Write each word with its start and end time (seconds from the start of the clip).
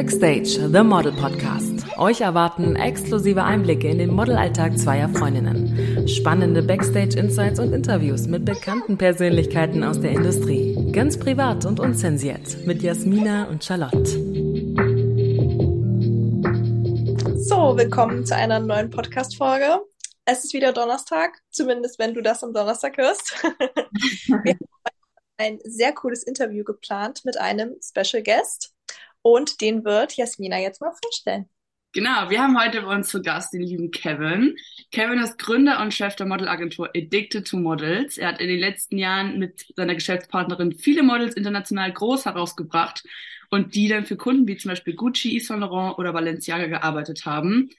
Backstage, 0.00 0.58
The 0.72 0.82
Model 0.82 1.12
Podcast. 1.12 1.84
Euch 1.98 2.22
erwarten 2.22 2.74
exklusive 2.74 3.44
Einblicke 3.44 3.86
in 3.88 3.98
den 3.98 4.08
Modelalltag 4.08 4.78
zweier 4.78 5.10
Freundinnen. 5.10 6.08
Spannende 6.08 6.62
Backstage-Insights 6.62 7.60
und 7.60 7.74
Interviews 7.74 8.26
mit 8.26 8.46
bekannten 8.46 8.96
Persönlichkeiten 8.96 9.84
aus 9.84 10.00
der 10.00 10.12
Industrie. 10.12 10.90
Ganz 10.92 11.18
privat 11.18 11.66
und 11.66 11.80
unzensiert 11.80 12.64
mit 12.64 12.82
Jasmina 12.82 13.44
und 13.50 13.62
Charlotte. 13.62 14.06
So, 17.36 17.76
willkommen 17.76 18.24
zu 18.24 18.34
einer 18.34 18.58
neuen 18.58 18.88
Podcast-Folge. 18.88 19.82
Es 20.24 20.44
ist 20.44 20.54
wieder 20.54 20.72
Donnerstag, 20.72 21.42
zumindest 21.50 21.98
wenn 21.98 22.14
du 22.14 22.22
das 22.22 22.42
am 22.42 22.54
Donnerstag 22.54 22.96
hörst. 22.96 23.34
Wir 24.28 24.54
haben 24.54 24.66
ein 25.36 25.58
sehr 25.64 25.92
cooles 25.92 26.22
Interview 26.22 26.64
geplant 26.64 27.26
mit 27.26 27.38
einem 27.38 27.76
Special 27.82 28.22
Guest. 28.22 28.72
Und 29.22 29.60
den 29.60 29.84
wird 29.84 30.16
Jasmina 30.16 30.58
jetzt 30.58 30.80
mal 30.80 30.92
vorstellen. 31.02 31.48
Genau, 31.92 32.30
wir 32.30 32.40
haben 32.40 32.56
heute 32.56 32.82
bei 32.82 32.94
uns 32.94 33.08
zu 33.08 33.20
Gast 33.20 33.52
den 33.52 33.62
lieben 33.62 33.90
Kevin. 33.90 34.56
Kevin 34.92 35.18
ist 35.18 35.38
Gründer 35.38 35.82
und 35.82 35.92
Chef 35.92 36.14
der 36.14 36.26
Modelagentur 36.26 36.88
Addicted 36.96 37.48
to 37.48 37.56
Models. 37.56 38.16
Er 38.16 38.28
hat 38.28 38.40
in 38.40 38.48
den 38.48 38.60
letzten 38.60 38.96
Jahren 38.96 39.40
mit 39.40 39.66
seiner 39.74 39.96
Geschäftspartnerin 39.96 40.72
viele 40.72 41.02
Models 41.02 41.34
international 41.34 41.92
groß 41.92 42.26
herausgebracht 42.26 43.02
und 43.50 43.74
die 43.74 43.88
dann 43.88 44.06
für 44.06 44.16
Kunden 44.16 44.46
wie 44.46 44.56
zum 44.56 44.68
Beispiel 44.68 44.94
Gucci, 44.94 45.36
Yves 45.36 45.48
Saint 45.48 45.62
Laurent 45.62 45.98
oder 45.98 46.12
Balenciaga 46.12 46.66
gearbeitet 46.66 47.26
haben. 47.26 47.70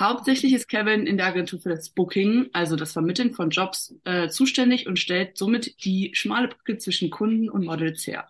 Hauptsächlich 0.00 0.54
ist 0.54 0.68
Kevin 0.68 1.06
in 1.06 1.18
der 1.18 1.26
Agentur 1.26 1.60
für 1.60 1.70
das 1.70 1.90
Booking, 1.90 2.48
also 2.54 2.74
das 2.74 2.92
Vermitteln 2.92 3.32
von 3.34 3.50
Jobs, 3.50 3.94
äh, 4.04 4.28
zuständig 4.28 4.86
und 4.86 4.98
stellt 4.98 5.36
somit 5.36 5.84
die 5.84 6.12
schmale 6.14 6.48
Brücke 6.48 6.78
zwischen 6.78 7.10
Kunden 7.10 7.50
und 7.50 7.66
Models 7.66 8.06
her. 8.06 8.28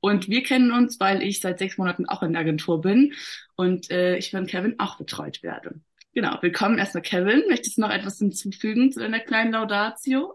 Und 0.00 0.28
wir 0.28 0.42
kennen 0.42 0.72
uns, 0.72 0.98
weil 0.98 1.22
ich 1.22 1.40
seit 1.40 1.58
sechs 1.58 1.76
Monaten 1.76 2.06
auch 2.06 2.22
in 2.22 2.32
der 2.32 2.40
Agentur 2.40 2.80
bin 2.80 3.12
und 3.56 3.90
äh, 3.90 4.16
ich 4.16 4.30
von 4.30 4.46
Kevin 4.46 4.78
auch 4.78 4.96
betreut 4.96 5.42
werde. 5.42 5.80
Genau, 6.14 6.38
willkommen 6.40 6.78
erstmal 6.78 7.02
Kevin. 7.02 7.44
Möchtest 7.48 7.76
du 7.76 7.82
noch 7.82 7.90
etwas 7.90 8.18
hinzufügen 8.18 8.90
zu 8.92 9.00
deiner 9.00 9.20
kleinen 9.20 9.52
Laudatio? 9.52 10.34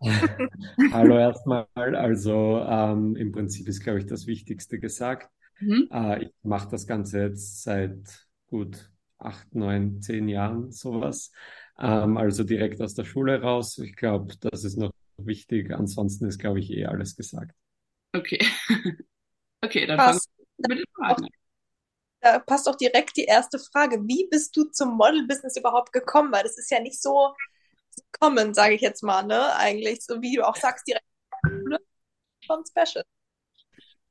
Hallo 0.92 1.18
erstmal. 1.18 1.66
Also 1.74 2.64
ähm, 2.68 3.16
im 3.16 3.32
Prinzip 3.32 3.66
ist, 3.66 3.82
glaube 3.82 3.98
ich, 3.98 4.06
das 4.06 4.26
Wichtigste 4.26 4.78
gesagt. 4.78 5.30
Mhm. 5.58 5.88
Äh, 5.90 6.24
ich 6.24 6.30
mache 6.42 6.68
das 6.70 6.86
Ganze 6.86 7.22
jetzt 7.22 7.62
seit 7.62 8.26
gut 8.46 8.90
acht, 9.18 9.54
neun, 9.54 10.02
zehn 10.02 10.28
Jahren 10.28 10.70
sowas. 10.70 11.32
Ähm, 11.78 12.16
also 12.18 12.44
direkt 12.44 12.80
aus 12.82 12.94
der 12.94 13.04
Schule 13.04 13.40
raus. 13.40 13.78
Ich 13.78 13.96
glaube, 13.96 14.34
das 14.40 14.64
ist 14.64 14.76
noch 14.76 14.92
wichtig. 15.16 15.72
Ansonsten 15.72 16.26
ist, 16.26 16.38
glaube 16.38 16.60
ich, 16.60 16.70
eh 16.70 16.86
alles 16.86 17.16
gesagt. 17.16 17.56
Okay. 18.14 18.38
Okay, 19.64 19.86
dann 19.86 19.98
Passt. 19.98 20.28
fangen 20.34 20.46
wir 20.58 20.76
mit 20.76 20.78
den 20.78 20.94
Fragen 20.94 21.24
an. 21.24 21.30
Da 22.20 22.38
passt 22.38 22.68
auch 22.68 22.76
direkt 22.76 23.16
die 23.16 23.24
erste 23.24 23.58
Frage. 23.58 24.00
Wie 24.06 24.28
bist 24.30 24.56
du 24.56 24.64
zum 24.64 24.96
Model-Business 24.96 25.56
überhaupt 25.56 25.92
gekommen? 25.92 26.32
Weil 26.32 26.44
das 26.44 26.58
ist 26.58 26.70
ja 26.70 26.80
nicht 26.80 27.00
so 27.00 27.34
kommen, 28.20 28.54
sage 28.54 28.74
ich 28.74 28.80
jetzt 28.80 29.02
mal, 29.02 29.24
ne? 29.24 29.54
Eigentlich, 29.56 30.02
so 30.04 30.22
wie 30.22 30.36
du 30.36 30.46
auch 30.46 30.56
sagst, 30.56 30.86
direkt 30.86 31.04
schon 32.40 32.64
special. 32.66 33.04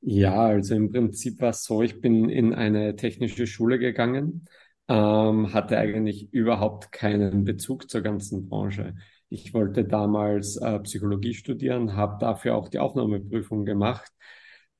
Ja, 0.00 0.46
also 0.46 0.74
im 0.74 0.90
Prinzip 0.90 1.40
war 1.40 1.50
es 1.50 1.64
so, 1.64 1.82
ich 1.82 2.00
bin 2.00 2.28
in 2.28 2.54
eine 2.54 2.96
technische 2.96 3.46
Schule 3.46 3.78
gegangen, 3.78 4.46
ähm, 4.88 5.52
hatte 5.52 5.78
eigentlich 5.78 6.32
überhaupt 6.32 6.90
keinen 6.90 7.44
Bezug 7.44 7.88
zur 7.88 8.00
ganzen 8.02 8.48
Branche. 8.48 8.96
Ich 9.34 9.54
wollte 9.54 9.84
damals 9.86 10.56
äh, 10.58 10.78
Psychologie 10.80 11.32
studieren, 11.32 11.96
habe 11.96 12.18
dafür 12.20 12.54
auch 12.54 12.68
die 12.68 12.78
Aufnahmeprüfung 12.78 13.64
gemacht. 13.64 14.12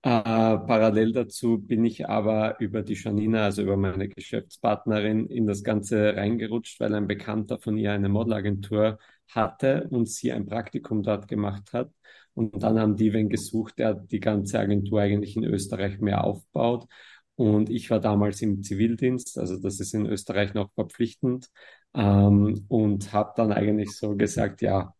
Äh, 0.02 0.10
parallel 0.10 1.12
dazu 1.12 1.58
bin 1.58 1.84
ich 1.86 2.06
aber 2.06 2.60
über 2.60 2.82
die 2.82 2.92
Janina, 2.94 3.44
also 3.44 3.62
über 3.62 3.78
meine 3.78 4.08
Geschäftspartnerin, 4.10 5.26
in 5.28 5.46
das 5.46 5.62
Ganze 5.62 6.16
reingerutscht, 6.16 6.80
weil 6.80 6.94
ein 6.94 7.06
Bekannter 7.06 7.58
von 7.60 7.78
ihr 7.78 7.92
eine 7.92 8.10
Modelagentur 8.10 8.98
hatte 9.30 9.88
und 9.90 10.06
sie 10.10 10.32
ein 10.32 10.44
Praktikum 10.44 11.02
dort 11.02 11.28
gemacht 11.28 11.72
hat. 11.72 11.90
Und 12.34 12.62
dann 12.62 12.78
haben 12.78 12.96
die 12.96 13.12
wen 13.14 13.30
gesucht, 13.30 13.78
der 13.78 13.94
die 13.94 14.20
ganze 14.20 14.58
Agentur 14.58 15.00
eigentlich 15.00 15.34
in 15.36 15.44
Österreich 15.44 15.98
mehr 16.00 16.24
aufbaut. 16.24 16.88
Und 17.36 17.70
ich 17.70 17.90
war 17.90 18.00
damals 18.00 18.42
im 18.42 18.62
Zivildienst, 18.62 19.38
also 19.38 19.56
das 19.58 19.80
ist 19.80 19.94
in 19.94 20.06
Österreich 20.06 20.54
noch 20.54 20.72
verpflichtend, 20.74 21.48
ähm, 21.94 22.64
und 22.68 23.12
habe 23.12 23.32
dann 23.36 23.52
eigentlich 23.52 23.96
so 23.96 24.16
gesagt, 24.16 24.62
ja, 24.62 24.94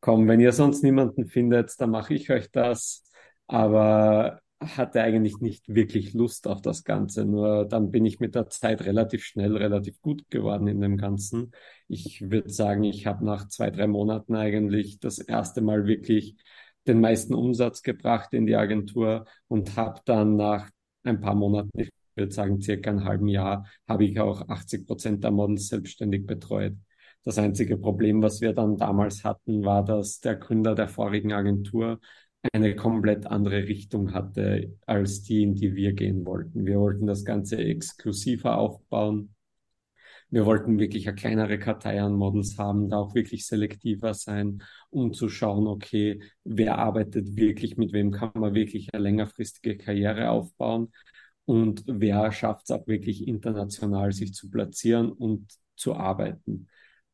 komm, 0.00 0.28
wenn 0.28 0.40
ihr 0.40 0.52
sonst 0.52 0.82
niemanden 0.82 1.26
findet, 1.26 1.80
dann 1.80 1.90
mache 1.90 2.14
ich 2.14 2.30
euch 2.30 2.50
das. 2.50 3.04
Aber 3.46 4.40
hatte 4.60 5.02
eigentlich 5.02 5.38
nicht 5.40 5.74
wirklich 5.74 6.14
Lust 6.14 6.46
auf 6.46 6.62
das 6.62 6.84
Ganze. 6.84 7.24
Nur 7.24 7.66
dann 7.66 7.90
bin 7.90 8.06
ich 8.06 8.20
mit 8.20 8.34
der 8.34 8.48
Zeit 8.48 8.82
relativ 8.82 9.24
schnell, 9.24 9.56
relativ 9.56 10.00
gut 10.00 10.28
geworden 10.30 10.66
in 10.68 10.80
dem 10.80 10.96
Ganzen. 10.96 11.52
Ich 11.88 12.30
würde 12.30 12.50
sagen, 12.50 12.84
ich 12.84 13.06
habe 13.06 13.24
nach 13.24 13.48
zwei, 13.48 13.70
drei 13.70 13.86
Monaten 13.86 14.34
eigentlich 14.36 15.00
das 15.00 15.18
erste 15.18 15.60
Mal 15.62 15.86
wirklich 15.86 16.36
den 16.86 17.00
meisten 17.00 17.34
Umsatz 17.34 17.82
gebracht 17.82 18.32
in 18.32 18.46
die 18.46 18.56
Agentur 18.56 19.26
und 19.48 19.76
habe 19.76 20.00
dann 20.04 20.36
nach 20.36 20.70
ein 21.04 21.20
paar 21.20 21.34
Monaten, 21.34 21.70
ich 21.78 21.90
würde 22.14 22.32
sagen 22.32 22.60
circa 22.60 22.90
ein 22.90 23.04
halben 23.04 23.28
Jahr, 23.28 23.66
habe 23.88 24.04
ich 24.04 24.20
auch 24.20 24.48
80 24.48 24.86
Prozent 24.86 25.24
der 25.24 25.30
Models 25.30 25.68
selbstständig 25.68 26.26
betreut. 26.26 26.74
Das 27.24 27.38
einzige 27.38 27.76
Problem, 27.76 28.20
was 28.22 28.40
wir 28.40 28.52
dann 28.52 28.76
damals 28.76 29.24
hatten, 29.24 29.64
war, 29.64 29.84
dass 29.84 30.20
der 30.20 30.36
Gründer 30.36 30.74
der 30.74 30.88
vorigen 30.88 31.32
Agentur 31.32 32.00
eine 32.52 32.74
komplett 32.74 33.26
andere 33.26 33.68
Richtung 33.68 34.12
hatte 34.12 34.76
als 34.86 35.22
die, 35.22 35.42
in 35.42 35.54
die 35.54 35.76
wir 35.76 35.92
gehen 35.92 36.26
wollten. 36.26 36.66
Wir 36.66 36.80
wollten 36.80 37.06
das 37.06 37.24
Ganze 37.24 37.58
exklusiver 37.58 38.58
aufbauen. 38.58 39.34
Wir 40.32 40.46
wollten 40.46 40.78
wirklich 40.78 41.06
eine 41.06 41.14
kleinere 41.14 41.58
Kartei 41.58 42.00
an 42.00 42.14
Models 42.14 42.56
haben, 42.58 42.88
da 42.88 42.96
auch 42.96 43.14
wirklich 43.14 43.46
selektiver 43.46 44.14
sein, 44.14 44.62
um 44.88 45.12
zu 45.12 45.28
schauen, 45.28 45.66
okay, 45.66 46.22
wer 46.42 46.78
arbeitet 46.78 47.36
wirklich, 47.36 47.76
mit 47.76 47.92
wem 47.92 48.12
kann 48.12 48.30
man 48.34 48.54
wirklich 48.54 48.88
eine 48.94 49.02
längerfristige 49.02 49.76
Karriere 49.76 50.30
aufbauen 50.30 50.90
und 51.44 51.84
wer 51.86 52.32
schafft 52.32 52.64
es 52.64 52.70
auch 52.70 52.86
wirklich 52.86 53.28
international 53.28 54.12
sich 54.12 54.32
zu 54.32 54.48
platzieren 54.50 55.12
und 55.12 55.52
zu 55.76 55.94
arbeiten. 55.94 56.68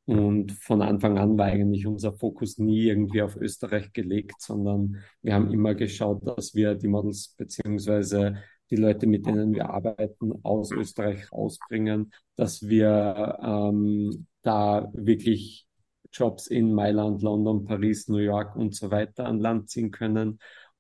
Und 0.05 0.53
von 0.53 0.81
Anfang 0.81 1.19
an 1.19 1.37
war 1.37 1.47
eigentlich 1.47 1.89
unser 1.89 2.13
Fokus 2.13 2.57
nie 2.59 2.85
irgendwie 2.85 3.21
auf 3.21 3.35
Österreich 3.35 3.93
gelegt, 3.93 4.41
sondern 4.41 5.03
wir 5.23 5.35
haben 5.35 5.51
immer 5.53 5.75
geschaut, 5.75 6.25
dass 6.25 6.55
wir 6.55 6.77
die 6.77 6.89
Models 6.89 7.35
beziehungsweise 7.37 8.37
die 8.71 8.77
Leute, 8.77 9.07
mit 9.07 9.27
denen 9.27 9.55
wir 9.55 9.71
arbeiten, 9.71 10.33
aus 10.43 10.71
Österreich 10.71 11.33
rausbringen, 11.33 12.13
dass 12.37 12.69
wir 12.69 13.39
ähm, 13.43 14.27
da 14.43 14.91
wirklich 14.93 15.67
Jobs 16.13 16.47
in 16.47 16.73
Mailand, 16.73 17.23
London, 17.23 17.65
Paris, 17.65 18.09
New 18.09 18.19
York 18.19 18.57
und 18.57 18.75
so 18.75 18.91
weiter 18.91 19.27
an 19.27 19.41
Land 19.41 19.71
ziehen 19.71 19.91
können 19.91 20.39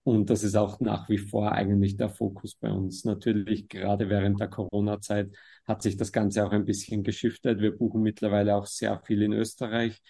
und 0.08 0.30
das 0.30 0.42
ist 0.42 0.56
auch 0.56 0.80
nach 0.80 1.10
wie 1.10 1.18
vor 1.18 1.52
eigentlich 1.52 1.98
der 1.98 2.08
Fokus 2.08 2.54
bei 2.54 2.70
uns. 2.70 3.04
Natürlich, 3.04 3.68
gerade 3.68 4.08
während 4.08 4.40
der 4.40 4.48
Corona-Zeit 4.48 5.36
hat 5.66 5.82
sich 5.82 5.98
das 5.98 6.12
Ganze 6.12 6.46
auch 6.46 6.52
ein 6.52 6.64
bisschen 6.64 7.02
geschiftet. 7.02 7.60
Wir 7.60 7.76
buchen 7.76 8.00
mittlerweile 8.00 8.56
auch 8.56 8.64
sehr 8.64 8.98
viel 9.00 9.20
in 9.20 9.34
Österreich. 9.34 10.00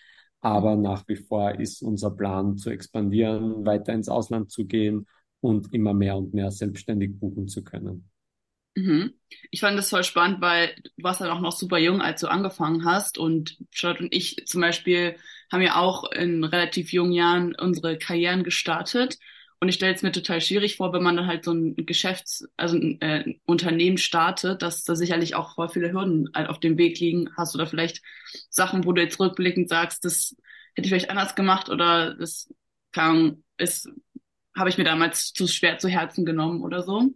Aber 0.40 0.76
nach 0.76 1.08
wie 1.08 1.16
vor 1.16 1.58
ist 1.58 1.82
unser 1.82 2.12
Plan 2.12 2.56
zu 2.56 2.70
expandieren, 2.70 3.66
weiter 3.66 3.92
ins 3.92 4.08
Ausland 4.08 4.52
zu 4.52 4.66
gehen 4.66 5.08
und 5.40 5.72
immer 5.72 5.94
mehr 5.94 6.16
und 6.16 6.34
mehr 6.34 6.50
selbstständig 6.50 7.18
buchen 7.18 7.48
zu 7.48 7.62
können. 7.62 8.10
Mhm. 8.74 9.14
Ich 9.50 9.60
fand 9.60 9.76
das 9.76 9.90
voll 9.90 10.04
spannend, 10.04 10.40
weil 10.40 10.74
du 10.84 11.02
warst 11.02 11.20
dann 11.20 11.30
auch 11.30 11.40
noch 11.40 11.52
super 11.52 11.78
jung, 11.78 12.00
als 12.00 12.20
du 12.20 12.28
angefangen 12.28 12.84
hast. 12.84 13.18
Und 13.18 13.58
Charlotte 13.70 14.04
und 14.04 14.14
ich 14.14 14.44
zum 14.46 14.60
Beispiel 14.60 15.16
haben 15.50 15.62
ja 15.62 15.76
auch 15.76 16.10
in 16.12 16.44
relativ 16.44 16.92
jungen 16.92 17.12
Jahren 17.12 17.54
unsere 17.56 17.98
Karrieren 17.98 18.44
gestartet. 18.44 19.18
Und 19.60 19.68
ich 19.68 19.74
stelle 19.74 19.94
es 19.94 20.02
mir 20.02 20.12
total 20.12 20.40
schwierig 20.40 20.76
vor, 20.76 20.92
wenn 20.92 21.02
man 21.02 21.16
dann 21.16 21.26
halt 21.26 21.44
so 21.44 21.52
ein 21.52 21.74
Geschäfts-, 21.74 22.48
also 22.56 22.76
ein 22.76 23.00
äh, 23.00 23.34
Unternehmen 23.44 23.98
startet, 23.98 24.62
dass 24.62 24.84
da 24.84 24.94
sicherlich 24.94 25.34
auch 25.34 25.56
voll 25.56 25.68
viele 25.68 25.92
Hürden 25.92 26.28
halt 26.34 26.48
auf 26.48 26.60
dem 26.60 26.78
Weg 26.78 27.00
liegen. 27.00 27.30
Hast 27.36 27.56
da 27.56 27.66
vielleicht 27.66 28.00
Sachen, 28.50 28.84
wo 28.84 28.92
du 28.92 29.02
jetzt 29.02 29.18
rückblickend 29.18 29.68
sagst, 29.68 30.04
das 30.04 30.36
hätte 30.74 30.86
ich 30.86 30.90
vielleicht 30.90 31.10
anders 31.10 31.34
gemacht 31.34 31.68
oder 31.70 32.14
das 32.14 32.48
kann, 32.92 33.42
ist, 33.56 33.88
habe 34.58 34.68
ich 34.70 34.78
mir 34.78 34.84
damals 34.84 35.32
zu 35.32 35.46
schwer 35.46 35.78
zu 35.78 35.88
Herzen 35.88 36.24
genommen 36.24 36.62
oder 36.62 36.82
so? 36.82 37.10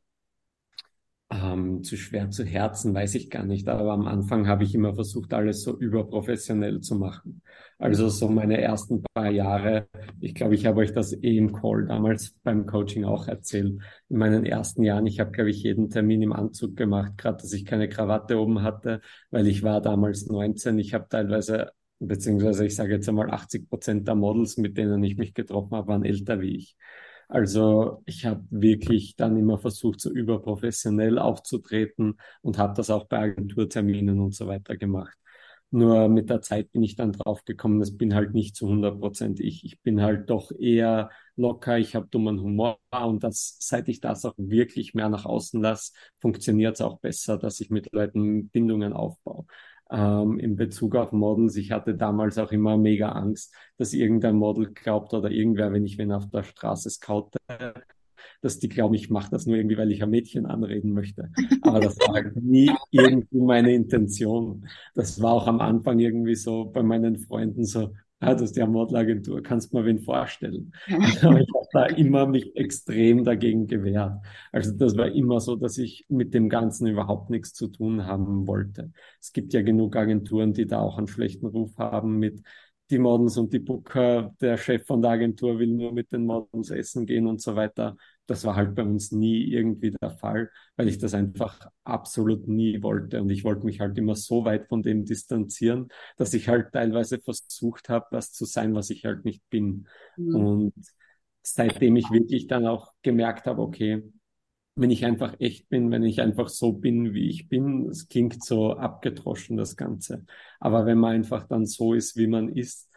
Ähm, 1.32 1.82
zu 1.82 1.96
schwer 1.96 2.28
zu 2.30 2.44
Herzen 2.44 2.94
weiß 2.94 3.14
ich 3.14 3.30
gar 3.30 3.44
nicht, 3.44 3.66
aber 3.66 3.92
am 3.92 4.06
Anfang 4.06 4.46
habe 4.48 4.64
ich 4.64 4.74
immer 4.74 4.94
versucht, 4.94 5.32
alles 5.32 5.62
so 5.62 5.78
überprofessionell 5.78 6.80
zu 6.80 6.94
machen. 6.96 7.40
Also 7.78 8.10
so 8.10 8.28
meine 8.28 8.60
ersten 8.60 9.02
paar 9.02 9.30
Jahre, 9.30 9.88
ich 10.20 10.34
glaube, 10.34 10.54
ich 10.54 10.66
habe 10.66 10.80
euch 10.80 10.92
das 10.92 11.14
eh 11.14 11.38
im 11.38 11.52
Call 11.54 11.86
damals 11.86 12.34
beim 12.42 12.66
Coaching 12.66 13.04
auch 13.04 13.28
erzählt. 13.28 13.80
In 14.10 14.18
meinen 14.18 14.44
ersten 14.44 14.82
Jahren, 14.82 15.06
ich 15.06 15.20
habe, 15.20 15.30
glaube 15.30 15.48
ich, 15.50 15.62
jeden 15.62 15.88
Termin 15.88 16.20
im 16.20 16.34
Anzug 16.34 16.76
gemacht, 16.76 17.16
gerade 17.16 17.38
dass 17.38 17.52
ich 17.54 17.64
keine 17.64 17.88
Krawatte 17.88 18.38
oben 18.38 18.62
hatte, 18.62 19.00
weil 19.30 19.46
ich 19.46 19.62
war 19.62 19.80
damals 19.80 20.26
19. 20.26 20.78
Ich 20.78 20.92
habe 20.92 21.06
teilweise, 21.08 21.70
beziehungsweise 21.98 22.66
ich 22.66 22.76
sage 22.76 22.92
jetzt 22.92 23.08
einmal 23.08 23.30
80 23.30 23.70
Prozent 23.70 24.06
der 24.06 24.16
Models, 24.16 24.58
mit 24.58 24.76
denen 24.76 25.02
ich 25.02 25.16
mich 25.16 25.32
getroffen 25.32 25.76
habe, 25.76 25.88
waren 25.88 26.04
älter 26.04 26.40
wie 26.42 26.56
ich. 26.56 26.76
Also 27.34 28.02
ich 28.05 28.26
habe 28.26 28.44
wirklich 28.50 29.17
dann 29.17 29.38
immer 29.38 29.58
versucht, 29.58 30.00
so 30.02 30.11
überprofessionell 30.11 31.19
aufzutreten 31.19 32.19
und 32.43 32.58
habe 32.58 32.75
das 32.76 32.90
auch 32.90 33.06
bei 33.06 33.19
Agenturterminen 33.20 34.20
und 34.20 34.34
so 34.34 34.46
weiter 34.49 34.76
gemacht. 34.76 35.17
Nur 35.70 36.08
mit 36.11 36.29
der 36.29 36.43
Zeit 36.43 36.70
bin 36.73 36.82
ich 36.82 36.96
dann 36.96 37.12
drauf 37.12 37.43
gekommen, 37.46 37.81
das 37.81 37.96
bin 37.96 38.14
halt 38.14 38.34
nicht 38.34 38.55
zu 38.55 38.69
100 38.69 39.00
Prozent 39.00 39.40
ich. 39.40 39.64
Ich 39.64 39.81
bin 39.81 40.02
halt 40.02 40.29
doch 40.29 40.52
eher 40.58 41.08
locker, 41.37 41.79
ich 41.79 41.94
habe 41.94 42.06
dummen 42.11 42.38
Humor 42.43 42.79
und 42.90 43.25
das, 43.25 43.56
seit 43.61 43.88
ich 43.88 44.00
das 44.00 44.26
auch 44.26 44.35
wirklich 44.37 44.93
mehr 44.93 45.08
nach 45.08 45.25
außen 45.25 45.62
lasse, 45.62 45.93
funktioniert 46.20 46.75
es 46.75 46.82
auch 46.82 46.99
besser, 47.00 47.38
dass 47.38 47.61
ich 47.61 47.70
mit 47.70 47.90
Leuten 47.94 48.50
Bindungen 48.50 48.93
aufbaue. 48.93 49.46
Ähm, 49.94 50.38
in 50.38 50.56
Bezug 50.56 50.96
auf 50.96 51.12
Models, 51.12 51.54
ich 51.56 51.70
hatte 51.70 51.94
damals 51.94 52.38
auch 52.38 52.50
immer 52.50 52.78
mega 52.78 53.10
Angst, 53.10 53.54
dass 53.76 53.92
irgendein 53.92 54.36
Model 54.36 54.72
glaubt 54.72 55.12
oder 55.12 55.30
irgendwer, 55.30 55.70
wenn 55.72 55.84
ich 55.84 55.98
wen 55.98 56.12
auf 56.12 56.30
der 56.30 56.44
Straße 56.44 56.88
scoute, 56.88 57.38
dass 58.40 58.58
die 58.58 58.70
glauben, 58.70 58.94
ich 58.94 59.10
mache 59.10 59.30
das 59.30 59.44
nur 59.46 59.56
irgendwie, 59.56 59.76
weil 59.76 59.92
ich 59.92 60.02
ein 60.02 60.08
Mädchen 60.08 60.46
anreden 60.46 60.92
möchte. 60.92 61.30
Aber 61.60 61.80
das 61.80 61.98
war 61.98 62.14
halt 62.14 62.36
nie 62.36 62.70
irgendwie 62.90 63.38
meine 63.38 63.74
Intention. 63.74 64.66
Das 64.94 65.20
war 65.20 65.32
auch 65.32 65.46
am 65.46 65.60
Anfang 65.60 65.98
irgendwie 65.98 66.36
so 66.36 66.64
bei 66.64 66.82
meinen 66.82 67.18
Freunden 67.18 67.64
so, 67.64 67.92
ah, 68.22 68.34
das 68.34 68.42
ist 68.50 68.56
ja 68.56 68.66
Modelagentur, 68.66 69.42
kannst 69.42 69.72
du 69.72 69.78
mir 69.78 69.84
wen 69.84 69.98
vorstellen? 69.98 70.72
Aber 71.22 71.40
ich 71.40 71.48
habe 71.54 71.66
da 71.72 71.86
immer 71.86 72.26
mich 72.26 72.56
extrem 72.56 73.24
dagegen 73.24 73.66
gewehrt. 73.66 74.20
Also 74.52 74.72
das 74.72 74.96
war 74.96 75.08
immer 75.08 75.40
so, 75.40 75.56
dass 75.56 75.78
ich 75.78 76.06
mit 76.08 76.34
dem 76.34 76.48
Ganzen 76.48 76.86
überhaupt 76.86 77.30
nichts 77.30 77.52
zu 77.54 77.69
tun 77.69 78.06
haben 78.06 78.46
wollte. 78.46 78.92
Es 79.20 79.32
gibt 79.32 79.52
ja 79.52 79.62
genug 79.62 79.96
Agenturen, 79.96 80.52
die 80.52 80.66
da 80.66 80.80
auch 80.80 80.98
einen 80.98 81.08
schlechten 81.08 81.46
Ruf 81.46 81.76
haben 81.78 82.19
mit 82.19 82.42
die 82.90 82.98
Models 82.98 83.38
und 83.38 83.52
die 83.52 83.58
Booker, 83.58 84.34
der 84.40 84.58
Chef 84.58 84.86
von 84.86 85.00
der 85.00 85.12
Agentur 85.12 85.58
will 85.58 85.68
nur 85.68 85.92
mit 85.92 86.12
den 86.12 86.26
Models 86.26 86.70
essen 86.70 87.06
gehen 87.06 87.26
und 87.26 87.40
so 87.40 87.56
weiter. 87.56 87.96
Das 88.26 88.44
war 88.44 88.54
halt 88.56 88.74
bei 88.74 88.82
uns 88.82 89.12
nie 89.12 89.44
irgendwie 89.44 89.90
der 89.90 90.10
Fall, 90.10 90.50
weil 90.76 90.88
ich 90.88 90.98
das 90.98 91.14
einfach 91.14 91.69
absolut 91.84 92.48
nie 92.48 92.82
wollte. 92.82 93.20
Und 93.20 93.30
ich 93.30 93.44
wollte 93.44 93.66
mich 93.66 93.80
halt 93.80 93.98
immer 93.98 94.14
so 94.14 94.44
weit 94.44 94.69
von 94.69 94.82
dem 94.82 95.04
distanzieren, 95.04 95.88
dass 96.16 96.32
ich 96.32 96.48
halt 96.48 96.72
teilweise 96.72 97.20
versucht 97.20 97.88
habe, 97.88 98.06
was 98.10 98.32
zu 98.32 98.44
sein, 98.44 98.74
was 98.74 98.90
ich 98.90 99.04
halt 99.04 99.24
nicht 99.24 99.42
bin. 99.50 99.88
Mhm. 100.16 100.34
Und 100.34 100.74
seitdem 101.42 101.96
ich 101.96 102.10
wirklich 102.10 102.46
dann 102.46 102.66
auch 102.66 102.92
gemerkt 103.02 103.46
habe, 103.46 103.60
okay, 103.60 104.02
wenn 104.75 104.90
ich 104.90 105.04
einfach 105.04 105.34
echt 105.38 105.68
bin, 105.68 105.90
wenn 105.90 106.02
ich 106.02 106.20
einfach 106.20 106.48
so 106.48 106.72
bin, 106.72 107.12
wie 107.12 107.28
ich 107.28 107.48
bin, 107.48 107.88
es 107.88 108.08
klingt 108.08 108.42
so 108.42 108.72
abgedroschen, 108.75 109.56
das 109.56 109.76
Ganze. 109.76 110.25
Aber 110.60 110.86
wenn 110.86 110.98
man 110.98 111.12
einfach 111.16 111.46
dann 111.46 111.66
so 111.66 111.92
ist, 111.92 112.16
wie 112.16 112.26
man 112.26 112.48
ist, 112.48 112.88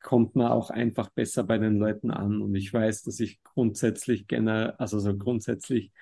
kommt 0.00 0.36
man 0.36 0.48
auch 0.48 0.70
einfach 0.70 1.10
besser 1.10 1.44
bei 1.44 1.58
den 1.58 1.76
Leuten 1.78 2.10
an. 2.10 2.40
Und 2.42 2.54
ich 2.54 2.72
weiß, 2.72 3.02
dass 3.02 3.20
ich 3.20 3.42
grundsätzlich 3.42 4.26
gerne, 4.26 4.78
also 4.80 4.98
so 4.98 5.16
grundsätzlich 5.16 5.92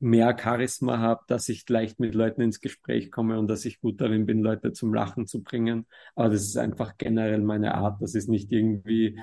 mehr 0.00 0.36
Charisma 0.38 0.98
habe, 0.98 1.22
dass 1.28 1.48
ich 1.48 1.68
leicht 1.68 2.00
mit 2.00 2.14
Leuten 2.14 2.40
ins 2.40 2.60
Gespräch 2.60 3.10
komme 3.10 3.38
und 3.38 3.48
dass 3.48 3.64
ich 3.66 3.80
gut 3.80 4.00
darin 4.00 4.24
bin, 4.26 4.40
Leute 4.42 4.72
zum 4.72 4.94
Lachen 4.94 5.26
zu 5.26 5.42
bringen. 5.42 5.86
Aber 6.14 6.30
das 6.30 6.42
ist 6.42 6.56
einfach 6.56 6.96
generell 6.96 7.42
meine 7.42 7.74
Art. 7.74 8.00
Das 8.00 8.14
ist 8.14 8.28
nicht 8.28 8.50
irgendwie, 8.50 9.20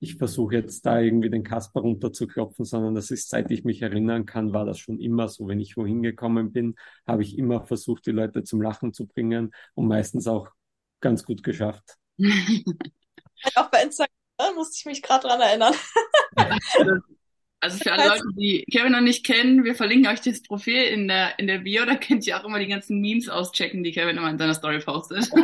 ich 0.00 0.16
versuche 0.16 0.54
jetzt 0.56 0.84
da 0.84 1.00
irgendwie 1.00 1.30
den 1.30 1.44
Kasper 1.44 1.80
runterzuklopfen, 1.80 2.64
sondern 2.66 2.94
das 2.94 3.10
ist, 3.10 3.30
seit 3.30 3.50
ich 3.50 3.64
mich 3.64 3.80
erinnern 3.82 4.26
kann, 4.26 4.52
war 4.52 4.66
das 4.66 4.78
schon 4.78 5.00
immer 5.00 5.28
so. 5.28 5.48
Wenn 5.48 5.60
ich 5.60 5.76
wohin 5.76 6.02
gekommen 6.02 6.52
bin, 6.52 6.74
habe 7.06 7.22
ich 7.22 7.38
immer 7.38 7.64
versucht, 7.64 8.06
die 8.06 8.12
Leute 8.12 8.44
zum 8.44 8.60
Lachen 8.60 8.92
zu 8.92 9.06
bringen 9.06 9.52
und 9.74 9.88
meistens 9.88 10.26
auch 10.28 10.50
ganz 11.00 11.24
gut 11.24 11.42
geschafft. 11.42 11.96
Auch 13.54 13.70
bei 13.70 13.82
Instagram 13.82 14.08
ne, 14.40 14.46
musste 14.54 14.76
ich 14.78 14.86
mich 14.86 15.02
gerade 15.02 15.26
dran 15.26 15.40
erinnern. 15.40 15.74
Also 17.60 17.78
für 17.78 17.92
alle 17.92 18.08
Leute, 18.08 18.22
die 18.36 18.64
Kevin 18.70 18.92
noch 18.92 19.00
nicht 19.00 19.26
kennen, 19.26 19.64
wir 19.64 19.74
verlinken 19.74 20.06
euch 20.06 20.20
das 20.20 20.42
Profil 20.42 20.80
in 20.80 21.08
der, 21.08 21.36
in 21.40 21.48
der 21.48 21.58
Bio, 21.58 21.84
da 21.84 21.96
könnt 21.96 22.24
ihr 22.24 22.38
auch 22.38 22.44
immer 22.44 22.60
die 22.60 22.68
ganzen 22.68 23.00
Memes 23.00 23.28
auschecken, 23.28 23.82
die 23.82 23.90
Kevin 23.90 24.16
immer 24.16 24.30
in 24.30 24.38
seiner 24.38 24.54
Story 24.54 24.78
postet. 24.78 25.28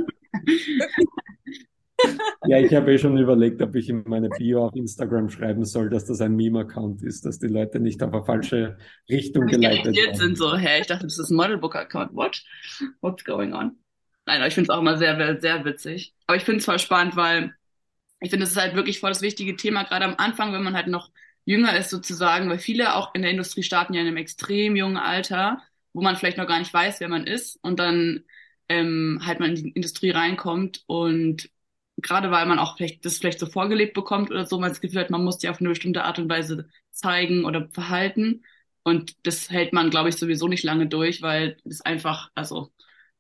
Ja, 2.47 2.59
ich 2.59 2.75
habe 2.75 2.93
eh 2.93 2.99
schon 2.99 3.17
überlegt, 3.17 3.63
ob 3.63 3.75
ich 3.75 3.89
in 3.89 4.03
meine 4.07 4.29
Bio 4.29 4.67
auf 4.67 4.75
Instagram 4.75 5.31
schreiben 5.31 5.65
soll, 5.65 5.89
dass 5.89 6.05
das 6.05 6.21
ein 6.21 6.37
Meme-Account 6.37 7.03
ist, 7.03 7.25
dass 7.25 7.39
die 7.39 7.47
Leute 7.47 7.81
nicht 7.81 8.03
auf 8.03 8.13
eine 8.13 8.25
falsche 8.25 8.77
Richtung 9.09 9.47
geleitet 9.47 9.97
werden. 9.97 10.15
sind 10.15 10.37
so, 10.37 10.55
hä, 10.55 10.81
ich 10.81 10.87
dachte, 10.87 11.05
das 11.05 11.19
ist 11.19 11.31
ein 11.31 11.37
Modelbook-Account. 11.37 12.15
What? 12.15 12.43
What's 13.01 13.25
going 13.25 13.55
on? 13.55 13.79
Nein, 14.27 14.39
aber 14.39 14.49
ich 14.49 14.55
finde 14.55 14.71
es 14.71 14.77
auch 14.77 14.81
immer 14.81 14.99
sehr, 14.99 15.41
sehr 15.41 15.65
witzig. 15.65 16.15
Aber 16.27 16.37
ich 16.37 16.45
finde 16.45 16.59
es 16.59 16.67
voll 16.67 16.79
spannend, 16.79 17.17
weil 17.17 17.55
ich 18.25 18.31
finde, 18.31 18.45
es 18.45 18.53
ist 18.53 18.57
halt 18.57 18.75
wirklich 18.75 19.01
voll 19.01 19.11
das 19.11 19.23
wichtige 19.23 19.57
Thema, 19.57 19.85
gerade 19.85 20.05
am 20.07 20.15
Anfang, 20.19 20.53
wenn 20.53 20.63
man 20.63 20.75
halt 20.77 20.89
noch 20.89 21.11
jünger 21.45 21.77
ist 21.77 21.91
sozusagen, 21.91 22.49
weil 22.49 22.59
viele 22.59 22.95
auch 22.95 23.15
in 23.15 23.23
der 23.23 23.31
Industrie 23.31 23.63
starten 23.63 23.95
ja 23.95 24.01
in 24.01 24.07
einem 24.07 24.17
extrem 24.17 24.77
jungen 24.77 24.97
Alter, 24.97 25.63
wo 25.93 26.03
man 26.03 26.17
vielleicht 26.17 26.39
noch 26.39 26.47
gar 26.49 26.59
nicht 26.59 26.73
weiß, 26.73 27.01
wer 27.01 27.09
man 27.09 27.27
ist 27.27 27.59
und 27.63 27.79
dann 27.79 28.25
ähm, 28.69 29.21
halt 29.25 29.41
man 29.41 29.51
in 29.51 29.57
die 29.57 29.71
Industrie 29.71 30.11
reinkommt 30.11 30.83
und 30.87 31.51
gerade 31.99 32.31
weil 32.31 32.47
man 32.47 32.59
auch 32.59 32.77
vielleicht 32.77 33.05
das 33.05 33.19
vielleicht 33.19 33.39
so 33.39 33.47
vorgelebt 33.47 33.95
bekommt 33.95 34.31
oder 34.31 34.47
so, 34.47 34.59
man 34.59 34.71
das 34.71 34.81
Gefühl 34.81 35.01
hat, 35.01 35.11
man 35.11 35.23
muss 35.25 35.39
sich 35.41 35.51
auf 35.51 35.61
eine 35.61 35.69
bestimmte 35.69 36.05
Art 36.05 36.19
und 36.19 36.29
Weise 36.31 36.69
zeigen 36.91 37.45
oder 37.45 37.69
verhalten 37.73 38.43
und 38.83 39.15
das 39.27 39.51
hält 39.51 39.73
man, 39.73 39.91
glaube 39.91 40.09
ich, 40.09 40.17
sowieso 40.17 40.49
nicht 40.49 40.65
lange 40.65 40.87
durch, 40.87 41.23
weil 41.23 41.57
es 41.65 41.81
einfach, 41.83 42.31
also 42.35 42.73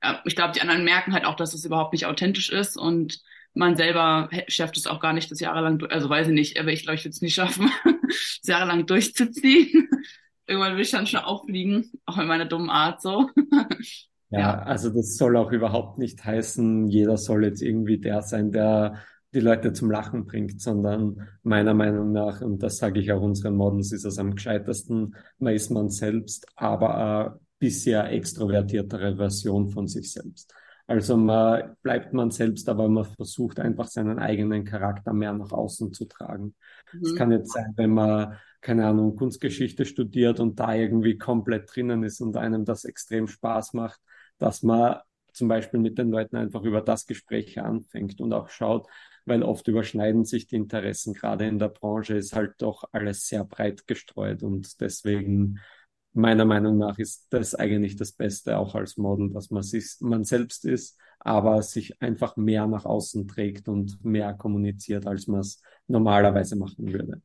ja, 0.03 0.23
ich 0.25 0.37
glaube, 0.37 0.53
die 0.53 0.61
anderen 0.61 0.85
merken 0.85 1.13
halt 1.15 1.25
auch, 1.25 1.37
dass 1.37 1.55
es 1.55 1.65
überhaupt 1.65 1.93
nicht 1.93 2.07
authentisch 2.07 2.51
ist 2.51 2.77
und 2.77 3.23
man 3.55 3.77
selber 3.77 4.29
schafft 4.49 4.77
es 4.77 4.87
auch 4.87 5.01
gar 5.01 5.13
nicht, 5.13 5.31
das 5.31 5.41
jahrelang, 5.41 5.83
also 5.87 6.09
weiß 6.09 6.29
ich 6.29 6.35
nicht, 6.35 6.61
aber 6.61 6.73
ich 6.73 6.83
glaube, 6.83 6.97
ich 6.97 7.05
würde 7.05 7.15
es 7.15 7.23
nicht 7.23 7.35
schaffen, 7.35 7.71
das 8.09 8.41
jahrelang 8.45 8.87
durchzuziehen. 8.87 9.89
Irgendwann 10.47 10.75
will 10.75 10.83
ich 10.83 10.91
dann 10.91 11.07
schon 11.07 11.21
auffliegen, 11.21 11.91
auch 12.05 12.19
in 12.19 12.27
meiner 12.27 12.45
dummen 12.45 12.71
Art 12.71 13.01
so. 13.01 13.31
Ja, 14.31 14.41
ja, 14.41 14.59
also 14.63 14.91
das 14.91 15.17
soll 15.17 15.37
auch 15.37 15.53
überhaupt 15.53 15.99
nicht 15.99 16.25
heißen, 16.25 16.89
jeder 16.89 17.17
soll 17.17 17.45
jetzt 17.45 17.63
irgendwie 17.63 17.99
der 17.99 18.23
sein, 18.23 18.51
der 18.51 19.01
die 19.33 19.41
Leute 19.41 19.73
zum 19.73 19.91
Lachen 19.91 20.25
bringt, 20.25 20.61
sondern 20.61 21.29
meiner 21.45 21.75
Meinung 21.75 22.11
nach, 22.11 22.41
und 22.41 22.61
das 22.61 22.79
sage 22.79 22.99
ich 22.99 23.13
auch 23.13 23.21
unseren 23.21 23.55
Models, 23.55 23.93
ist 23.93 24.05
es 24.05 24.19
am 24.19 24.35
gescheitesten, 24.35 25.15
man 25.39 25.55
ist 25.55 25.71
man 25.71 25.89
selbst, 25.89 26.49
aber 26.57 26.95
eine 26.97 27.41
bisher 27.61 28.11
extrovertiertere 28.11 29.17
Version 29.17 29.71
von 29.71 29.87
sich 29.87 30.11
selbst. 30.13 30.53
Also 30.87 31.17
man 31.17 31.77
bleibt 31.83 32.13
man 32.13 32.31
selbst, 32.31 32.69
aber 32.69 32.89
man 32.89 33.05
versucht 33.05 33.59
einfach 33.59 33.87
seinen 33.87 34.19
eigenen 34.19 34.65
Charakter 34.65 35.15
mehr 35.15 35.33
nach 35.33 35.53
außen 35.53 35.93
zu 35.93 36.05
tragen. 36.05 36.55
Es 37.03 37.13
mhm. 37.13 37.17
kann 37.17 37.33
jetzt 37.33 37.53
sein, 37.53 37.73
wenn 37.77 37.91
man, 37.91 38.37
keine 38.61 38.87
Ahnung, 38.87 39.17
Kunstgeschichte 39.17 39.87
studiert 39.87 40.41
und 40.41 40.61
da 40.61 40.75
irgendwie 40.75 41.17
komplett 41.17 41.75
drinnen 41.75 42.03
ist 42.03 42.21
und 42.21 42.37
einem 42.37 42.67
das 42.67 42.85
extrem 42.85 43.29
Spaß 43.29 43.73
macht, 43.73 44.01
dass 44.39 44.63
man 44.63 44.99
zum 45.33 45.49
Beispiel 45.49 45.81
mit 45.81 45.99
den 45.99 46.11
Leuten 46.11 46.37
einfach 46.37 46.63
über 46.63 46.81
das 46.81 47.07
Gespräch 47.07 47.59
anfängt 47.61 48.21
und 48.21 48.33
auch 48.33 48.51
schaut, 48.51 48.87
weil 49.25 49.43
oft 49.43 49.67
überschneiden 49.67 50.25
sich 50.25 50.47
die 50.47 50.57
Interessen. 50.57 51.15
Gerade 51.15 51.47
in 51.47 51.59
der 51.59 51.69
Branche 51.69 52.17
ist 52.17 52.37
halt 52.37 52.55
doch 52.59 52.85
alles 52.93 53.27
sehr 53.27 53.45
breit 53.45 53.87
gestreut 53.87 54.43
und 54.43 54.81
deswegen 54.81 55.61
meiner 56.15 56.45
Meinung 56.45 56.79
nach 56.79 56.99
ist 56.99 57.27
das 57.31 57.55
eigentlich 57.55 57.97
das 57.97 58.13
Beste 58.13 58.57
auch 58.57 58.75
als 58.75 58.97
Model, 58.97 59.31
dass 59.31 59.51
man 59.51 59.63
sich, 59.63 59.97
man 60.01 60.25
selbst 60.25 60.65
ist, 60.65 60.99
aber 61.19 61.63
sich 61.63 62.01
einfach 62.01 62.37
mehr 62.37 62.67
nach 62.67 62.85
außen 62.85 63.27
trägt 63.29 63.69
und 63.69 64.05
mehr 64.05 64.35
kommuniziert, 64.35 65.07
als 65.07 65.27
man 65.27 65.41
es 65.41 65.61
normalerweise 65.87 66.57
machen 66.57 66.93
würde. 66.93 67.21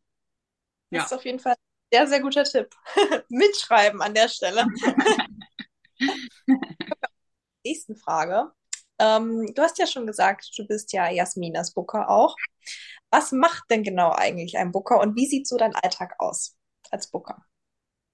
Ja. 0.90 1.00
Das 1.02 1.12
ist 1.12 1.18
auf 1.18 1.26
jeden 1.26 1.40
Fall 1.40 1.54
ein 1.54 1.98
sehr, 1.98 2.08
sehr 2.08 2.22
guter 2.22 2.44
Tipp. 2.44 2.70
Mitschreiben 3.30 4.02
an 4.02 4.14
der 4.14 4.28
Stelle. 4.28 4.66
Nächsten 7.64 7.96
Frage. 7.96 8.52
Ähm, 8.98 9.52
du 9.54 9.62
hast 9.62 9.78
ja 9.78 9.86
schon 9.86 10.08
gesagt, 10.08 10.52
du 10.58 10.66
bist 10.66 10.92
ja 10.94 11.10
Jasminas 11.10 11.74
Booker 11.74 12.10
auch. 12.10 12.36
Was 13.12 13.32
macht 13.32 13.64
denn 13.70 13.84
genau 13.84 14.12
eigentlich 14.12 14.58
ein 14.58 14.72
Booker 14.72 15.00
und 15.00 15.16
wie 15.16 15.28
sieht 15.28 15.48
so 15.48 15.58
dein 15.58 15.76
Alltag 15.76 16.16
aus 16.20 16.56
als 16.92 17.10
Booker? 17.10 17.46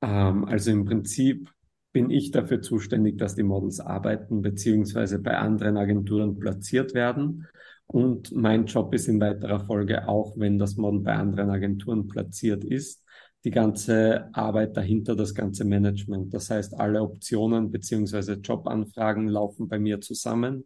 Ähm, 0.05 0.45
also 0.45 0.71
im 0.71 0.85
Prinzip 0.85 1.49
bin 1.91 2.09
ich 2.09 2.31
dafür 2.31 2.61
zuständig, 2.61 3.17
dass 3.17 3.35
die 3.35 3.43
Models 3.43 3.79
arbeiten 3.79 4.41
beziehungsweise 4.41 5.19
bei 5.19 5.37
anderen 5.37 5.77
Agenturen 5.77 6.37
platziert 6.37 6.93
werden. 6.93 7.47
Und 7.87 8.31
mein 8.33 8.65
Job 8.65 8.93
ist 8.93 9.07
in 9.07 9.19
weiterer 9.21 9.65
Folge 9.65 10.07
auch, 10.07 10.33
wenn 10.37 10.59
das 10.59 10.75
Model 10.75 11.01
bei 11.01 11.15
anderen 11.15 11.49
Agenturen 11.49 12.07
platziert 12.07 12.63
ist, 12.63 13.03
die 13.43 13.51
ganze 13.51 14.29
Arbeit 14.33 14.75
dahinter, 14.75 15.15
das 15.15 15.33
ganze 15.33 15.65
Management. 15.65 16.33
Das 16.33 16.49
heißt, 16.49 16.77
alle 16.79 17.01
Optionen 17.01 17.71
beziehungsweise 17.71 18.33
Jobanfragen 18.33 19.27
laufen 19.27 19.67
bei 19.67 19.79
mir 19.79 20.01
zusammen. 20.01 20.65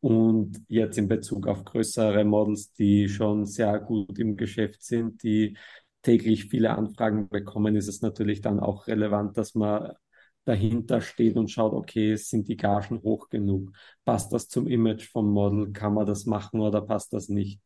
Und 0.00 0.62
jetzt 0.68 0.96
in 0.96 1.08
Bezug 1.08 1.48
auf 1.48 1.64
größere 1.64 2.24
Models, 2.24 2.72
die 2.74 3.08
schon 3.08 3.46
sehr 3.46 3.80
gut 3.80 4.18
im 4.18 4.36
Geschäft 4.36 4.82
sind, 4.84 5.22
die 5.24 5.56
täglich 6.08 6.46
viele 6.46 6.76
Anfragen 6.76 7.28
bekommen, 7.28 7.76
ist 7.76 7.88
es 7.88 8.02
natürlich 8.02 8.40
dann 8.40 8.60
auch 8.60 8.86
relevant, 8.86 9.36
dass 9.36 9.54
man 9.54 9.92
dahinter 10.44 11.00
steht 11.02 11.36
und 11.36 11.50
schaut, 11.50 11.74
okay, 11.74 12.16
sind 12.16 12.48
die 12.48 12.56
Gagen 12.56 13.02
hoch 13.02 13.28
genug? 13.28 13.72
Passt 14.04 14.32
das 14.32 14.48
zum 14.48 14.66
Image 14.66 15.10
vom 15.10 15.30
Model? 15.30 15.72
Kann 15.72 15.94
man 15.94 16.06
das 16.06 16.24
machen 16.24 16.60
oder 16.60 16.80
passt 16.80 17.12
das 17.12 17.28
nicht? 17.28 17.60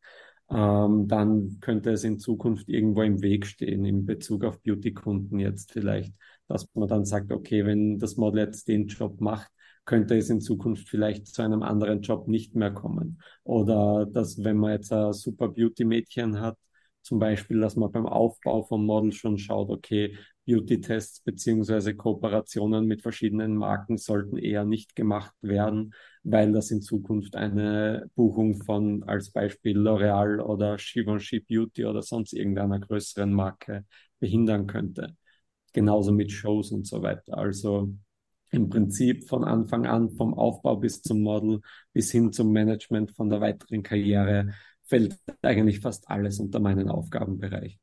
ähm, 0.49 1.07
dann 1.07 1.57
könnte 1.61 1.91
es 1.91 2.03
in 2.03 2.19
Zukunft 2.19 2.69
irgendwo 2.69 3.01
im 3.01 3.21
Weg 3.21 3.45
stehen 3.45 3.85
in 3.85 4.05
Bezug 4.05 4.43
auf 4.43 4.61
Beauty-Kunden 4.61 5.39
jetzt 5.39 5.71
vielleicht, 5.71 6.13
dass 6.47 6.67
man 6.75 6.87
dann 6.87 7.05
sagt, 7.05 7.31
okay, 7.31 7.65
wenn 7.65 7.99
das 7.99 8.17
Model 8.17 8.45
jetzt 8.45 8.67
den 8.67 8.87
Job 8.87 9.21
macht, 9.21 9.49
könnte 9.85 10.15
es 10.15 10.29
in 10.29 10.41
Zukunft 10.41 10.89
vielleicht 10.89 11.27
zu 11.27 11.41
einem 11.41 11.63
anderen 11.63 12.01
Job 12.01 12.27
nicht 12.27 12.55
mehr 12.55 12.71
kommen. 12.71 13.21
Oder 13.43 14.05
dass, 14.05 14.43
wenn 14.43 14.57
man 14.57 14.71
jetzt 14.73 14.93
ein 14.93 15.13
super 15.13 15.49
Beauty-Mädchen 15.49 16.39
hat, 16.39 16.57
zum 17.03 17.19
Beispiel, 17.19 17.59
dass 17.59 17.75
man 17.75 17.91
beim 17.91 18.07
Aufbau 18.07 18.63
vom 18.63 18.85
Model 18.85 19.11
schon 19.11 19.37
schaut, 19.37 19.69
okay, 19.69 20.17
Beauty-Tests 20.45 21.21
beziehungsweise 21.21 21.95
Kooperationen 21.95 22.85
mit 22.85 23.01
verschiedenen 23.01 23.55
Marken 23.55 23.97
sollten 23.97 24.37
eher 24.37 24.65
nicht 24.65 24.95
gemacht 24.95 25.33
werden, 25.41 25.93
weil 26.23 26.51
das 26.51 26.71
in 26.71 26.81
Zukunft 26.81 27.35
eine 27.35 28.09
Buchung 28.15 28.61
von 28.63 29.03
als 29.03 29.31
Beispiel 29.31 29.77
L'Oreal 29.77 30.39
oder 30.41 30.77
Givenchy 30.77 31.39
Beauty 31.41 31.85
oder 31.85 32.01
sonst 32.01 32.33
irgendeiner 32.33 32.79
größeren 32.79 33.31
Marke 33.31 33.85
behindern 34.19 34.67
könnte. 34.67 35.15
Genauso 35.73 36.11
mit 36.11 36.31
Shows 36.31 36.71
und 36.71 36.87
so 36.87 37.01
weiter. 37.01 37.37
Also 37.37 37.93
im 38.51 38.69
Prinzip 38.69 39.27
von 39.27 39.43
Anfang 39.43 39.87
an, 39.87 40.11
vom 40.11 40.33
Aufbau 40.35 40.75
bis 40.75 41.01
zum 41.01 41.21
Model, 41.21 41.61
bis 41.91 42.11
hin 42.11 42.31
zum 42.31 42.51
Management 42.51 43.11
von 43.11 43.29
der 43.29 43.41
weiteren 43.41 43.81
Karriere, 43.81 44.53
fällt 44.85 45.17
eigentlich 45.41 45.79
fast 45.79 46.09
alles 46.09 46.39
unter 46.39 46.59
meinen 46.59 46.89
Aufgabenbereich. 46.89 47.79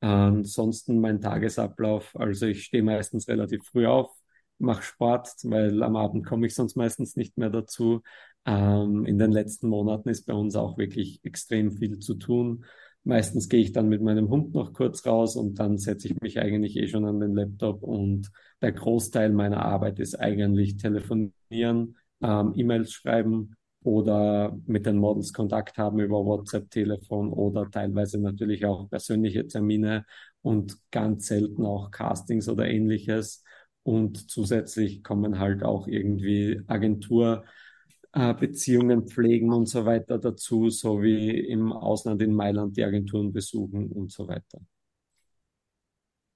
Ansonsten 0.00 1.00
mein 1.00 1.20
Tagesablauf, 1.20 2.14
also 2.14 2.46
ich 2.46 2.64
stehe 2.64 2.82
meistens 2.82 3.26
relativ 3.28 3.64
früh 3.64 3.86
auf, 3.86 4.10
mache 4.58 4.82
Sport, 4.82 5.30
weil 5.44 5.82
am 5.82 5.96
Abend 5.96 6.24
komme 6.24 6.46
ich 6.46 6.54
sonst 6.54 6.76
meistens 6.76 7.16
nicht 7.16 7.36
mehr 7.36 7.50
dazu. 7.50 8.02
Ähm, 8.44 9.04
in 9.06 9.18
den 9.18 9.32
letzten 9.32 9.68
Monaten 9.68 10.08
ist 10.08 10.26
bei 10.26 10.34
uns 10.34 10.54
auch 10.56 10.78
wirklich 10.78 11.20
extrem 11.24 11.72
viel 11.72 11.98
zu 11.98 12.14
tun. 12.14 12.64
Meistens 13.04 13.48
gehe 13.48 13.60
ich 13.60 13.72
dann 13.72 13.88
mit 13.88 14.02
meinem 14.02 14.28
Hund 14.28 14.54
noch 14.54 14.72
kurz 14.72 15.06
raus 15.06 15.36
und 15.36 15.58
dann 15.58 15.78
setze 15.78 16.08
ich 16.08 16.20
mich 16.20 16.38
eigentlich 16.38 16.76
eh 16.76 16.88
schon 16.88 17.04
an 17.04 17.20
den 17.20 17.34
Laptop 17.34 17.82
und 17.82 18.30
der 18.60 18.72
Großteil 18.72 19.30
meiner 19.30 19.64
Arbeit 19.64 19.98
ist 19.98 20.14
eigentlich 20.18 20.76
telefonieren, 20.76 21.96
ähm, 22.20 22.52
E-Mails 22.54 22.92
schreiben 22.92 23.56
oder 23.88 24.58
mit 24.66 24.84
den 24.84 24.98
Models 24.98 25.32
Kontakt 25.32 25.78
haben 25.78 25.98
über 26.00 26.22
WhatsApp, 26.24 26.70
Telefon 26.70 27.32
oder 27.32 27.70
teilweise 27.70 28.20
natürlich 28.20 28.66
auch 28.66 28.90
persönliche 28.90 29.46
Termine 29.48 30.04
und 30.42 30.76
ganz 30.90 31.28
selten 31.28 31.64
auch 31.64 31.90
Castings 31.90 32.48
oder 32.50 32.68
ähnliches. 32.68 33.42
Und 33.84 34.30
zusätzlich 34.30 35.02
kommen 35.02 35.38
halt 35.38 35.62
auch 35.62 35.88
irgendwie 35.88 36.60
Agenturbeziehungen 36.66 39.06
pflegen 39.08 39.52
und 39.54 39.64
so 39.66 39.86
weiter 39.86 40.18
dazu, 40.18 40.68
so 40.68 41.02
wie 41.02 41.38
im 41.40 41.72
Ausland 41.72 42.20
in 42.20 42.34
Mailand 42.34 42.76
die 42.76 42.84
Agenturen 42.84 43.32
besuchen 43.32 43.90
und 43.90 44.12
so 44.12 44.28
weiter. 44.28 44.60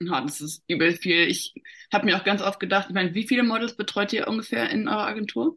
Ja, 0.00 0.20
das 0.20 0.40
ist 0.40 0.64
übel 0.68 0.92
viel. 0.96 1.28
Ich 1.28 1.54
habe 1.92 2.04
mir 2.06 2.16
auch 2.16 2.24
ganz 2.24 2.42
oft 2.42 2.58
gedacht, 2.60 2.86
ich 2.88 2.94
meine, 2.94 3.14
wie 3.14 3.26
viele 3.26 3.42
Models 3.44 3.76
betreut 3.76 4.12
ihr 4.12 4.26
ungefähr 4.28 4.68
in 4.70 4.88
eurer 4.88 5.06
Agentur? 5.06 5.56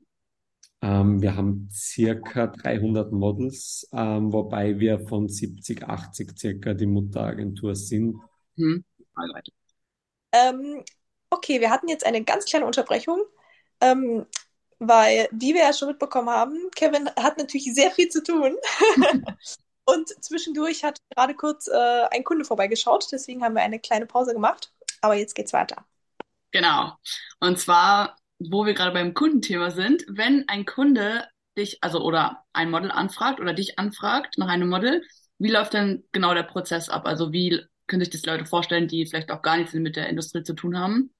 Ähm, 0.85 1.19
wir 1.19 1.35
haben 1.35 1.67
circa 1.71 2.45
300 2.45 3.11
Models, 3.11 3.89
ähm, 3.91 4.31
wobei 4.31 4.79
wir 4.79 4.99
von 4.99 5.27
70, 5.27 5.83
80 5.83 6.37
circa 6.37 6.75
die 6.75 6.85
Mutteragentur 6.85 7.75
sind. 7.75 8.21
Hm. 8.55 8.85
Ähm, 10.31 10.83
okay, 11.31 11.59
wir 11.59 11.71
hatten 11.71 11.87
jetzt 11.87 12.05
eine 12.05 12.23
ganz 12.23 12.45
kleine 12.45 12.67
Unterbrechung, 12.67 13.19
ähm, 13.81 14.27
weil, 14.77 15.27
wie 15.31 15.55
wir 15.55 15.61
ja 15.61 15.73
schon 15.73 15.87
mitbekommen 15.87 16.29
haben, 16.29 16.69
Kevin 16.75 17.09
hat 17.17 17.39
natürlich 17.39 17.73
sehr 17.73 17.89
viel 17.89 18.09
zu 18.09 18.21
tun. 18.21 18.55
Und 19.85 20.09
zwischendurch 20.23 20.83
hat 20.83 20.99
gerade 21.09 21.33
kurz 21.33 21.67
äh, 21.67 22.03
ein 22.11 22.23
Kunde 22.23 22.45
vorbeigeschaut, 22.45 23.07
deswegen 23.11 23.43
haben 23.43 23.55
wir 23.55 23.63
eine 23.63 23.79
kleine 23.79 24.05
Pause 24.05 24.33
gemacht. 24.33 24.71
Aber 25.01 25.15
jetzt 25.15 25.33
geht's 25.33 25.53
weiter. 25.53 25.83
Genau. 26.51 26.93
Und 27.39 27.59
zwar 27.59 28.17
wo 28.39 28.65
wir 28.65 28.73
gerade 28.73 28.91
beim 28.91 29.13
Kundenthema 29.13 29.71
sind, 29.71 30.05
wenn 30.07 30.45
ein 30.47 30.65
Kunde 30.65 31.25
dich, 31.57 31.77
also 31.81 32.01
oder 32.03 32.43
ein 32.53 32.69
Model 32.69 32.91
anfragt 32.91 33.39
oder 33.39 33.53
dich 33.53 33.79
anfragt 33.79 34.37
nach 34.37 34.47
einem 34.47 34.69
Model, 34.69 35.03
wie 35.37 35.51
läuft 35.51 35.73
denn 35.73 36.03
genau 36.11 36.33
der 36.33 36.43
Prozess 36.43 36.89
ab? 36.89 37.05
Also 37.05 37.31
wie 37.31 37.61
können 37.87 38.01
sich 38.01 38.09
das 38.09 38.25
Leute 38.25 38.45
vorstellen, 38.45 38.87
die 38.87 39.05
vielleicht 39.05 39.31
auch 39.31 39.41
gar 39.41 39.57
nichts 39.57 39.73
mit 39.73 39.95
der 39.95 40.09
Industrie 40.09 40.43
zu 40.43 40.53
tun 40.53 40.77
haben? 40.77 41.11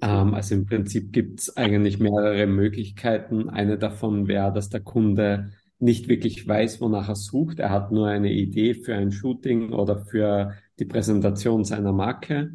Ähm, 0.00 0.34
also 0.34 0.54
im 0.54 0.66
Prinzip 0.66 1.12
gibt 1.12 1.40
es 1.40 1.56
eigentlich 1.56 1.98
mehrere 1.98 2.46
Möglichkeiten. 2.46 3.48
Eine 3.48 3.78
davon 3.78 4.28
wäre, 4.28 4.52
dass 4.52 4.70
der 4.70 4.80
Kunde 4.80 5.52
nicht 5.78 6.08
wirklich 6.08 6.46
weiß, 6.46 6.80
wonach 6.80 7.08
er 7.08 7.16
sucht. 7.16 7.58
Er 7.58 7.70
hat 7.70 7.92
nur 7.92 8.08
eine 8.08 8.32
Idee 8.32 8.74
für 8.74 8.94
ein 8.94 9.12
Shooting 9.12 9.72
oder 9.72 9.98
für 9.98 10.54
die 10.78 10.84
Präsentation 10.84 11.64
seiner 11.64 11.92
Marke 11.92 12.52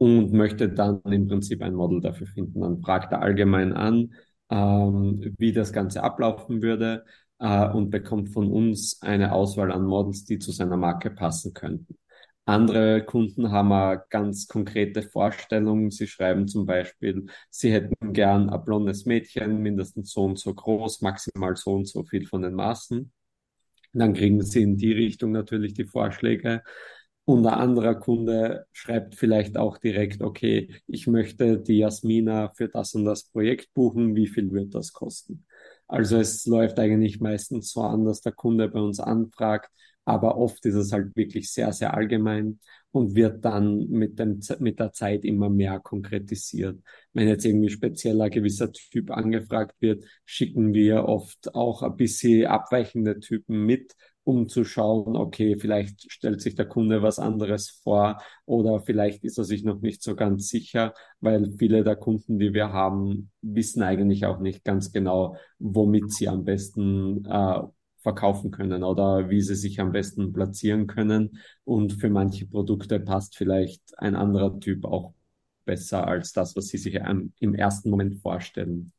und 0.00 0.32
möchte 0.32 0.70
dann 0.70 1.02
im 1.04 1.28
Prinzip 1.28 1.60
ein 1.62 1.74
Model 1.74 2.00
dafür 2.00 2.26
finden. 2.26 2.62
Dann 2.62 2.80
fragt 2.80 3.12
er 3.12 3.20
allgemein 3.20 3.74
an, 3.74 4.14
ähm, 4.50 5.34
wie 5.36 5.52
das 5.52 5.74
Ganze 5.74 6.02
ablaufen 6.02 6.62
würde 6.62 7.04
äh, 7.38 7.68
und 7.68 7.90
bekommt 7.90 8.30
von 8.30 8.50
uns 8.50 9.02
eine 9.02 9.32
Auswahl 9.32 9.70
an 9.70 9.84
Models, 9.84 10.24
die 10.24 10.38
zu 10.38 10.52
seiner 10.52 10.78
Marke 10.78 11.10
passen 11.10 11.52
könnten. 11.52 11.98
Andere 12.46 13.04
Kunden 13.04 13.50
haben 13.50 13.72
eine 13.72 14.02
ganz 14.08 14.48
konkrete 14.48 15.02
Vorstellungen. 15.02 15.90
Sie 15.90 16.06
schreiben 16.06 16.48
zum 16.48 16.64
Beispiel, 16.64 17.26
sie 17.50 17.70
hätten 17.70 18.14
gern 18.14 18.48
ein 18.48 18.64
blondes 18.64 19.04
Mädchen, 19.04 19.60
mindestens 19.60 20.12
so 20.12 20.24
und 20.24 20.38
so 20.38 20.54
groß, 20.54 21.02
maximal 21.02 21.56
so 21.56 21.74
und 21.74 21.86
so 21.86 22.04
viel 22.04 22.26
von 22.26 22.40
den 22.40 22.54
Maßen. 22.54 23.12
Dann 23.92 24.14
kriegen 24.14 24.42
sie 24.42 24.62
in 24.62 24.76
die 24.78 24.92
Richtung 24.92 25.32
natürlich 25.32 25.74
die 25.74 25.84
Vorschläge. 25.86 26.62
Und 27.30 27.46
ein 27.46 27.54
anderer 27.54 27.94
Kunde 27.94 28.66
schreibt 28.72 29.14
vielleicht 29.14 29.56
auch 29.56 29.78
direkt, 29.78 30.20
okay, 30.20 30.68
ich 30.88 31.06
möchte 31.06 31.60
die 31.60 31.78
Jasmina 31.78 32.48
für 32.56 32.68
das 32.68 32.92
und 32.94 33.04
das 33.04 33.22
Projekt 33.22 33.72
buchen, 33.72 34.16
wie 34.16 34.26
viel 34.26 34.50
wird 34.50 34.74
das 34.74 34.92
kosten? 34.92 35.44
Also 35.86 36.16
es 36.16 36.44
läuft 36.46 36.80
eigentlich 36.80 37.20
meistens 37.20 37.70
so 37.70 37.82
an, 37.82 38.04
dass 38.04 38.20
der 38.20 38.32
Kunde 38.32 38.68
bei 38.68 38.80
uns 38.80 38.98
anfragt, 38.98 39.70
aber 40.04 40.38
oft 40.38 40.66
ist 40.66 40.74
es 40.74 40.90
halt 40.92 41.14
wirklich 41.14 41.52
sehr, 41.52 41.72
sehr 41.72 41.94
allgemein 41.94 42.58
und 42.90 43.14
wird 43.14 43.44
dann 43.44 43.86
mit, 43.88 44.18
dem, 44.18 44.40
mit 44.58 44.80
der 44.80 44.90
Zeit 44.92 45.24
immer 45.24 45.48
mehr 45.48 45.78
konkretisiert. 45.78 46.80
Wenn 47.12 47.28
jetzt 47.28 47.44
irgendwie 47.44 47.70
speziell 47.70 48.20
ein 48.20 48.30
gewisser 48.32 48.72
Typ 48.72 49.12
angefragt 49.12 49.76
wird, 49.78 50.04
schicken 50.24 50.74
wir 50.74 51.04
oft 51.04 51.54
auch 51.54 51.84
ein 51.84 51.96
bisschen 51.96 52.46
abweichende 52.46 53.20
Typen 53.20 53.64
mit, 53.66 53.94
um 54.30 54.48
zu 54.48 54.64
schauen, 54.64 55.16
okay, 55.16 55.56
vielleicht 55.58 56.10
stellt 56.12 56.40
sich 56.40 56.54
der 56.54 56.66
Kunde 56.66 57.02
was 57.02 57.18
anderes 57.18 57.68
vor 57.82 58.18
oder 58.46 58.80
vielleicht 58.80 59.24
ist 59.24 59.38
er 59.38 59.44
sich 59.44 59.64
noch 59.64 59.80
nicht 59.80 60.02
so 60.04 60.14
ganz 60.14 60.48
sicher, 60.48 60.94
weil 61.20 61.50
viele 61.58 61.82
der 61.82 61.96
Kunden, 61.96 62.38
die 62.38 62.54
wir 62.54 62.72
haben, 62.72 63.32
wissen 63.42 63.82
eigentlich 63.82 64.26
auch 64.26 64.38
nicht 64.38 64.64
ganz 64.64 64.92
genau, 64.92 65.36
womit 65.58 66.12
sie 66.12 66.28
am 66.28 66.44
besten 66.44 67.24
äh, 67.26 67.60
verkaufen 68.02 68.52
können 68.52 68.84
oder 68.84 69.30
wie 69.30 69.40
sie 69.40 69.56
sich 69.56 69.80
am 69.80 69.90
besten 69.90 70.32
platzieren 70.32 70.86
können. 70.86 71.38
Und 71.64 71.94
für 71.94 72.08
manche 72.08 72.46
Produkte 72.46 73.00
passt 73.00 73.36
vielleicht 73.36 73.98
ein 73.98 74.14
anderer 74.14 74.60
Typ 74.60 74.84
auch 74.84 75.12
besser 75.64 76.06
als 76.06 76.32
das, 76.32 76.54
was 76.54 76.68
sie 76.68 76.78
sich 76.78 76.94
im 76.94 77.54
ersten 77.54 77.90
Moment 77.90 78.22
vorstellen. 78.22 78.92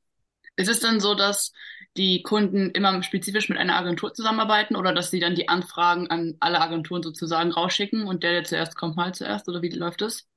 Ist 0.55 0.69
es 0.69 0.79
dann 0.79 0.99
so, 0.99 1.15
dass 1.15 1.51
die 1.97 2.23
Kunden 2.23 2.69
immer 2.71 3.01
spezifisch 3.03 3.49
mit 3.49 3.57
einer 3.57 3.75
Agentur 3.75 4.13
zusammenarbeiten 4.13 4.75
oder 4.75 4.93
dass 4.93 5.11
sie 5.11 5.19
dann 5.19 5.35
die 5.35 5.49
Anfragen 5.49 6.07
an 6.09 6.35
alle 6.39 6.61
Agenturen 6.61 7.03
sozusagen 7.03 7.51
rausschicken 7.51 8.05
und 8.07 8.23
der, 8.23 8.31
der 8.33 8.43
zuerst 8.45 8.75
kommt, 8.75 8.95
mal 8.95 9.13
zuerst 9.13 9.49
oder 9.49 9.61
wie 9.61 9.69
läuft 9.69 10.01
das? 10.01 10.27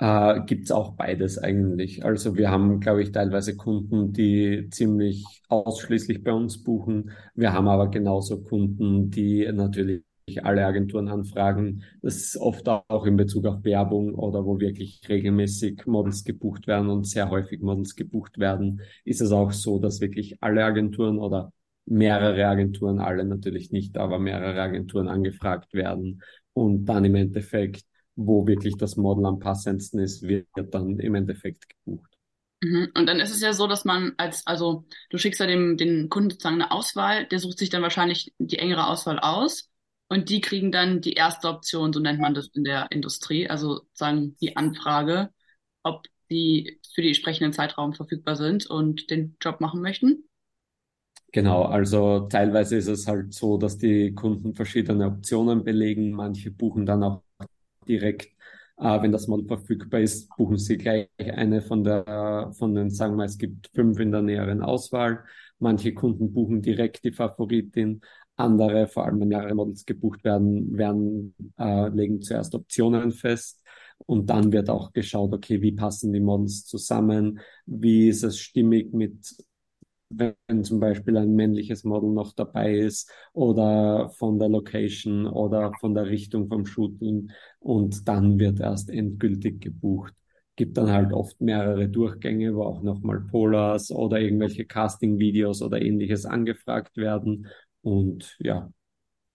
Äh, 0.00 0.42
gibt's 0.46 0.70
auch 0.70 0.92
beides 0.94 1.38
eigentlich. 1.38 2.04
Also 2.04 2.36
wir 2.36 2.50
haben, 2.50 2.78
glaube 2.80 3.02
ich, 3.02 3.10
teilweise 3.12 3.56
Kunden, 3.56 4.12
die 4.12 4.68
ziemlich 4.70 5.24
ausschließlich 5.48 6.22
bei 6.22 6.32
uns 6.32 6.62
buchen. 6.62 7.10
Wir 7.34 7.52
haben 7.52 7.66
aber 7.68 7.90
genauso 7.90 8.42
Kunden, 8.42 9.10
die 9.10 9.50
natürlich 9.52 10.04
alle 10.44 10.64
Agenturen 10.64 11.08
anfragen. 11.08 11.82
Das 12.02 12.16
ist 12.16 12.36
oft 12.36 12.68
auch 12.68 13.06
in 13.06 13.16
Bezug 13.16 13.46
auf 13.46 13.64
Werbung 13.64 14.14
oder 14.14 14.44
wo 14.44 14.60
wirklich 14.60 15.00
regelmäßig 15.08 15.86
Models 15.86 16.24
gebucht 16.24 16.66
werden 16.66 16.90
und 16.90 17.06
sehr 17.06 17.30
häufig 17.30 17.60
Models 17.60 17.96
gebucht 17.96 18.38
werden, 18.38 18.80
ist 19.04 19.20
es 19.20 19.32
auch 19.32 19.52
so, 19.52 19.78
dass 19.78 20.00
wirklich 20.00 20.36
alle 20.40 20.64
Agenturen 20.64 21.18
oder 21.18 21.52
mehrere 21.86 22.46
Agenturen, 22.46 23.00
alle 23.00 23.24
natürlich 23.24 23.70
nicht, 23.70 23.96
aber 23.96 24.18
mehrere 24.18 24.60
Agenturen 24.60 25.08
angefragt 25.08 25.72
werden 25.74 26.22
und 26.52 26.84
dann 26.84 27.04
im 27.04 27.14
Endeffekt, 27.14 27.84
wo 28.14 28.46
wirklich 28.46 28.76
das 28.76 28.96
Model 28.96 29.26
am 29.26 29.38
passendsten 29.38 30.00
ist, 30.00 30.22
wird 30.22 30.46
dann 30.54 30.98
im 30.98 31.14
Endeffekt 31.14 31.66
gebucht. 31.68 32.18
Mhm. 32.62 32.88
Und 32.96 33.06
dann 33.06 33.20
ist 33.20 33.30
es 33.30 33.40
ja 33.40 33.52
so, 33.52 33.66
dass 33.66 33.84
man 33.84 34.12
als, 34.16 34.46
also 34.46 34.84
du 35.10 35.18
schickst 35.18 35.40
ja 35.40 35.46
dem, 35.46 35.76
den 35.76 36.08
Kunden 36.08 36.30
sozusagen 36.30 36.56
eine 36.56 36.72
Auswahl, 36.72 37.26
der 37.26 37.38
sucht 37.38 37.58
sich 37.58 37.70
dann 37.70 37.82
wahrscheinlich 37.82 38.32
die 38.38 38.58
engere 38.58 38.88
Auswahl 38.88 39.18
aus 39.18 39.67
und 40.08 40.30
die 40.30 40.40
kriegen 40.40 40.72
dann 40.72 41.00
die 41.00 41.12
erste 41.12 41.48
Option, 41.48 41.92
so 41.92 42.00
nennt 42.00 42.20
man 42.20 42.34
das 42.34 42.48
in 42.54 42.64
der 42.64 42.90
Industrie, 42.90 43.48
also 43.48 43.82
sagen 43.92 44.36
die 44.40 44.56
Anfrage, 44.56 45.30
ob 45.82 46.06
die 46.30 46.80
für 46.94 47.02
die 47.02 47.08
entsprechenden 47.08 47.52
Zeitraum 47.52 47.94
verfügbar 47.94 48.36
sind 48.36 48.66
und 48.66 49.10
den 49.10 49.36
Job 49.40 49.60
machen 49.60 49.80
möchten. 49.80 50.24
Genau, 51.30 51.64
also 51.64 52.20
teilweise 52.20 52.76
ist 52.76 52.86
es 52.86 53.06
halt 53.06 53.34
so, 53.34 53.58
dass 53.58 53.76
die 53.76 54.14
Kunden 54.14 54.54
verschiedene 54.54 55.06
Optionen 55.06 55.62
belegen. 55.62 56.10
Manche 56.12 56.50
buchen 56.50 56.86
dann 56.86 57.02
auch 57.02 57.22
direkt, 57.86 58.32
äh, 58.78 59.02
wenn 59.02 59.12
das 59.12 59.26
Model 59.26 59.46
verfügbar 59.46 60.00
ist, 60.00 60.30
buchen 60.36 60.56
sie 60.56 60.78
gleich 60.78 61.08
eine 61.18 61.60
von 61.60 61.84
der, 61.84 62.50
von 62.56 62.74
den, 62.74 62.88
sagen 62.88 63.16
wir, 63.16 63.24
es 63.24 63.36
gibt 63.36 63.70
fünf 63.74 63.98
in 64.00 64.10
der 64.10 64.22
näheren 64.22 64.62
Auswahl. 64.62 65.24
Manche 65.58 65.92
Kunden 65.92 66.32
buchen 66.32 66.62
direkt 66.62 67.04
die 67.04 67.12
Favoritin. 67.12 68.00
Andere, 68.38 68.86
vor 68.86 69.04
allem 69.06 69.20
wenn 69.20 69.28
mehrere 69.28 69.54
Models 69.54 69.84
gebucht 69.86 70.24
werden, 70.24 70.76
werden 70.76 71.34
äh, 71.58 71.88
legen 71.88 72.22
zuerst 72.22 72.54
Optionen 72.54 73.12
fest. 73.12 73.62
Und 74.06 74.30
dann 74.30 74.52
wird 74.52 74.70
auch 74.70 74.92
geschaut, 74.92 75.32
okay, 75.34 75.60
wie 75.60 75.72
passen 75.72 76.12
die 76.12 76.20
Models 76.20 76.64
zusammen? 76.64 77.40
Wie 77.66 78.08
ist 78.08 78.22
es 78.22 78.38
stimmig 78.38 78.92
mit 78.92 79.36
wenn 80.10 80.64
zum 80.64 80.80
Beispiel 80.80 81.16
ein 81.18 81.34
männliches 81.34 81.84
Model 81.84 82.10
noch 82.10 82.32
dabei 82.32 82.78
ist 82.78 83.10
oder 83.34 84.08
von 84.10 84.38
der 84.38 84.48
Location 84.48 85.26
oder 85.26 85.72
von 85.80 85.94
der 85.94 86.06
Richtung 86.06 86.48
vom 86.48 86.64
Shooting 86.64 87.30
und 87.60 88.08
dann 88.08 88.38
wird 88.38 88.60
erst 88.60 88.90
endgültig 88.90 89.60
gebucht. 89.60 90.14
Gibt 90.56 90.76
dann 90.78 90.90
halt 90.90 91.12
oft 91.12 91.40
mehrere 91.40 91.88
Durchgänge, 91.88 92.54
wo 92.56 92.62
auch 92.62 92.82
nochmal 92.82 93.20
Polars 93.20 93.90
oder 93.92 94.18
irgendwelche 94.20 94.64
Casting-Videos 94.64 95.62
oder 95.62 95.80
ähnliches 95.80 96.24
angefragt 96.24 96.96
werden 96.96 97.46
und 97.88 98.36
ja. 98.38 98.70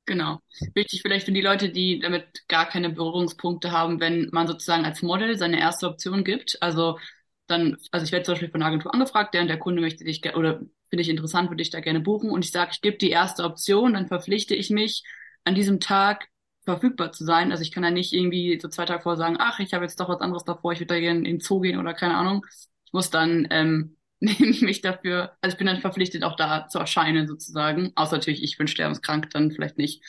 Genau. 0.06 0.40
Wichtig 0.74 1.02
vielleicht 1.02 1.26
für 1.26 1.32
die 1.32 1.42
Leute, 1.42 1.70
die 1.70 2.00
damit 2.00 2.48
gar 2.48 2.68
keine 2.68 2.90
Berührungspunkte 2.90 3.72
haben, 3.72 4.00
wenn 4.02 4.30
man 4.32 4.48
sozusagen 4.48 4.84
als 4.84 5.02
Model 5.02 5.38
seine 5.38 5.60
erste 5.60 5.88
Option 5.88 6.24
gibt. 6.26 6.62
Also 6.62 7.00
dann, 7.48 7.78
also 7.92 8.06
ich 8.06 8.12
werde 8.12 8.26
zum 8.26 8.34
Beispiel 8.34 8.50
von 8.50 8.60
der 8.60 8.68
Agentur 8.68 8.94
angefragt, 8.94 9.34
der 9.34 9.42
und 9.42 9.48
der 9.48 9.60
Kunde 9.60 9.82
möchte 9.82 10.04
dich 10.04 10.24
oder 10.36 10.62
finde 10.90 11.02
ich 11.02 11.10
interessant, 11.10 11.50
würde 11.50 11.62
ich 11.62 11.70
da 11.70 11.80
gerne 11.80 12.02
buchen 12.02 12.30
und 12.30 12.44
ich 12.44 12.52
sage, 12.52 12.72
ich 12.74 12.82
gebe 12.82 12.98
die 12.98 13.10
erste 13.10 13.44
Option, 13.44 13.94
dann 13.94 14.08
verpflichte 14.08 14.56
ich 14.56 14.70
mich 14.70 15.04
an 15.46 15.56
diesem 15.56 15.80
Tag 15.80 16.28
verfügbar 16.66 17.12
zu 17.12 17.26
sein. 17.26 17.52
Also 17.52 17.62
ich 17.64 17.72
kann 17.72 17.84
ja 17.84 17.92
nicht 17.92 18.14
irgendwie 18.14 18.60
so 18.62 18.68
zwei 18.68 18.86
Tage 18.86 19.04
vorher 19.04 19.18
sagen, 19.18 19.38
ach, 19.40 19.60
ich 19.60 19.74
habe 19.74 19.86
jetzt 19.86 20.00
doch 20.00 20.10
was 20.10 20.22
anderes 20.22 20.44
davor, 20.44 20.74
ich 20.74 20.80
würde 20.80 20.94
da 20.94 21.00
gerne 21.00 21.20
in 21.20 21.26
den 21.26 21.40
Zoo 21.40 21.62
gehen 21.62 21.80
oder 21.80 21.94
keine 21.94 22.16
Ahnung. 22.16 22.46
Ich 22.86 22.94
muss 22.94 23.10
dann 23.10 23.48
ähm, 23.52 23.98
nehme 24.24 24.38
ich 24.52 24.62
mich 24.62 24.82
dafür, 24.82 25.36
also 25.42 25.54
ich 25.54 25.58
bin 25.58 25.68
dann 25.68 25.82
verpflichtet, 25.82 26.24
auch 26.24 26.36
da 26.36 26.68
zu 26.68 26.80
erscheinen 26.80 27.28
sozusagen. 27.28 27.92
Außer 27.96 28.18
natürlich, 28.18 28.44
ich 28.44 28.58
bin 28.58 28.68
sterbenskrank, 28.68 29.30
dann 29.32 29.52
vielleicht 29.52 29.78
nicht. 29.78 30.04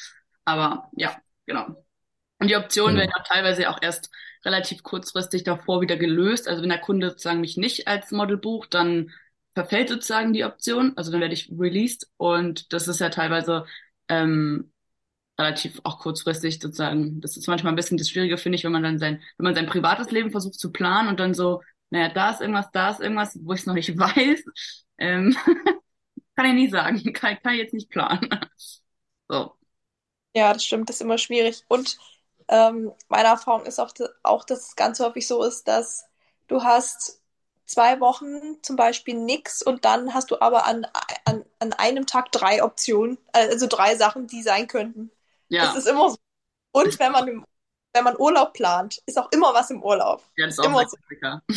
Aber 0.44 0.90
ja, 0.97 1.16
genau. 1.47 1.85
Und 2.38 2.49
die 2.49 2.56
Optionen 2.56 2.97
genau. 2.97 3.02
werden 3.02 3.21
auch 3.21 3.26
teilweise 3.26 3.68
auch 3.71 3.78
erst 3.83 4.11
relativ 4.44 4.83
kurzfristig 4.83 5.44
davor 5.44 5.80
wieder 5.80 5.97
gelöst. 5.97 6.49
Also 6.49 6.62
wenn 6.62 6.68
der 6.68 6.80
Kunde 6.80 7.11
sozusagen 7.11 7.40
mich 7.40 7.56
nicht 7.56 7.88
als 7.88 8.11
Model 8.12 8.37
bucht, 8.37 8.75
dann 8.75 9.11
verfällt 9.54 9.88
sozusagen 9.88 10.33
die 10.33 10.44
Option. 10.44 10.92
Also 10.97 11.11
dann 11.11 11.21
werde 11.21 11.35
ich 11.35 11.50
released 11.59 12.09
und 12.16 12.73
das 12.73 12.88
ist 12.88 13.00
ja 13.00 13.09
teilweise 13.09 13.66
ähm, 14.09 14.73
relativ 15.38 15.80
auch 15.85 15.99
kurzfristig 15.99 16.61
sozusagen. 16.61 17.21
Das 17.21 17.37
ist 17.37 17.49
manchmal 17.49 17.73
ein 17.73 17.76
bisschen 17.76 17.99
das 17.99 18.11
Schwierige, 18.11 18.37
finde 18.37 18.56
ich, 18.56 18.64
wenn 18.64 18.73
man 18.73 18.83
dann 18.83 18.99
sein, 18.99 19.23
wenn 19.38 19.44
man 19.44 19.54
sein 19.54 19.66
privates 19.66 20.11
Leben 20.11 20.30
versucht 20.30 20.59
zu 20.59 20.71
planen 20.71 21.09
und 21.09 21.18
dann 21.18 21.35
so, 21.35 21.62
naja, 21.94 22.08
da 22.08 22.30
ist 22.32 22.40
irgendwas, 22.40 22.72
da 22.72 22.90
ist 22.90 23.00
irgendwas, 23.00 23.38
wo 23.40 23.52
ich 23.52 23.60
es 23.60 23.66
noch 23.66 23.74
nicht 23.74 23.96
weiß. 23.98 24.44
Ähm, 24.98 25.36
kann 26.36 26.46
ich 26.46 26.54
nie 26.54 26.68
sagen, 26.68 27.00
kann, 27.12 27.38
kann 27.40 27.54
ich 27.54 27.60
jetzt 27.60 27.74
nicht 27.74 27.88
planen. 27.88 28.28
so. 29.28 29.54
Ja, 30.34 30.52
das 30.52 30.64
stimmt, 30.64 30.88
das 30.88 30.96
ist 30.96 31.02
immer 31.02 31.18
schwierig. 31.18 31.62
Und 31.68 31.96
ähm, 32.48 32.90
meine 33.06 33.28
Erfahrung 33.28 33.64
ist 33.64 33.78
auch, 33.78 33.92
auch, 34.24 34.44
dass 34.44 34.70
es 34.70 34.76
ganz 34.76 34.98
häufig 34.98 35.28
so 35.28 35.44
ist, 35.44 35.68
dass 35.68 36.04
du 36.48 36.64
hast 36.64 37.22
zwei 37.64 38.00
Wochen 38.00 38.60
zum 38.62 38.74
Beispiel 38.74 39.14
nichts 39.14 39.62
und 39.62 39.84
dann 39.84 40.12
hast 40.14 40.32
du 40.32 40.40
aber 40.40 40.66
an, 40.66 40.88
an, 41.24 41.44
an 41.60 41.72
einem 41.74 42.06
Tag 42.06 42.32
drei 42.32 42.64
Optionen, 42.64 43.18
also 43.32 43.68
drei 43.68 43.94
Sachen, 43.94 44.26
die 44.26 44.42
sein 44.42 44.66
könnten. 44.66 45.12
Ja. 45.48 45.66
Das 45.66 45.76
ist 45.76 45.86
immer 45.86 46.10
so. 46.10 46.16
Und 46.72 46.98
wenn 46.98 47.12
man, 47.12 47.28
im, 47.28 47.46
wenn 47.94 48.04
man 48.04 48.16
Urlaub 48.18 48.52
plant, 48.52 49.00
ist 49.06 49.18
auch 49.18 49.30
immer 49.32 49.54
was 49.54 49.70
im 49.70 49.82
Urlaub. 49.82 50.22
Ja, 50.36 50.46
das 50.46 50.58
ist 50.58 50.60
auch 50.60 50.66
immer 50.66 50.86
so. 50.86 50.96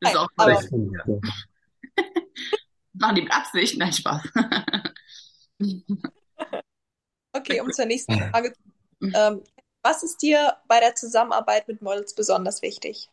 das 0.00 0.12
ist 0.12 0.16
auch 0.16 0.28
aber, 0.36 0.62
Machen 2.96 3.16
die 3.16 3.22
mit 3.22 3.32
Absicht? 3.32 3.76
Nein, 3.76 3.92
Spaß. 3.92 4.22
Okay, 7.36 7.60
um 7.60 7.72
zur 7.72 7.86
nächsten 7.86 8.16
Frage 8.16 8.52
zu 8.52 8.60
ähm, 9.12 9.42
Was 9.82 10.04
ist 10.04 10.22
dir 10.22 10.56
bei 10.68 10.78
der 10.78 10.94
Zusammenarbeit 10.94 11.66
mit 11.66 11.82
Models 11.82 12.14
besonders 12.14 12.62
wichtig? 12.62 13.10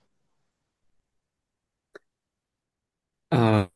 Ähm, 3.31 3.67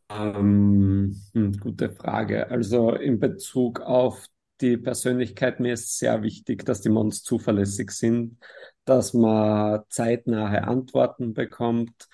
hm, 1.34 1.60
gute 1.60 1.90
Frage. 1.90 2.48
Also 2.52 2.92
in 2.92 3.20
Bezug 3.20 3.80
auf 3.80 4.28
die 4.62 4.78
Persönlichkeit, 4.78 5.60
mir 5.60 5.74
ist 5.74 5.98
sehr 5.98 6.22
wichtig, 6.24 6.66
dass 6.66 6.82
die 6.82 6.90
Models 6.90 7.24
zuverlässig 7.24 7.92
sind, 7.92 8.38
dass 8.86 9.14
man 9.14 9.82
zeitnahe 9.90 10.64
Antworten 10.64 11.34
bekommt 11.34 12.08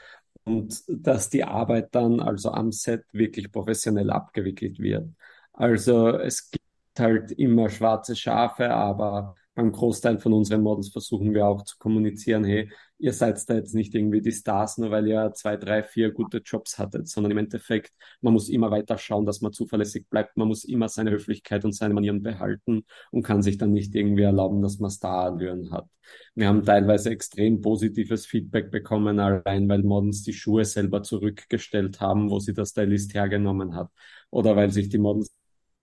und 0.44 0.84
dass 0.88 1.30
die 1.30 1.44
Arbeit 1.44 1.94
dann, 1.94 2.20
also 2.20 2.52
am 2.52 2.72
Set, 2.72 3.04
wirklich 3.12 3.52
professionell 3.52 4.10
abgewickelt 4.10 4.80
wird. 4.80 5.10
Also 5.54 6.10
es 6.10 6.50
gibt 6.50 6.66
halt 6.98 7.32
immer 7.32 7.70
schwarze 7.70 8.16
Schafe, 8.16 8.72
aber 8.72 9.36
beim 9.54 9.72
Großteil 9.72 10.18
von 10.20 10.34
unseren 10.34 10.62
Models 10.62 10.90
versuchen 10.90 11.34
wir 11.34 11.46
auch 11.46 11.64
zu 11.64 11.78
kommunizieren, 11.78 12.44
hey, 12.44 12.72
ihr 13.00 13.14
seid 13.14 13.38
da 13.50 13.56
jetzt 13.56 13.76
nicht 13.76 13.94
irgendwie 13.94 14.22
die 14.22 14.32
Stars, 14.32 14.78
nur 14.78 14.92
weil 14.92 15.08
ihr 15.08 15.34
zwei, 15.34 15.58
drei, 15.58 15.84
vier 15.84 16.12
gute 16.12 16.38
Jobs 16.38 16.78
hattet, 16.78 17.08
sondern 17.08 17.32
im 17.32 17.38
Endeffekt, 17.40 17.92
man 18.22 18.34
muss 18.34 18.48
immer 18.50 18.72
weiter 18.72 18.98
schauen, 18.98 19.26
dass 19.26 19.42
man 19.42 19.52
zuverlässig 19.52 20.08
bleibt, 20.10 20.38
man 20.38 20.48
muss 20.48 20.64
immer 20.64 20.88
seine 20.88 21.12
Höflichkeit 21.12 21.66
und 21.66 21.74
seine 21.74 21.94
Manieren 21.94 22.22
behalten 22.22 22.86
und 23.12 23.24
kann 23.24 23.42
sich 23.42 23.58
dann 23.58 23.74
nicht 23.74 23.94
irgendwie 23.96 24.24
erlauben, 24.24 24.62
dass 24.62 24.80
man 24.80 24.92
Starallüren 24.92 25.72
hat. 25.72 25.88
Wir 26.36 26.48
haben 26.48 26.64
teilweise 26.64 27.10
extrem 27.10 27.62
positives 27.62 28.26
Feedback 28.26 28.72
bekommen, 28.72 29.20
allein 29.20 29.68
weil 29.70 29.84
Models 29.84 30.24
die 30.24 30.34
Schuhe 30.34 30.66
selber 30.66 31.04
zurückgestellt 31.04 32.00
haben, 32.02 32.30
wo 32.30 32.40
sie 32.40 32.54
der 32.54 32.66
Stylist 32.66 33.14
hergenommen 33.14 33.76
hat. 33.76 33.90
Oder 34.30 34.56
weil 34.56 34.72
sich 34.72 34.90
die 34.90 34.98
Models 34.98 35.34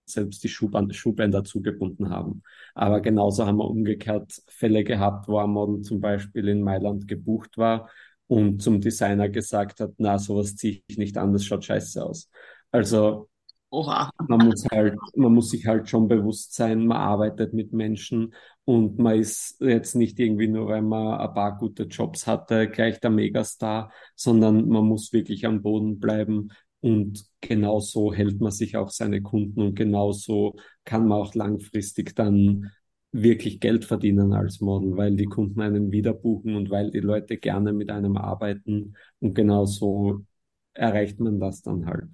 selbst 0.09 0.43
die 0.43 0.49
Schuhband, 0.49 0.95
Schuhbänder 0.95 1.43
zugebunden 1.43 2.09
haben. 2.09 2.43
Aber 2.75 3.01
genauso 3.01 3.45
haben 3.45 3.57
wir 3.57 3.69
umgekehrt 3.69 4.41
Fälle 4.47 4.83
gehabt, 4.83 5.27
wo 5.27 5.37
ein 5.37 5.49
Model 5.49 5.81
zum 5.81 5.99
Beispiel 6.01 6.47
in 6.47 6.61
Mailand 6.61 7.07
gebucht 7.07 7.57
war 7.57 7.89
und 8.27 8.61
zum 8.61 8.79
Designer 8.79 9.29
gesagt 9.29 9.79
hat, 9.79 9.93
na, 9.97 10.19
sowas 10.19 10.55
ziehe 10.55 10.81
ich 10.87 10.97
nicht 10.97 11.17
an, 11.17 11.33
das 11.33 11.45
schaut 11.45 11.65
scheiße 11.65 12.03
aus. 12.05 12.29
Also 12.71 13.29
Oha. 13.71 14.11
man 14.27 14.47
muss 14.47 14.65
halt, 14.71 14.95
man 15.15 15.33
muss 15.33 15.51
sich 15.51 15.65
halt 15.67 15.89
schon 15.89 16.07
bewusst 16.07 16.55
sein, 16.55 16.87
man 16.87 16.97
arbeitet 16.97 17.53
mit 17.53 17.73
Menschen 17.73 18.33
und 18.65 18.99
man 18.99 19.19
ist 19.19 19.59
jetzt 19.61 19.95
nicht 19.95 20.19
irgendwie 20.19 20.47
nur, 20.47 20.67
weil 20.67 20.81
man 20.81 21.19
ein 21.19 21.33
paar 21.33 21.57
gute 21.57 21.83
Jobs 21.83 22.27
hatte, 22.27 22.67
gleich 22.69 22.99
der 22.99 23.09
Megastar, 23.09 23.91
sondern 24.15 24.67
man 24.67 24.85
muss 24.85 25.11
wirklich 25.13 25.45
am 25.45 25.61
Boden 25.61 25.99
bleiben 25.99 26.49
und 26.81 27.25
genauso 27.41 28.13
hält 28.13 28.39
man 28.41 28.51
sich 28.51 28.77
auch 28.77 28.89
seine 28.89 29.21
Kunden 29.21 29.61
und 29.61 29.75
genauso 29.75 30.55
kann 30.85 31.07
man 31.07 31.19
auch 31.19 31.35
langfristig 31.35 32.15
dann 32.15 32.71
wirklich 33.11 33.59
Geld 33.59 33.85
verdienen 33.85 34.33
als 34.33 34.61
Model, 34.61 34.95
weil 34.97 35.15
die 35.15 35.25
Kunden 35.25 35.61
einen 35.61 35.91
wieder 35.91 36.13
buchen 36.13 36.55
und 36.55 36.69
weil 36.69 36.91
die 36.91 36.99
Leute 36.99 37.37
gerne 37.37 37.73
mit 37.73 37.89
einem 37.89 38.17
arbeiten 38.17 38.95
und 39.19 39.33
genauso 39.33 40.25
erreicht 40.73 41.19
man 41.19 41.39
das 41.39 41.61
dann 41.61 41.85
halt. 41.87 42.05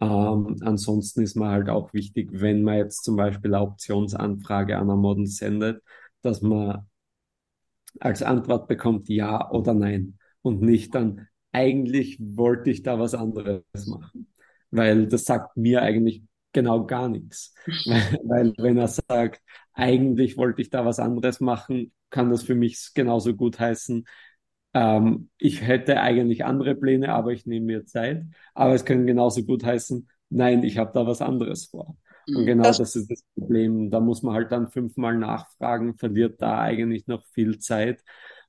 Ähm, 0.00 0.56
ansonsten 0.62 1.22
ist 1.22 1.36
man 1.36 1.50
halt 1.50 1.68
auch 1.70 1.92
wichtig, 1.94 2.30
wenn 2.32 2.62
man 2.62 2.78
jetzt 2.78 3.04
zum 3.04 3.16
Beispiel 3.16 3.54
eine 3.54 3.64
Optionsanfrage 3.64 4.76
an 4.78 4.90
ein 4.90 4.98
Model 4.98 5.26
sendet, 5.26 5.82
dass 6.22 6.42
man 6.42 6.86
als 8.00 8.22
Antwort 8.22 8.68
bekommt 8.68 9.08
Ja 9.08 9.50
oder 9.50 9.74
Nein 9.74 10.18
und 10.42 10.62
nicht 10.62 10.94
dann 10.94 11.28
eigentlich 11.52 12.18
wollte 12.20 12.70
ich 12.70 12.82
da 12.82 12.98
was 12.98 13.14
anderes 13.14 13.62
machen. 13.86 14.26
Weil 14.70 15.06
das 15.06 15.24
sagt 15.24 15.56
mir 15.56 15.82
eigentlich 15.82 16.22
genau 16.52 16.86
gar 16.86 17.08
nichts. 17.08 17.54
Weil, 17.86 18.18
weil 18.24 18.54
wenn 18.58 18.78
er 18.78 18.88
sagt, 18.88 19.42
eigentlich 19.72 20.36
wollte 20.36 20.62
ich 20.62 20.70
da 20.70 20.84
was 20.84 20.98
anderes 20.98 21.40
machen, 21.40 21.92
kann 22.10 22.30
das 22.30 22.42
für 22.42 22.54
mich 22.54 22.92
genauso 22.94 23.34
gut 23.34 23.58
heißen, 23.58 24.04
ähm, 24.74 25.30
ich 25.38 25.62
hätte 25.62 26.00
eigentlich 26.00 26.44
andere 26.44 26.74
Pläne, 26.74 27.12
aber 27.12 27.32
ich 27.32 27.46
nehme 27.46 27.66
mir 27.66 27.86
Zeit. 27.86 28.24
Aber 28.54 28.74
es 28.74 28.84
kann 28.84 29.06
genauso 29.06 29.42
gut 29.44 29.64
heißen, 29.64 30.08
nein, 30.30 30.62
ich 30.62 30.78
habe 30.78 30.92
da 30.94 31.06
was 31.06 31.20
anderes 31.20 31.66
vor. 31.66 31.96
Und 32.26 32.42
mhm. 32.42 32.46
genau 32.46 32.64
das, 32.64 32.78
das 32.78 32.96
ist 32.96 33.10
das 33.10 33.24
Problem. 33.34 33.90
Da 33.90 34.00
muss 34.00 34.22
man 34.22 34.34
halt 34.34 34.52
dann 34.52 34.68
fünfmal 34.68 35.16
nachfragen, 35.16 35.96
verliert 35.96 36.40
da 36.40 36.60
eigentlich 36.60 37.06
noch 37.06 37.24
viel 37.32 37.58
Zeit. 37.58 38.02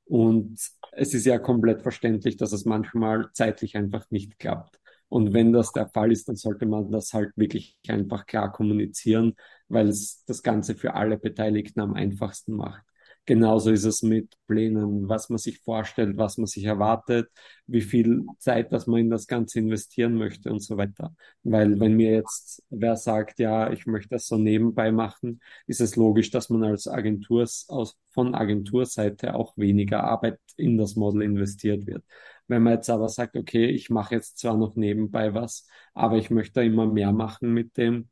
Und 0.05 0.59
es 0.91 1.13
ist 1.13 1.25
ja 1.25 1.39
komplett 1.39 1.81
verständlich, 1.81 2.37
dass 2.37 2.51
es 2.51 2.65
manchmal 2.65 3.29
zeitlich 3.33 3.75
einfach 3.77 4.09
nicht 4.11 4.37
klappt. 4.39 4.79
Und 5.09 5.33
wenn 5.33 5.53
das 5.53 5.71
der 5.71 5.87
Fall 5.89 6.11
ist, 6.11 6.27
dann 6.27 6.35
sollte 6.35 6.65
man 6.65 6.91
das 6.91 7.13
halt 7.13 7.31
wirklich 7.35 7.77
einfach 7.87 8.25
klar 8.25 8.51
kommunizieren, 8.51 9.35
weil 9.67 9.87
es 9.87 10.23
das 10.25 10.41
Ganze 10.43 10.75
für 10.75 10.95
alle 10.95 11.17
Beteiligten 11.17 11.81
am 11.81 11.93
einfachsten 11.93 12.53
macht. 12.53 12.83
Genauso 13.25 13.71
ist 13.71 13.85
es 13.85 14.01
mit 14.01 14.35
Plänen, 14.47 15.07
was 15.07 15.29
man 15.29 15.37
sich 15.37 15.59
vorstellt, 15.59 16.17
was 16.17 16.37
man 16.37 16.45
sich 16.45 16.65
erwartet, 16.65 17.29
wie 17.67 17.79
viel 17.81 18.25
Zeit, 18.37 18.73
dass 18.73 18.85
man 18.85 18.99
in 18.99 19.09
das 19.09 19.27
Ganze 19.27 19.59
investieren 19.59 20.15
möchte 20.15 20.51
und 20.51 20.59
so 20.61 20.75
weiter. 20.75 21.15
Weil 21.43 21.79
wenn 21.79 21.93
mir 21.95 22.11
jetzt 22.11 22.61
wer 22.69 22.97
sagt, 22.97 23.39
ja, 23.39 23.71
ich 23.71 23.85
möchte 23.85 24.09
das 24.09 24.27
so 24.27 24.37
nebenbei 24.37 24.91
machen, 24.91 25.41
ist 25.67 25.79
es 25.79 25.95
logisch, 25.95 26.31
dass 26.31 26.49
man 26.49 26.65
als 26.65 26.85
Agentur 26.87 27.43
aus, 27.43 27.97
von 28.11 28.35
Agenturseite 28.35 29.35
auch 29.35 29.55
weniger 29.57 30.03
Arbeit 30.03 30.39
in 30.57 30.77
das 30.77 30.95
Model 30.97 31.21
investiert 31.21 31.87
wird. 31.87 32.03
Wenn 32.47 32.63
man 32.63 32.73
jetzt 32.73 32.89
aber 32.89 33.07
sagt, 33.07 33.37
okay, 33.37 33.67
ich 33.67 33.89
mache 33.89 34.15
jetzt 34.15 34.37
zwar 34.39 34.57
noch 34.57 34.75
nebenbei 34.75 35.33
was, 35.33 35.65
aber 35.93 36.17
ich 36.17 36.29
möchte 36.29 36.61
immer 36.61 36.87
mehr 36.87 37.13
machen 37.13 37.53
mit 37.53 37.77
dem, 37.77 38.09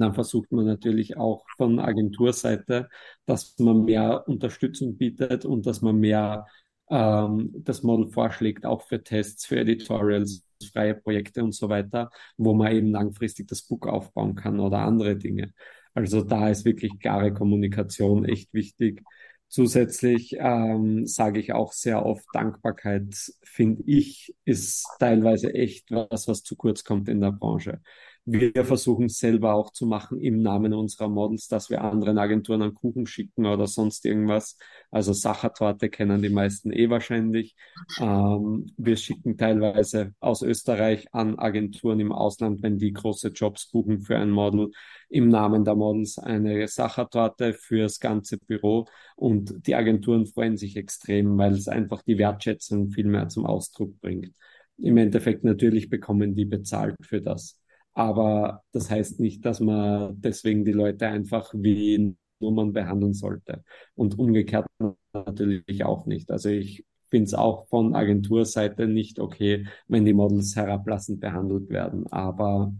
dann 0.00 0.14
versucht 0.14 0.52
man 0.52 0.66
natürlich 0.66 1.16
auch 1.16 1.44
von 1.56 1.78
Agenturseite, 1.78 2.88
dass 3.26 3.58
man 3.58 3.84
mehr 3.84 4.24
Unterstützung 4.28 4.96
bietet 4.96 5.44
und 5.44 5.66
dass 5.66 5.82
man 5.82 5.98
mehr 5.98 6.46
ähm, 6.90 7.50
das 7.54 7.82
Model 7.82 8.10
vorschlägt, 8.10 8.66
auch 8.66 8.82
für 8.82 9.02
Tests, 9.02 9.46
für 9.46 9.58
Editorials, 9.58 10.44
freie 10.72 10.94
Projekte 10.94 11.44
und 11.44 11.54
so 11.54 11.68
weiter, 11.68 12.10
wo 12.36 12.54
man 12.54 12.72
eben 12.72 12.90
langfristig 12.90 13.48
das 13.48 13.62
Book 13.62 13.86
aufbauen 13.86 14.34
kann 14.34 14.60
oder 14.60 14.78
andere 14.78 15.16
Dinge. 15.16 15.52
Also 15.94 16.22
da 16.22 16.48
ist 16.50 16.64
wirklich 16.64 16.98
klare 16.98 17.32
Kommunikation 17.32 18.24
echt 18.24 18.52
wichtig. 18.52 19.02
Zusätzlich 19.48 20.34
ähm, 20.38 21.06
sage 21.06 21.38
ich 21.38 21.52
auch 21.52 21.72
sehr 21.72 22.04
oft, 22.04 22.26
Dankbarkeit, 22.32 23.14
finde 23.44 23.84
ich, 23.86 24.34
ist 24.44 24.86
teilweise 24.98 25.54
echt 25.54 25.90
was, 25.92 26.26
was 26.26 26.42
zu 26.42 26.56
kurz 26.56 26.82
kommt 26.82 27.08
in 27.08 27.20
der 27.20 27.30
Branche. 27.30 27.80
Wir 28.26 28.64
versuchen 28.64 29.10
selber 29.10 29.52
auch 29.52 29.70
zu 29.70 29.84
machen 29.84 30.18
im 30.18 30.40
Namen 30.40 30.72
unserer 30.72 31.10
Models, 31.10 31.46
dass 31.46 31.68
wir 31.68 31.84
anderen 31.84 32.16
Agenturen 32.16 32.62
einen 32.62 32.74
Kuchen 32.74 33.06
schicken 33.06 33.44
oder 33.44 33.66
sonst 33.66 34.06
irgendwas. 34.06 34.56
Also 34.90 35.12
Sachertorte 35.12 35.90
kennen 35.90 36.22
die 36.22 36.30
meisten 36.30 36.72
eh 36.72 36.88
wahrscheinlich. 36.88 37.54
Ähm, 38.00 38.72
wir 38.78 38.96
schicken 38.96 39.36
teilweise 39.36 40.14
aus 40.20 40.40
Österreich 40.40 41.06
an 41.12 41.38
Agenturen 41.38 42.00
im 42.00 42.12
Ausland, 42.12 42.62
wenn 42.62 42.78
die 42.78 42.94
große 42.94 43.28
Jobs 43.28 43.70
buchen 43.70 44.00
für 44.00 44.16
ein 44.16 44.30
Model, 44.30 44.70
im 45.10 45.28
Namen 45.28 45.66
der 45.66 45.74
Models 45.74 46.18
eine 46.18 46.66
Sachertorte 46.66 47.52
fürs 47.52 48.00
ganze 48.00 48.38
Büro. 48.38 48.86
Und 49.16 49.66
die 49.66 49.74
Agenturen 49.74 50.24
freuen 50.24 50.56
sich 50.56 50.78
extrem, 50.78 51.36
weil 51.36 51.52
es 51.52 51.68
einfach 51.68 52.00
die 52.00 52.16
Wertschätzung 52.16 52.88
viel 52.88 53.06
mehr 53.06 53.28
zum 53.28 53.44
Ausdruck 53.44 54.00
bringt. 54.00 54.34
Im 54.78 54.96
Endeffekt 54.96 55.44
natürlich 55.44 55.90
bekommen 55.90 56.34
die 56.34 56.46
bezahlt 56.46 56.96
für 57.02 57.20
das. 57.20 57.60
Aber 57.94 58.62
das 58.72 58.90
heißt 58.90 59.20
nicht, 59.20 59.44
dass 59.44 59.60
man 59.60 60.20
deswegen 60.20 60.64
die 60.64 60.72
Leute 60.72 61.06
einfach 61.08 61.52
wie 61.56 62.16
Nummern 62.40 62.72
behandeln 62.72 63.14
sollte. 63.14 63.64
Und 63.94 64.18
umgekehrt 64.18 64.66
natürlich 65.12 65.84
auch 65.84 66.06
nicht. 66.06 66.30
Also 66.30 66.48
ich 66.48 66.84
finde 67.10 67.26
es 67.26 67.34
auch 67.34 67.68
von 67.68 67.94
Agenturseite 67.94 68.88
nicht 68.88 69.20
okay, 69.20 69.66
wenn 69.88 70.04
die 70.04 70.12
Models 70.14 70.56
herablassend 70.56 71.20
behandelt 71.20 71.70
werden. 71.70 72.06
Aber 72.08 72.74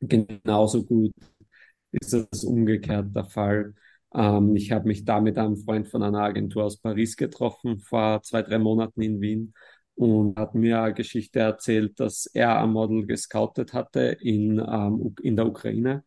genauso 0.00 0.84
gut 0.84 1.12
ist 1.92 2.14
es 2.14 2.44
umgekehrt 2.44 3.14
der 3.14 3.24
Fall. 3.24 3.74
Ähm, 4.14 4.56
ich 4.56 4.72
habe 4.72 4.88
mich 4.88 5.04
da 5.04 5.20
mit 5.20 5.38
einem 5.38 5.56
Freund 5.56 5.88
von 5.88 6.02
einer 6.02 6.20
Agentur 6.20 6.64
aus 6.64 6.78
Paris 6.78 7.16
getroffen 7.16 7.78
vor 7.80 8.22
zwei, 8.22 8.42
drei 8.42 8.58
Monaten 8.58 9.02
in 9.02 9.20
Wien 9.20 9.54
und 9.96 10.38
hat 10.38 10.54
mir 10.54 10.82
eine 10.82 10.94
Geschichte 10.94 11.40
erzählt, 11.40 11.98
dass 12.00 12.26
er 12.26 12.60
ein 12.60 12.70
Model 12.70 13.06
gescoutet 13.06 13.72
hatte 13.72 14.16
in, 14.20 14.58
ähm, 14.58 15.14
in 15.22 15.36
der 15.36 15.46
Ukraine. 15.46 16.04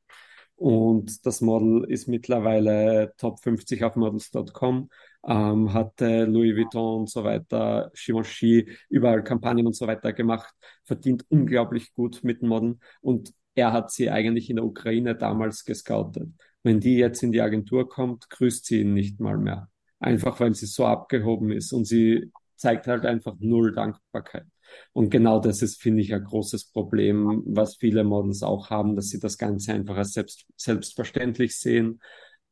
Und 0.55 1.25
das 1.25 1.41
Model 1.41 1.85
ist 1.89 2.07
mittlerweile 2.07 3.13
Top 3.17 3.39
50 3.41 3.83
auf 3.83 3.95
models.com, 3.95 4.89
ähm, 5.27 5.73
hatte 5.73 6.25
Louis 6.25 6.55
Vuitton 6.55 7.01
und 7.01 7.09
so 7.09 7.23
weiter, 7.23 7.91
Givenchy, 7.95 8.69
überall 8.89 9.23
Kampagnen 9.23 9.67
und 9.67 9.75
so 9.75 9.87
weiter 9.87 10.13
gemacht, 10.13 10.53
verdient 10.85 11.25
unglaublich 11.29 11.93
gut 11.93 12.23
mit 12.23 12.41
dem 12.41 12.49
Model. 12.49 12.77
Und 13.01 13.33
er 13.55 13.71
hat 13.73 13.91
sie 13.91 14.09
eigentlich 14.09 14.49
in 14.49 14.57
der 14.57 14.65
Ukraine 14.65 15.15
damals 15.15 15.63
gescoutet. 15.65 16.29
Wenn 16.61 16.79
die 16.81 16.97
jetzt 16.97 17.23
in 17.23 17.31
die 17.31 17.41
Agentur 17.41 17.87
kommt, 17.87 18.29
grüßt 18.29 18.65
sie 18.65 18.81
ihn 18.81 18.93
nicht 18.93 19.19
mal 19.19 19.37
mehr. 19.37 19.69
Einfach 19.99 20.39
weil 20.41 20.53
sie 20.55 20.65
so 20.65 20.85
abgehoben 20.85 21.51
ist 21.51 21.71
und 21.71 21.85
sie 21.85 22.31
zeigt 22.59 22.87
halt 22.87 23.05
einfach 23.05 23.35
null 23.39 23.73
Dankbarkeit. 23.73 24.45
Und 24.93 25.09
genau 25.09 25.39
das 25.39 25.61
ist, 25.61 25.81
finde 25.81 26.01
ich, 26.01 26.13
ein 26.13 26.23
großes 26.23 26.71
Problem, 26.71 27.43
was 27.47 27.77
viele 27.77 28.03
Models 28.03 28.43
auch 28.43 28.69
haben, 28.69 28.95
dass 28.95 29.09
sie 29.09 29.19
das 29.19 29.37
Ganze 29.37 29.73
einfach 29.73 29.97
als 29.97 30.13
selbst, 30.13 30.45
selbstverständlich 30.57 31.57
sehen. 31.57 32.01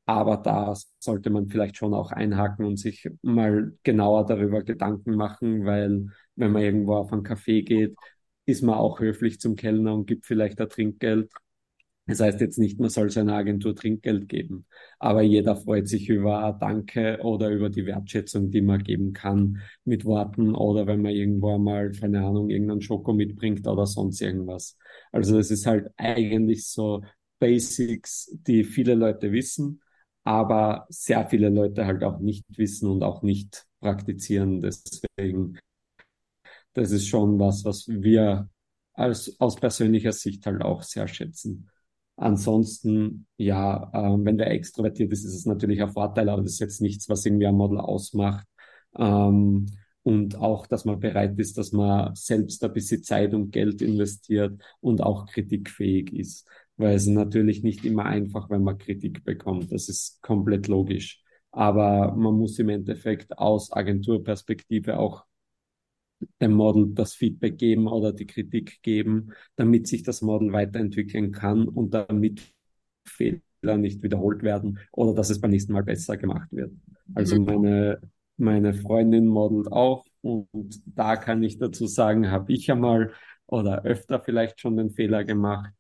Aber 0.06 0.38
da 0.38 0.74
sollte 1.00 1.30
man 1.30 1.50
vielleicht 1.50 1.78
schon 1.78 1.94
auch 1.94 2.12
einhaken 2.12 2.66
und 2.66 2.78
sich 2.78 3.10
mal 3.22 3.74
genauer 3.84 4.26
darüber 4.26 4.64
Gedanken 4.64 5.16
machen, 5.16 5.66
weil 5.66 6.08
wenn 6.36 6.52
man 6.52 6.62
irgendwo 6.62 6.96
auf 6.96 7.12
einen 7.12 7.24
Café 7.26 7.64
geht, 7.64 7.96
ist 8.46 8.64
man 8.64 8.76
auch 8.76 9.00
höflich 9.02 9.40
zum 9.42 9.56
Kellner 9.58 9.94
und 9.94 10.08
gibt 10.08 10.26
vielleicht 10.26 10.62
ein 10.62 10.70
Trinkgeld. 10.70 11.30
Das 12.08 12.22
heißt 12.22 12.40
jetzt 12.42 12.58
nicht, 12.58 12.80
man 12.80 12.90
soll 12.90 13.10
seiner 13.10 13.36
Agentur 13.36 13.76
Trinkgeld 13.76 14.30
geben, 14.30 14.66
aber 14.98 15.22
jeder 15.22 15.56
freut 15.58 15.88
sich 15.90 16.10
über 16.10 16.58
Danke 16.60 17.20
oder 17.22 17.50
über 17.50 17.70
die 17.70 17.86
Wertschätzung, 17.86 18.50
die 18.50 18.62
man 18.62 18.82
geben 18.84 19.14
kann 19.14 19.62
mit 19.84 20.06
Worten 20.06 20.56
oder 20.56 20.88
wenn 20.88 21.02
man 21.02 21.12
irgendwo 21.12 21.58
mal, 21.58 21.92
keine 21.92 22.26
Ahnung, 22.26 22.50
irgendeinen 22.50 22.82
Schoko 22.82 23.14
mitbringt 23.14 23.68
oder 23.68 23.86
sonst 23.86 24.22
irgendwas. 24.22 24.78
Also 25.12 25.38
es 25.38 25.52
ist 25.52 25.66
halt 25.68 25.90
eigentlich 25.98 26.68
so 26.68 27.04
Basics, 27.40 28.36
die 28.48 28.64
viele 28.64 28.96
Leute 28.96 29.32
wissen, 29.32 29.82
aber 30.24 30.86
sehr 30.90 31.28
viele 31.28 31.50
Leute 31.50 31.86
halt 31.86 32.04
auch 32.04 32.20
nicht 32.20 32.46
wissen 32.58 32.90
und 32.90 33.04
auch 33.04 33.22
nicht 33.22 33.66
praktizieren. 33.80 34.62
Deswegen, 34.62 35.58
das 36.74 36.92
ist 36.92 37.08
schon 37.08 37.40
was, 37.40 37.66
was 37.66 37.88
wir 37.88 38.50
als, 38.94 39.40
aus 39.40 39.56
persönlicher 39.56 40.12
Sicht 40.12 40.46
halt 40.46 40.62
auch 40.62 40.84
sehr 40.84 41.08
schätzen. 41.08 41.70
Ansonsten, 42.18 43.28
ja, 43.38 43.92
äh, 43.94 44.26
wenn 44.26 44.38
der 44.40 44.52
extrovertiert 44.52 45.14
ist, 45.14 45.24
ist 45.24 45.36
es 45.36 45.46
natürlich 45.46 45.82
ein 45.82 45.92
Vorteil, 45.92 46.30
aber 46.30 46.42
das 46.42 46.54
ist 46.54 46.60
jetzt 46.60 46.82
nichts, 46.82 47.08
was 47.10 47.26
irgendwie 47.26 47.46
ein 47.48 47.56
Model 47.56 47.80
ausmacht. 47.80 48.48
Ähm, 48.98 49.68
und 50.04 50.38
auch, 50.38 50.68
dass 50.68 50.86
man 50.86 51.00
bereit 51.00 51.38
ist, 51.38 51.58
dass 51.58 51.72
man 51.74 52.16
selbst 52.16 52.64
ein 52.64 52.74
bisschen 52.74 53.04
Zeit 53.04 53.34
und 53.34 53.52
Geld 53.52 53.82
investiert 53.82 54.60
und 54.80 55.02
auch 55.02 55.28
kritikfähig 55.28 56.14
ist. 56.14 56.48
Weil 56.78 56.96
es 56.96 57.06
natürlich 57.08 57.62
nicht 57.64 57.86
immer 57.86 58.06
einfach, 58.06 58.50
wenn 58.50 58.64
man 58.64 58.78
Kritik 58.78 59.24
bekommt. 59.24 59.72
Das 59.72 59.90
ist 59.90 60.22
komplett 60.22 60.68
logisch. 60.68 61.22
Aber 61.52 62.16
man 62.16 62.36
muss 62.36 62.58
im 62.60 62.70
Endeffekt 62.70 63.38
aus 63.38 63.72
Agenturperspektive 63.72 64.98
auch 64.98 65.26
dem 66.42 66.54
Model 66.54 66.94
das 66.94 67.14
Feedback 67.14 67.58
geben 67.58 67.88
oder 67.88 68.14
die 68.14 68.26
Kritik 68.26 68.82
geben, 68.82 69.34
damit 69.56 69.88
sich 69.88 70.04
das 70.04 70.22
Model 70.22 70.52
weiterentwickeln 70.52 71.32
kann 71.32 71.68
und 71.68 71.94
damit 71.94 72.42
Fehler 73.06 73.42
nicht 73.78 74.04
wiederholt 74.04 74.44
werden 74.44 74.80
oder 74.92 75.14
dass 75.14 75.30
es 75.30 75.40
beim 75.40 75.52
nächsten 75.52 75.74
Mal 75.74 75.84
besser 75.84 76.18
gemacht 76.18 76.48
wird. 76.52 76.72
Also 77.14 77.40
mhm. 77.40 77.46
meine, 77.46 78.02
meine 78.38 78.74
Freundin 78.74 79.28
modelt 79.28 79.72
auch 79.72 80.06
und 80.22 80.82
da 80.86 81.16
kann 81.16 81.44
ich 81.44 81.58
dazu 81.58 81.88
sagen, 81.88 82.32
habe 82.32 82.52
ich 82.54 82.72
einmal 82.72 83.14
oder 83.46 83.84
öfter 83.84 84.20
vielleicht 84.20 84.60
schon 84.60 84.78
den 84.78 84.90
Fehler 84.90 85.24
gemacht, 85.24 85.72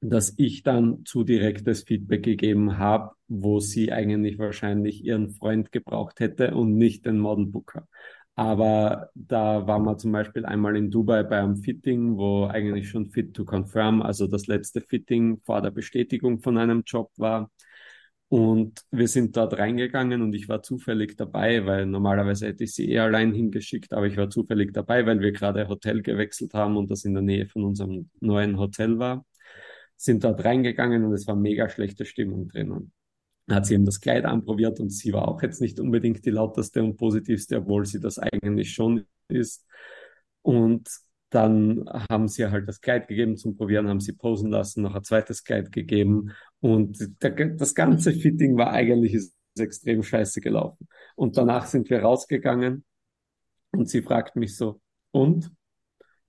dass 0.00 0.34
ich 0.36 0.62
dann 0.62 1.04
zu 1.04 1.22
direktes 1.22 1.82
Feedback 1.84 2.24
gegeben 2.24 2.78
habe, 2.78 3.14
wo 3.28 3.60
sie 3.60 3.92
eigentlich 3.92 4.38
wahrscheinlich 4.38 5.04
ihren 5.04 5.30
Freund 5.30 5.70
gebraucht 5.70 6.18
hätte 6.18 6.54
und 6.54 6.76
nicht 6.76 7.06
den 7.06 7.18
Modelbooker. 7.18 7.86
Aber 8.34 9.10
da 9.14 9.66
waren 9.66 9.84
wir 9.84 9.98
zum 9.98 10.12
Beispiel 10.12 10.46
einmal 10.46 10.76
in 10.76 10.90
Dubai 10.90 11.22
bei 11.22 11.38
einem 11.38 11.56
Fitting, 11.56 12.16
wo 12.16 12.46
eigentlich 12.46 12.88
schon 12.88 13.10
fit 13.10 13.34
to 13.34 13.44
confirm, 13.44 14.00
also 14.00 14.26
das 14.26 14.46
letzte 14.46 14.80
Fitting 14.80 15.40
vor 15.44 15.60
der 15.60 15.70
Bestätigung 15.70 16.40
von 16.40 16.56
einem 16.56 16.82
Job 16.86 17.10
war. 17.16 17.50
Und 18.28 18.80
wir 18.90 19.08
sind 19.08 19.36
dort 19.36 19.58
reingegangen 19.58 20.22
und 20.22 20.32
ich 20.34 20.48
war 20.48 20.62
zufällig 20.62 21.16
dabei, 21.18 21.66
weil 21.66 21.84
normalerweise 21.84 22.46
hätte 22.46 22.64
ich 22.64 22.74
sie 22.74 22.90
eh 22.90 22.98
allein 23.00 23.34
hingeschickt, 23.34 23.92
aber 23.92 24.06
ich 24.06 24.16
war 24.16 24.30
zufällig 24.30 24.72
dabei, 24.72 25.04
weil 25.04 25.20
wir 25.20 25.32
gerade 25.32 25.68
Hotel 25.68 26.00
gewechselt 26.02 26.54
haben 26.54 26.78
und 26.78 26.90
das 26.90 27.04
in 27.04 27.12
der 27.12 27.22
Nähe 27.22 27.46
von 27.48 27.64
unserem 27.64 28.08
neuen 28.20 28.58
Hotel 28.58 28.98
war. 28.98 29.26
Sind 29.96 30.24
dort 30.24 30.44
reingegangen 30.44 31.04
und 31.04 31.12
es 31.12 31.26
war 31.26 31.36
mega 31.36 31.68
schlechte 31.68 32.06
Stimmung 32.06 32.48
drinnen 32.48 32.92
hat 33.54 33.66
sie 33.66 33.74
eben 33.74 33.84
das 33.84 34.00
Kleid 34.00 34.24
anprobiert 34.24 34.80
und 34.80 34.90
sie 34.90 35.12
war 35.12 35.28
auch 35.28 35.42
jetzt 35.42 35.60
nicht 35.60 35.80
unbedingt 35.80 36.24
die 36.24 36.30
lauteste 36.30 36.82
und 36.82 36.96
positivste, 36.96 37.58
obwohl 37.58 37.86
sie 37.86 38.00
das 38.00 38.18
eigentlich 38.18 38.72
schon 38.72 39.04
ist. 39.28 39.66
Und 40.42 40.88
dann 41.30 41.88
haben 42.10 42.28
sie 42.28 42.46
halt 42.46 42.68
das 42.68 42.80
Kleid 42.80 43.08
gegeben 43.08 43.36
zum 43.36 43.56
Probieren, 43.56 43.88
haben 43.88 44.00
sie 44.00 44.12
posen 44.12 44.50
lassen, 44.50 44.82
noch 44.82 44.94
ein 44.94 45.04
zweites 45.04 45.44
Kleid 45.44 45.72
gegeben 45.72 46.32
und 46.60 46.98
das 47.20 47.74
ganze 47.74 48.12
Fitting 48.12 48.56
war 48.56 48.70
eigentlich 48.72 49.14
ist 49.14 49.34
extrem 49.58 50.02
scheiße 50.02 50.40
gelaufen. 50.40 50.88
Und 51.16 51.36
danach 51.36 51.66
sind 51.66 51.90
wir 51.90 52.02
rausgegangen 52.02 52.84
und 53.72 53.88
sie 53.88 54.02
fragt 54.02 54.36
mich 54.36 54.56
so, 54.56 54.80
und? 55.10 55.50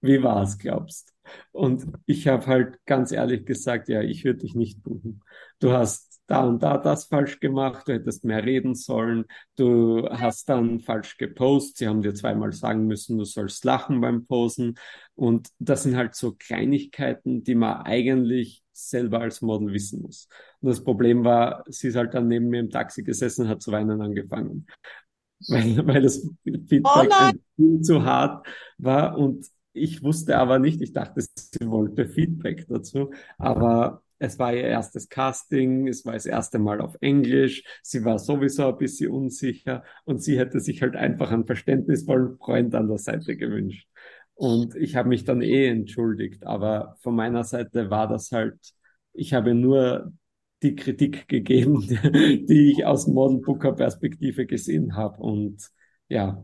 Wie 0.01 0.21
war's, 0.21 0.57
glaubst? 0.57 1.13
Und 1.51 1.85
ich 2.05 2.27
habe 2.27 2.45
halt 2.47 2.85
ganz 2.85 3.11
ehrlich 3.11 3.45
gesagt, 3.45 3.87
ja, 3.87 4.01
ich 4.01 4.25
würde 4.25 4.39
dich 4.39 4.55
nicht 4.55 4.83
buchen. 4.83 5.23
Du 5.59 5.71
hast 5.71 6.12
da 6.27 6.43
und 6.43 6.63
da 6.63 6.77
das 6.77 7.05
falsch 7.05 7.39
gemacht, 7.39 7.87
du 7.87 7.93
hättest 7.93 8.23
mehr 8.23 8.43
reden 8.43 8.75
sollen, 8.75 9.25
du 9.55 10.07
hast 10.09 10.47
dann 10.49 10.79
falsch 10.79 11.17
gepostet, 11.17 11.77
sie 11.77 11.87
haben 11.87 12.01
dir 12.01 12.13
zweimal 12.13 12.53
sagen 12.53 12.87
müssen, 12.87 13.17
du 13.17 13.25
sollst 13.25 13.65
lachen 13.65 14.01
beim 14.01 14.25
Posen. 14.25 14.75
Und 15.15 15.49
das 15.59 15.83
sind 15.83 15.97
halt 15.97 16.15
so 16.15 16.33
Kleinigkeiten, 16.33 17.43
die 17.43 17.55
man 17.55 17.81
eigentlich 17.81 18.63
selber 18.71 19.19
als 19.21 19.41
Model 19.41 19.73
wissen 19.73 20.01
muss. 20.01 20.27
Und 20.61 20.69
das 20.69 20.83
Problem 20.83 21.23
war, 21.23 21.63
sie 21.67 21.89
ist 21.89 21.95
halt 21.95 22.13
dann 22.13 22.27
neben 22.27 22.47
mir 22.47 22.61
im 22.61 22.69
Taxi 22.69 23.03
gesessen 23.03 23.43
und 23.43 23.49
hat 23.49 23.61
zu 23.61 23.71
weinen 23.71 24.01
angefangen. 24.01 24.67
Weil, 25.49 25.85
weil 25.85 26.01
das 26.03 26.25
Feedback 26.45 27.11
oh 27.11 27.31
viel 27.57 27.81
zu 27.81 28.05
hart 28.05 28.47
war 28.77 29.17
und 29.17 29.45
ich 29.73 30.01
wusste 30.01 30.37
aber 30.37 30.57
nicht, 30.57 30.81
ich 30.81 30.93
dachte, 30.93 31.19
sie 31.19 31.67
wollte 31.67 32.07
Feedback 32.07 32.65
dazu, 32.69 33.11
aber 33.37 34.02
es 34.19 34.39
war 34.39 34.53
ihr 34.53 34.63
erstes 34.63 35.09
Casting, 35.09 35.87
es 35.87 36.05
war 36.05 36.13
das 36.13 36.25
erste 36.25 36.59
Mal 36.59 36.81
auf 36.81 36.95
Englisch, 37.01 37.63
sie 37.81 38.03
war 38.05 38.19
sowieso 38.19 38.69
ein 38.69 38.77
bisschen 38.77 39.11
unsicher 39.11 39.83
und 40.05 40.21
sie 40.23 40.37
hätte 40.37 40.59
sich 40.59 40.81
halt 40.81 40.95
einfach 40.95 41.31
einen 41.31 41.45
verständnisvollen 41.45 42.37
Freund 42.37 42.73
an 42.75 42.87
der 42.87 42.97
Seite 42.97 43.35
gewünscht. 43.37 43.87
Und 44.35 44.75
ich 44.75 44.95
habe 44.95 45.09
mich 45.09 45.25
dann 45.25 45.41
eh 45.41 45.67
entschuldigt, 45.67 46.45
aber 46.45 46.95
von 47.01 47.15
meiner 47.15 47.43
Seite 47.43 47.89
war 47.89 48.07
das 48.07 48.31
halt, 48.31 48.57
ich 49.13 49.33
habe 49.33 49.53
nur 49.53 50.11
die 50.63 50.75
Kritik 50.75 51.27
gegeben, 51.27 51.81
die 52.47 52.71
ich 52.71 52.85
aus 52.85 53.07
Model 53.07 53.39
Booker 53.41 53.73
Perspektive 53.73 54.45
gesehen 54.45 54.95
habe 54.95 55.21
und 55.21 55.69
ja. 56.07 56.43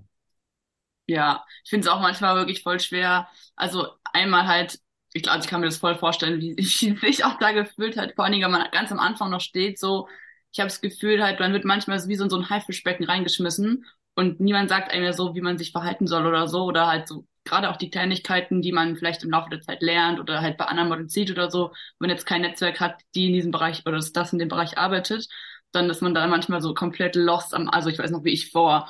Ja, 1.07 1.43
ich 1.63 1.71
finde 1.71 1.87
es 1.87 1.91
auch 1.91 2.01
manchmal 2.01 2.35
wirklich 2.35 2.61
voll 2.61 2.79
schwer. 2.79 3.27
Also 3.55 3.87
einmal 4.13 4.47
halt 4.47 4.79
ich 5.13 5.23
glaube, 5.23 5.39
ich 5.39 5.47
kann 5.47 5.61
mir 5.61 5.67
das 5.67 5.77
voll 5.77 5.95
vorstellen, 5.97 6.39
wie, 6.41 6.55
wie 6.57 6.97
sich 6.97 7.25
auch 7.25 7.37
da 7.39 7.51
gefühlt 7.51 7.97
hat. 7.97 8.13
Vor 8.15 8.25
allen 8.25 8.33
Dingen, 8.33 8.45
wenn 8.45 8.51
man 8.59 8.71
ganz 8.71 8.91
am 8.91 8.99
Anfang 8.99 9.29
noch 9.31 9.41
steht, 9.41 9.79
so, 9.79 10.07
ich 10.51 10.59
habe 10.59 10.69
das 10.69 10.81
Gefühl 10.81 11.23
halt, 11.23 11.39
man 11.39 11.53
wird 11.53 11.65
manchmal 11.65 11.99
wie 12.07 12.15
so 12.15 12.23
in 12.23 12.29
so 12.29 12.37
ein 12.37 12.49
Haifischbecken 12.49 13.05
reingeschmissen 13.05 13.85
und 14.15 14.39
niemand 14.39 14.69
sagt 14.69 14.91
einem 14.91 15.03
ja 15.05 15.13
so, 15.13 15.35
wie 15.35 15.41
man 15.41 15.57
sich 15.57 15.71
verhalten 15.71 16.07
soll 16.07 16.25
oder 16.25 16.47
so 16.47 16.63
oder 16.63 16.87
halt 16.87 17.07
so 17.07 17.25
gerade 17.45 17.69
auch 17.69 17.77
die 17.77 17.89
Kleinigkeiten, 17.89 18.61
die 18.61 18.71
man 18.71 18.95
vielleicht 18.95 19.23
im 19.23 19.31
Laufe 19.31 19.49
der 19.49 19.61
Zeit 19.61 19.81
lernt 19.81 20.19
oder 20.19 20.41
halt 20.41 20.57
bei 20.57 20.65
anderen 20.65 20.89
Models 20.89 21.13
sieht 21.13 21.31
oder 21.31 21.49
so, 21.49 21.71
wenn 21.99 22.09
jetzt 22.09 22.25
kein 22.25 22.41
Netzwerk 22.41 22.79
hat, 22.79 23.01
die 23.15 23.27
in 23.27 23.33
diesem 23.33 23.51
Bereich 23.51 23.85
oder 23.85 23.99
das 23.99 24.33
in 24.33 24.39
dem 24.39 24.49
Bereich 24.49 24.77
arbeitet, 24.77 25.27
dann 25.71 25.89
ist 25.89 26.01
man 26.01 26.13
da 26.13 26.27
manchmal 26.27 26.61
so 26.61 26.73
komplett 26.73 27.15
lost 27.15 27.53
am, 27.53 27.69
also 27.69 27.89
ich 27.89 27.99
weiß 27.99 28.11
noch, 28.11 28.23
wie 28.23 28.33
ich 28.33 28.51
vor 28.51 28.87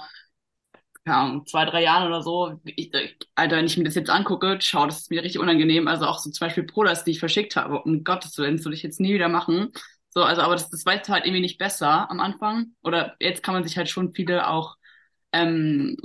ja, 1.05 1.41
zwei, 1.45 1.65
drei 1.65 1.83
Jahren 1.83 2.07
oder 2.07 2.21
so, 2.21 2.59
ich, 2.65 2.91
Alter, 3.35 3.57
wenn 3.57 3.65
ich 3.65 3.77
mir 3.77 3.83
das 3.85 3.95
jetzt 3.95 4.09
angucke, 4.09 4.57
schau, 4.61 4.85
das 4.85 4.99
ist 4.99 5.09
mir 5.09 5.23
richtig 5.23 5.39
unangenehm. 5.39 5.87
Also 5.87 6.05
auch 6.05 6.19
so 6.19 6.29
zum 6.29 6.45
Beispiel 6.45 6.63
Prolas, 6.63 7.03
die 7.03 7.11
ich 7.11 7.19
verschickt 7.19 7.55
habe, 7.55 7.81
um 7.81 8.03
Gottes 8.03 8.37
Willen, 8.37 8.57
das 8.57 8.65
würde 8.65 8.75
ich 8.75 8.83
jetzt 8.83 8.99
nie 8.99 9.13
wieder 9.13 9.29
machen. 9.29 9.71
So, 10.09 10.23
also, 10.23 10.41
aber 10.41 10.53
das, 10.53 10.69
das 10.69 10.85
weiß 10.85 11.07
halt 11.09 11.25
irgendwie 11.25 11.41
nicht 11.41 11.57
besser 11.57 12.09
am 12.09 12.19
Anfang. 12.19 12.73
Oder 12.83 13.15
jetzt 13.19 13.43
kann 13.43 13.53
man 13.53 13.63
sich 13.63 13.77
halt 13.77 13.89
schon 13.89 14.13
viele 14.13 14.47
auch 14.47 14.75
ähm, 15.31 15.97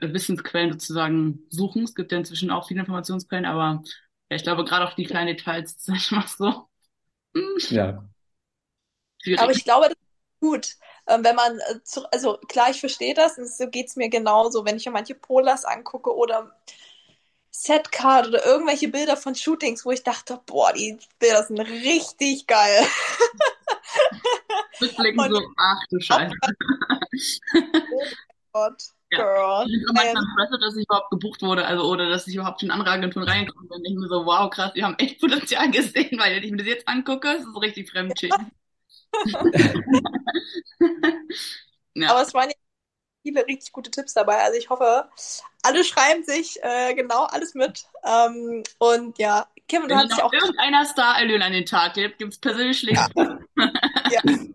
Wissensquellen 0.00 0.72
sozusagen 0.72 1.40
suchen. 1.50 1.84
Es 1.84 1.94
gibt 1.94 2.12
ja 2.12 2.18
inzwischen 2.18 2.50
auch 2.50 2.68
viele 2.68 2.80
Informationsquellen, 2.80 3.46
aber 3.46 3.82
ja, 4.30 4.36
ich 4.36 4.42
glaube, 4.42 4.64
gerade 4.64 4.86
auch 4.86 4.94
die 4.94 5.04
kleinen 5.04 5.28
Details, 5.36 5.76
das 5.76 5.96
ist 5.96 6.12
einfach 6.12 6.28
so. 6.28 6.68
Hm. 7.34 7.56
Ja. 7.70 8.08
Schwierig. 9.22 9.40
Aber 9.40 9.52
ich 9.52 9.64
glaube, 9.64 9.86
das 9.88 9.96
ist 9.96 10.40
gut, 10.40 10.76
ähm, 11.08 11.24
wenn 11.24 11.36
man, 11.36 11.58
äh, 11.58 11.82
zu, 11.84 12.10
also 12.12 12.38
klar, 12.48 12.70
ich 12.70 12.80
verstehe 12.80 13.14
das, 13.14 13.38
und 13.38 13.48
so 13.48 13.68
geht 13.68 13.88
es 13.88 13.96
mir 13.96 14.08
genauso, 14.08 14.64
wenn 14.64 14.76
ich 14.76 14.86
mir 14.86 14.92
manche 14.92 15.14
Polars 15.14 15.64
angucke 15.64 16.14
oder 16.14 16.52
Setcard 17.50 18.28
oder 18.28 18.44
irgendwelche 18.44 18.88
Bilder 18.88 19.16
von 19.16 19.34
Shootings, 19.34 19.84
wo 19.86 19.90
ich 19.90 20.02
dachte, 20.02 20.40
boah, 20.46 20.72
die 20.72 20.98
Bilder 21.18 21.42
sind 21.42 21.60
richtig 21.60 22.46
geil. 22.46 22.84
Rückblicken 24.80 25.32
so, 25.32 25.40
ach 25.56 25.80
du 25.90 26.00
Scheiße. 26.00 26.34
oh 27.92 28.02
Gott. 28.52 28.82
Ja. 29.10 29.18
Girl. 29.18 29.66
Ich 29.68 29.84
bin 29.86 29.94
manchmal 29.94 30.22
impressed, 30.22 30.62
dass 30.62 30.76
ich 30.76 30.84
überhaupt 30.84 31.10
gebucht 31.10 31.40
wurde, 31.42 31.64
also 31.64 31.84
oder 31.84 32.08
dass 32.08 32.26
ich 32.26 32.34
überhaupt 32.34 32.62
in 32.62 32.70
andere 32.70 32.90
Agenturen 32.90 33.28
reingekommen 33.28 33.68
bin. 33.68 33.84
Ich 33.84 33.94
mir 33.94 34.08
so, 34.08 34.26
wow, 34.26 34.50
krass, 34.50 34.72
die 34.74 34.82
haben 34.82 34.98
echt 34.98 35.20
Potenzial 35.20 35.70
gesehen, 35.70 36.18
weil 36.18 36.36
wenn 36.36 36.42
ich 36.42 36.50
mir 36.50 36.58
das 36.58 36.66
jetzt 36.66 36.88
angucke, 36.88 37.30
ist 37.32 37.46
es 37.46 37.52
so 37.52 37.60
richtig 37.60 37.88
fremdschämen. 37.90 38.50
ja. 41.94 42.10
Aber 42.10 42.22
es 42.22 42.34
waren 42.34 42.50
ja 42.50 42.56
viele 43.22 43.46
richtig 43.46 43.72
gute 43.72 43.90
Tipps 43.90 44.14
dabei. 44.14 44.38
Also 44.38 44.58
ich 44.58 44.70
hoffe, 44.70 45.08
alle 45.62 45.84
schreiben 45.84 46.24
sich 46.24 46.58
äh, 46.62 46.94
genau 46.94 47.24
alles 47.24 47.54
mit. 47.54 47.86
Ähm, 48.04 48.62
und 48.78 49.18
ja, 49.18 49.48
Kevin, 49.68 49.88
du 49.88 49.96
hast 49.96 50.16
ja 50.16 50.24
auch. 50.24 50.32
irgendeiner 50.32 50.84
Star 50.84 51.16
Alien 51.16 51.42
an 51.42 51.52
den 51.52 51.66
Tag 51.66 51.94
gibt, 51.94 52.18
gibt 52.18 52.34
es 52.34 52.38
persönlich 52.38 52.78
schlecht. 52.78 53.10
Ja. 53.16 53.38
ja. 54.10 54.20
ähm, 54.26 54.54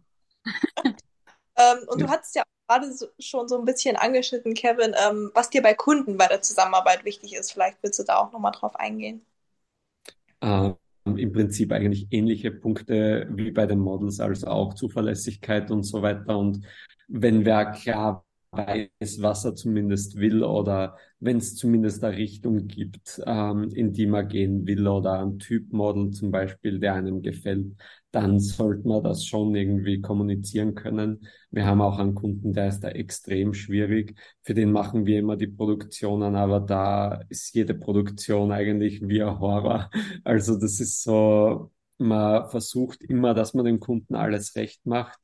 und 1.88 2.02
du 2.02 2.08
hattest 2.08 2.36
ja 2.36 2.44
gerade 2.68 2.94
so, 2.94 3.08
schon 3.20 3.50
so 3.50 3.58
ein 3.58 3.66
bisschen 3.66 3.98
angeschnitten, 3.98 4.54
Kevin, 4.54 4.96
ähm, 4.98 5.32
was 5.34 5.50
dir 5.50 5.62
bei 5.62 5.74
Kunden 5.74 6.18
bei 6.18 6.28
der 6.28 6.42
Zusammenarbeit 6.42 7.04
wichtig 7.04 7.36
ist. 7.36 7.52
Vielleicht 7.52 7.78
willst 7.82 8.00
du 8.00 8.04
da 8.04 8.16
auch 8.18 8.32
nochmal 8.32 8.54
drauf 8.54 8.78
eingehen. 8.78 9.26
Uh, 10.44 10.74
im 11.06 11.32
Prinzip 11.32 11.72
eigentlich 11.72 12.08
ähnliche 12.12 12.52
Punkte 12.52 13.28
wie 13.32 13.52
bei 13.52 13.66
den 13.66 13.80
Models, 13.80 14.20
also 14.20 14.48
auch 14.48 14.74
Zuverlässigkeit 14.74 15.72
und 15.72 15.84
so 15.84 16.02
weiter. 16.02 16.38
Und 16.38 16.66
wenn 17.08 17.46
wer 17.46 17.72
klar 17.72 18.26
weiß, 18.52 19.22
was 19.22 19.46
er 19.46 19.56
zumindest 19.56 20.18
will 20.18 20.44
oder 20.44 20.98
wenn 21.20 21.38
es 21.38 21.56
zumindest 21.56 22.04
eine 22.04 22.18
Richtung 22.18 22.68
gibt, 22.68 23.22
ähm, 23.26 23.70
in 23.74 23.94
die 23.94 24.06
man 24.08 24.28
gehen 24.28 24.66
will 24.68 24.88
oder 24.88 25.20
ein 25.22 25.40
Typmodel 25.40 26.12
zum 26.12 26.32
Beispiel, 26.32 26.80
der 26.80 26.96
einem 26.96 27.22
gefällt, 27.22 27.74
dann 28.12 28.40
sollte 28.40 28.88
man 28.88 29.04
das 29.04 29.26
schon 29.26 29.56
irgendwie 29.56 30.02
kommunizieren 30.02 30.76
können. 30.76 31.28
Wir 31.50 31.66
haben 31.66 31.82
auch 31.82 31.98
einen 32.00 32.16
Kunden, 32.16 32.54
der 32.54 32.68
ist 32.68 32.82
da 32.82 32.90
extrem 32.90 33.54
schwierig. 33.54 34.16
Für 34.44 34.54
den 34.54 34.72
machen 34.72 35.06
wir 35.06 35.20
immer 35.20 35.38
die 35.38 35.48
Produktionen, 35.48 36.36
aber 36.36 36.60
da 36.60 37.22
ist 37.30 37.54
jede 37.54 37.74
Produktion 37.74 38.52
eigentlich 38.52 39.02
wie 39.08 39.24
ein 39.24 39.40
Horror. 39.40 39.90
Also 40.24 40.58
das 40.60 40.80
ist 40.80 41.04
so, 41.04 41.72
man 41.98 42.50
versucht 42.50 43.04
immer, 43.04 43.34
dass 43.34 43.54
man 43.54 43.66
dem 43.66 43.80
Kunden 43.80 44.16
alles 44.16 44.56
recht 44.56 44.86
macht 44.86 45.20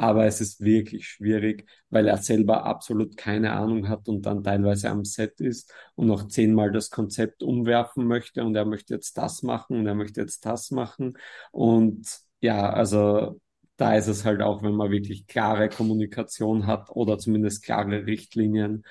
aber 0.00 0.24
es 0.24 0.40
ist 0.40 0.60
wirklich 0.62 1.06
schwierig, 1.08 1.66
weil 1.90 2.08
er 2.08 2.16
selber 2.16 2.64
absolut 2.64 3.16
keine 3.18 3.52
Ahnung 3.52 3.88
hat 3.88 4.08
und 4.08 4.24
dann 4.24 4.42
teilweise 4.42 4.88
am 4.88 5.04
Set 5.04 5.40
ist 5.40 5.72
und 5.94 6.06
noch 6.06 6.28
zehnmal 6.28 6.72
das 6.72 6.88
Konzept 6.90 7.42
umwerfen 7.42 8.06
möchte 8.06 8.42
und 8.44 8.54
er 8.54 8.64
möchte 8.64 8.94
jetzt 8.94 9.18
das 9.18 9.42
machen 9.42 9.78
und 9.78 9.86
er 9.86 9.94
möchte 9.94 10.22
jetzt 10.22 10.46
das 10.46 10.70
machen. 10.70 11.18
Und 11.52 12.06
ja, 12.40 12.70
also 12.72 13.40
da 13.76 13.94
ist 13.96 14.06
es 14.08 14.24
halt 14.24 14.42
auch, 14.42 14.62
wenn 14.62 14.74
man 14.74 14.90
wirklich 14.90 15.26
klare 15.26 15.68
Kommunikation 15.68 16.66
hat 16.66 16.90
oder 16.90 17.18
zumindest 17.18 17.62
klare 17.64 18.06
Richtlinien, 18.06 18.84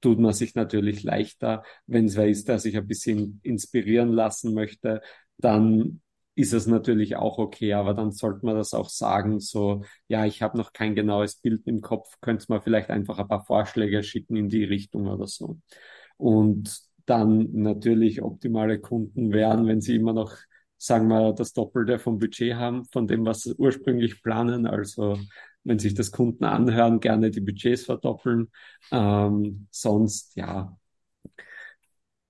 tut 0.00 0.18
man 0.18 0.32
sich 0.32 0.54
natürlich 0.54 1.02
leichter. 1.02 1.62
Wenn 1.86 2.06
es 2.06 2.16
wer 2.16 2.28
ist, 2.28 2.48
der 2.48 2.58
sich 2.58 2.76
ein 2.76 2.86
bisschen 2.86 3.40
inspirieren 3.42 4.10
lassen 4.12 4.54
möchte, 4.54 5.02
dann 5.38 6.00
ist 6.34 6.54
es 6.54 6.66
natürlich 6.66 7.16
auch 7.16 7.38
okay, 7.38 7.74
aber 7.74 7.92
dann 7.92 8.12
sollte 8.12 8.46
man 8.46 8.56
das 8.56 8.72
auch 8.72 8.88
sagen, 8.88 9.40
so, 9.40 9.84
ja, 10.08 10.24
ich 10.24 10.40
habe 10.42 10.56
noch 10.56 10.72
kein 10.72 10.94
genaues 10.94 11.36
Bild 11.36 11.66
im 11.66 11.82
Kopf, 11.82 12.14
könnte 12.22 12.46
man 12.48 12.62
vielleicht 12.62 12.88
einfach 12.90 13.18
ein 13.18 13.28
paar 13.28 13.44
Vorschläge 13.44 14.02
schicken 14.02 14.36
in 14.36 14.48
die 14.48 14.64
Richtung 14.64 15.06
oder 15.06 15.26
so. 15.26 15.58
Und 16.16 16.80
dann 17.06 17.48
natürlich 17.52 18.22
optimale 18.22 18.78
Kunden 18.80 19.32
wären, 19.32 19.66
wenn 19.66 19.80
sie 19.80 19.96
immer 19.96 20.12
noch, 20.12 20.36
sagen 20.80 21.08
wir, 21.08 21.32
das 21.34 21.52
Doppelte 21.52 21.98
vom 21.98 22.18
Budget 22.18 22.54
haben, 22.54 22.84
von 22.86 23.06
dem, 23.06 23.24
was 23.26 23.42
sie 23.42 23.54
ursprünglich 23.54 24.22
planen. 24.22 24.66
Also 24.66 25.18
wenn 25.64 25.78
sich 25.78 25.94
das 25.94 26.10
Kunden 26.10 26.44
anhören, 26.44 27.00
gerne 27.00 27.30
die 27.30 27.40
Budgets 27.40 27.84
verdoppeln. 27.84 28.50
Ähm, 28.90 29.66
sonst, 29.70 30.34
ja, 30.36 30.76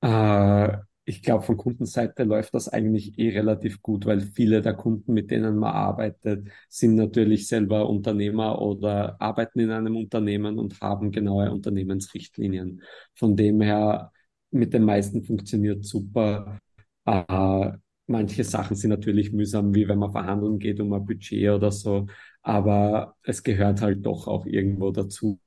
äh, 0.02 0.78
ich 1.04 1.22
glaube, 1.22 1.44
von 1.44 1.56
Kundenseite 1.56 2.24
läuft 2.24 2.54
das 2.54 2.68
eigentlich 2.68 3.18
eh 3.18 3.30
relativ 3.30 3.82
gut, 3.82 4.06
weil 4.06 4.20
viele 4.20 4.62
der 4.62 4.74
Kunden, 4.74 5.12
mit 5.12 5.30
denen 5.30 5.56
man 5.56 5.72
arbeitet, 5.72 6.48
sind 6.68 6.94
natürlich 6.96 7.48
selber 7.48 7.88
Unternehmer 7.88 8.60
oder 8.60 9.20
arbeiten 9.20 9.60
in 9.60 9.70
einem 9.70 9.96
Unternehmen 9.96 10.58
und 10.58 10.80
haben 10.80 11.10
genaue 11.10 11.50
Unternehmensrichtlinien. 11.50 12.82
Von 13.14 13.36
dem 13.36 13.60
her, 13.60 14.12
mit 14.50 14.72
den 14.72 14.84
meisten 14.84 15.22
funktioniert 15.24 15.84
super. 15.84 16.58
Äh, 17.06 17.72
manche 18.10 18.44
Sachen 18.44 18.76
sind 18.76 18.90
natürlich 18.90 19.32
mühsam, 19.32 19.74
wie 19.74 19.88
wenn 19.88 19.98
man 19.98 20.12
verhandeln 20.12 20.58
geht 20.58 20.80
um 20.80 20.92
ein 20.92 21.06
Budget 21.06 21.50
oder 21.50 21.70
so. 21.70 22.06
Aber 22.42 23.16
es 23.22 23.42
gehört 23.42 23.80
halt 23.82 24.04
doch 24.04 24.26
auch 24.26 24.46
irgendwo 24.46 24.90
dazu, 24.90 25.38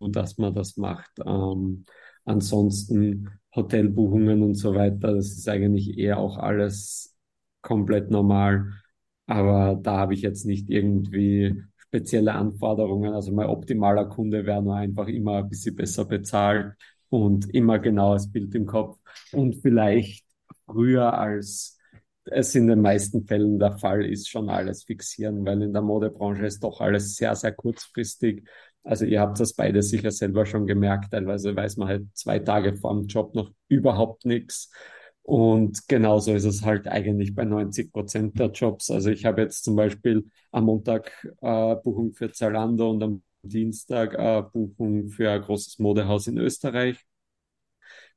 dass 0.00 0.38
man 0.38 0.54
das 0.54 0.76
macht. 0.76 1.10
Ähm, 1.24 1.84
ansonsten 2.24 3.28
Hotelbuchungen 3.54 4.42
und 4.42 4.54
so 4.54 4.74
weiter. 4.74 5.14
Das 5.14 5.26
ist 5.26 5.48
eigentlich 5.48 5.98
eher 5.98 6.18
auch 6.18 6.38
alles 6.38 7.16
komplett 7.62 8.10
normal. 8.10 8.72
Aber 9.26 9.78
da 9.82 9.98
habe 9.98 10.14
ich 10.14 10.22
jetzt 10.22 10.44
nicht 10.46 10.70
irgendwie 10.70 11.62
spezielle 11.78 12.34
Anforderungen. 12.34 13.14
Also 13.14 13.32
mein 13.32 13.46
optimaler 13.46 14.06
Kunde 14.06 14.46
wäre 14.46 14.62
nur 14.62 14.76
einfach 14.76 15.08
immer 15.08 15.38
ein 15.38 15.48
bisschen 15.48 15.74
besser 15.76 16.04
bezahlt 16.04 16.74
und 17.08 17.52
immer 17.54 17.78
genaues 17.78 18.30
Bild 18.30 18.54
im 18.54 18.66
Kopf 18.66 18.98
und 19.32 19.56
vielleicht 19.56 20.24
früher 20.66 21.16
als 21.18 21.78
es 22.26 22.54
in 22.54 22.66
den 22.68 22.80
meisten 22.80 23.26
Fällen 23.26 23.58
der 23.58 23.78
Fall 23.78 24.04
ist, 24.04 24.28
schon 24.28 24.48
alles 24.48 24.84
fixieren, 24.84 25.44
weil 25.44 25.62
in 25.62 25.72
der 25.72 25.82
Modebranche 25.82 26.46
ist 26.46 26.62
doch 26.64 26.80
alles 26.80 27.16
sehr, 27.16 27.34
sehr 27.36 27.52
kurzfristig. 27.52 28.48
Also 28.82 29.04
ihr 29.04 29.20
habt 29.20 29.40
das 29.40 29.54
beide 29.54 29.82
sicher 29.82 30.10
selber 30.10 30.46
schon 30.46 30.66
gemerkt. 30.66 31.12
Teilweise 31.12 31.54
weiß 31.56 31.76
man 31.78 31.88
halt 31.88 32.06
zwei 32.14 32.38
Tage 32.38 32.74
vor 32.76 32.94
dem 32.94 33.06
Job 33.06 33.34
noch 33.34 33.50
überhaupt 33.68 34.24
nichts. 34.26 34.70
Und 35.22 35.88
genauso 35.88 36.34
ist 36.34 36.44
es 36.44 36.64
halt 36.64 36.86
eigentlich 36.86 37.34
bei 37.34 37.44
90 37.44 37.92
Prozent 37.92 38.38
der 38.38 38.50
Jobs. 38.50 38.90
Also 38.90 39.10
ich 39.10 39.24
habe 39.24 39.40
jetzt 39.42 39.64
zum 39.64 39.74
Beispiel 39.76 40.26
am 40.52 40.64
Montag 40.64 41.12
äh, 41.40 41.76
Buchung 41.76 42.12
für 42.12 42.30
Zalando 42.30 42.90
und 42.90 43.02
am 43.02 43.22
Dienstag 43.42 44.14
äh, 44.14 44.42
Buchung 44.42 45.08
für 45.08 45.30
ein 45.30 45.40
großes 45.40 45.78
Modehaus 45.78 46.26
in 46.26 46.36
Österreich. 46.38 46.98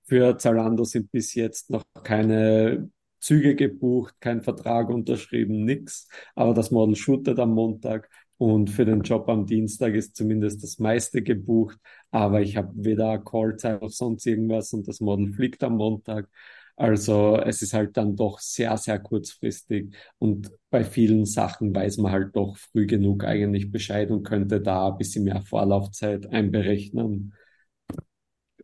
Für 0.03 0.37
Zalando 0.37 0.83
sind 0.85 1.11
bis 1.11 1.33
jetzt 1.33 1.69
noch 1.69 1.83
keine 2.03 2.89
Züge 3.19 3.55
gebucht, 3.55 4.15
kein 4.19 4.41
Vertrag 4.41 4.89
unterschrieben, 4.89 5.65
nix. 5.65 6.07
Aber 6.35 6.53
das 6.53 6.71
Model 6.71 6.95
shootet 6.95 7.39
am 7.39 7.53
Montag 7.53 8.09
und 8.37 8.69
für 8.69 8.85
den 8.85 9.01
Job 9.01 9.27
am 9.29 9.45
Dienstag 9.45 9.93
ist 9.95 10.15
zumindest 10.15 10.63
das 10.63 10.79
meiste 10.79 11.21
gebucht. 11.23 11.77
Aber 12.11 12.41
ich 12.41 12.57
habe 12.57 12.71
weder 12.75 13.17
Callzeit 13.19 13.81
noch 13.81 13.89
sonst 13.89 14.25
irgendwas 14.25 14.73
und 14.73 14.87
das 14.87 14.99
Model 14.99 15.33
fliegt 15.33 15.63
am 15.63 15.77
Montag. 15.77 16.29
Also 16.75 17.37
es 17.37 17.63
ist 17.63 17.73
halt 17.73 17.97
dann 17.97 18.15
doch 18.15 18.39
sehr, 18.39 18.77
sehr 18.77 18.99
kurzfristig 18.99 19.95
und 20.19 20.51
bei 20.69 20.83
vielen 20.83 21.25
Sachen 21.25 21.73
weiß 21.73 21.97
man 21.97 22.11
halt 22.11 22.35
doch 22.35 22.55
früh 22.57 22.85
genug 22.85 23.23
eigentlich 23.25 23.71
Bescheid 23.71 24.11
und 24.11 24.23
könnte 24.23 24.61
da 24.61 24.89
ein 24.91 24.97
bisschen 24.97 25.23
mehr 25.23 25.41
Vorlaufzeit 25.41 26.27
einberechnen. 26.31 27.33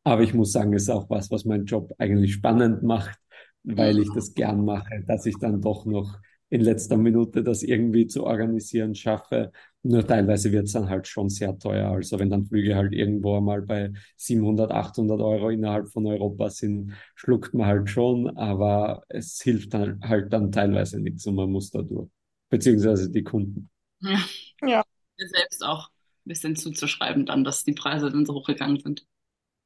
Aber 0.03 0.23
ich 0.23 0.33
muss 0.33 0.51
sagen, 0.51 0.73
es 0.73 0.83
ist 0.83 0.89
auch 0.89 1.09
was, 1.09 1.31
was 1.31 1.45
meinen 1.45 1.65
Job 1.65 1.93
eigentlich 1.97 2.33
spannend 2.33 2.83
macht, 2.83 3.17
weil 3.63 3.99
ich 3.99 4.09
das 4.13 4.33
gern 4.33 4.65
mache, 4.65 5.03
dass 5.07 5.25
ich 5.25 5.37
dann 5.37 5.61
doch 5.61 5.85
noch 5.85 6.19
in 6.53 6.61
letzter 6.61 6.97
Minute 6.97 7.43
das 7.43 7.63
irgendwie 7.63 8.05
zu 8.05 8.25
organisieren 8.25 8.93
schaffe. 8.93 9.51
Nur 9.81 10.05
teilweise 10.05 10.51
wird 10.51 10.65
es 10.65 10.73
dann 10.73 10.87
halt 10.87 11.07
schon 11.07 11.29
sehr 11.29 11.57
teuer. 11.57 11.89
Also 11.89 12.19
wenn 12.19 12.29
dann 12.29 12.45
Flüge 12.45 12.75
halt 12.75 12.93
irgendwo 12.93 13.37
einmal 13.37 13.63
bei 13.63 13.91
700, 14.17 14.71
800 14.71 15.19
Euro 15.19 15.49
innerhalb 15.49 15.89
von 15.89 16.05
Europa 16.05 16.51
sind, 16.51 16.93
schluckt 17.15 17.55
man 17.55 17.65
halt 17.65 17.89
schon, 17.89 18.37
aber 18.37 19.03
es 19.09 19.41
hilft 19.41 19.73
dann 19.73 19.99
halt 20.01 20.31
dann 20.31 20.51
teilweise 20.51 20.99
nichts 20.99 21.25
und 21.25 21.35
man 21.35 21.51
muss 21.51 21.71
da 21.71 21.81
durch. 21.81 22.09
Beziehungsweise 22.49 23.09
die 23.09 23.23
Kunden. 23.23 23.71
Ja. 24.01 24.19
ja. 24.63 24.83
Selbst 25.17 25.63
auch 25.65 25.89
ein 25.89 26.29
bisschen 26.29 26.55
zuzuschreiben 26.55 27.25
dann, 27.25 27.43
dass 27.43 27.63
die 27.63 27.73
Preise 27.73 28.11
dann 28.11 28.27
so 28.27 28.35
hochgegangen 28.35 28.79
sind. 28.79 29.07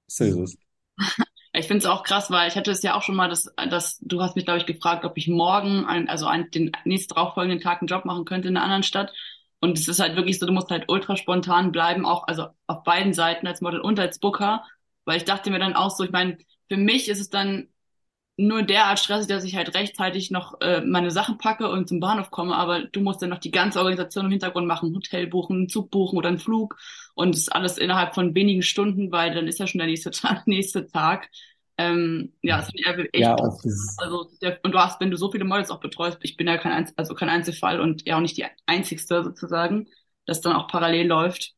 So 0.07 0.23
ist 0.23 0.37
es. 0.37 0.57
Ich 1.57 1.67
finde 1.67 1.79
es 1.79 1.85
auch 1.85 2.03
krass, 2.03 2.29
weil 2.29 2.47
ich 2.47 2.55
hatte 2.55 2.69
es 2.69 2.83
ja 2.83 2.95
auch 2.95 3.01
schon 3.01 3.15
mal, 3.15 3.29
dass, 3.29 3.51
dass 3.69 3.97
du 3.99 4.21
hast 4.21 4.35
mich, 4.35 4.45
glaube 4.45 4.59
ich, 4.59 4.67
gefragt, 4.67 5.05
ob 5.05 5.17
ich 5.17 5.27
morgen, 5.27 5.85
ein, 5.85 6.07
also 6.07 6.27
ein, 6.27 6.51
den 6.51 6.71
nächsten 6.85 7.15
darauffolgenden 7.15 7.59
Tag 7.59 7.81
einen 7.81 7.87
Job 7.87 8.05
machen 8.05 8.25
könnte 8.25 8.47
in 8.47 8.55
einer 8.55 8.63
anderen 8.63 8.83
Stadt. 8.83 9.11
Und 9.59 9.77
es 9.77 9.87
ist 9.87 9.99
halt 9.99 10.15
wirklich 10.15 10.37
so, 10.37 10.45
du 10.45 10.53
musst 10.53 10.69
halt 10.69 10.85
ultra 10.87 11.15
spontan 11.17 11.71
bleiben, 11.71 12.05
auch 12.05 12.27
also 12.27 12.47
auf 12.67 12.83
beiden 12.83 13.13
Seiten 13.13 13.47
als 13.47 13.61
Model 13.61 13.79
und 13.81 13.99
als 13.99 14.19
Booker, 14.19 14.63
weil 15.05 15.17
ich 15.17 15.25
dachte 15.25 15.49
mir 15.49 15.57
dann 15.59 15.73
auch 15.73 15.89
so, 15.89 16.03
ich 16.03 16.11
meine, 16.11 16.37
für 16.69 16.77
mich 16.77 17.09
ist 17.09 17.19
es 17.19 17.29
dann 17.29 17.69
nur 18.37 18.61
derart 18.63 18.99
stressig, 18.99 19.27
dass 19.27 19.43
ich 19.43 19.55
halt 19.55 19.73
rechtzeitig 19.75 20.31
noch 20.31 20.61
äh, 20.61 20.81
meine 20.81 21.11
Sachen 21.11 21.37
packe 21.39 21.69
und 21.69 21.89
zum 21.89 21.99
Bahnhof 21.99 22.29
komme, 22.31 22.55
aber 22.55 22.83
du 22.85 23.01
musst 23.01 23.21
dann 23.21 23.29
noch 23.31 23.39
die 23.39 23.51
ganze 23.51 23.79
Organisation 23.79 24.25
im 24.25 24.31
Hintergrund 24.31 24.67
machen, 24.67 24.93
Hotel 24.95 25.27
buchen, 25.27 25.69
Zug 25.69 25.89
buchen 25.91 26.17
oder 26.17 26.29
einen 26.29 26.37
Flug 26.39 26.77
und 27.15 27.35
das 27.35 27.49
alles 27.49 27.77
innerhalb 27.79 28.13
von 28.13 28.35
wenigen 28.35 28.61
Stunden, 28.61 29.11
weil 29.11 29.33
dann 29.33 29.47
ist 29.47 29.59
ja 29.59 29.67
schon 29.67 29.79
der 29.79 29.87
nächste 29.87 30.11
Tag, 30.11 30.45
nächste 30.47 30.87
Tag. 30.87 31.29
Ähm, 31.79 32.33
ja, 32.41 32.59
es 32.59 32.69
ist 32.69 32.75
echt 33.13 33.21
ja, 33.21 33.35
also 33.97 34.29
der, 34.41 34.59
und 34.63 34.71
du 34.73 34.79
hast, 34.79 34.99
wenn 35.01 35.11
du 35.11 35.17
so 35.17 35.31
viele 35.31 35.45
Models 35.45 35.71
auch 35.71 35.79
betreust, 35.79 36.19
ich 36.21 36.37
bin 36.37 36.47
ja 36.47 36.57
kein 36.57 36.71
Einzel, 36.71 36.93
also 36.97 37.15
kein 37.15 37.29
Einzelfall 37.29 37.79
und 37.81 38.07
ja 38.07 38.17
auch 38.17 38.21
nicht 38.21 38.37
die 38.37 38.45
einzigste 38.65 39.23
sozusagen, 39.23 39.87
das 40.25 40.41
dann 40.41 40.53
auch 40.53 40.67
parallel 40.67 41.07
läuft. 41.07 41.53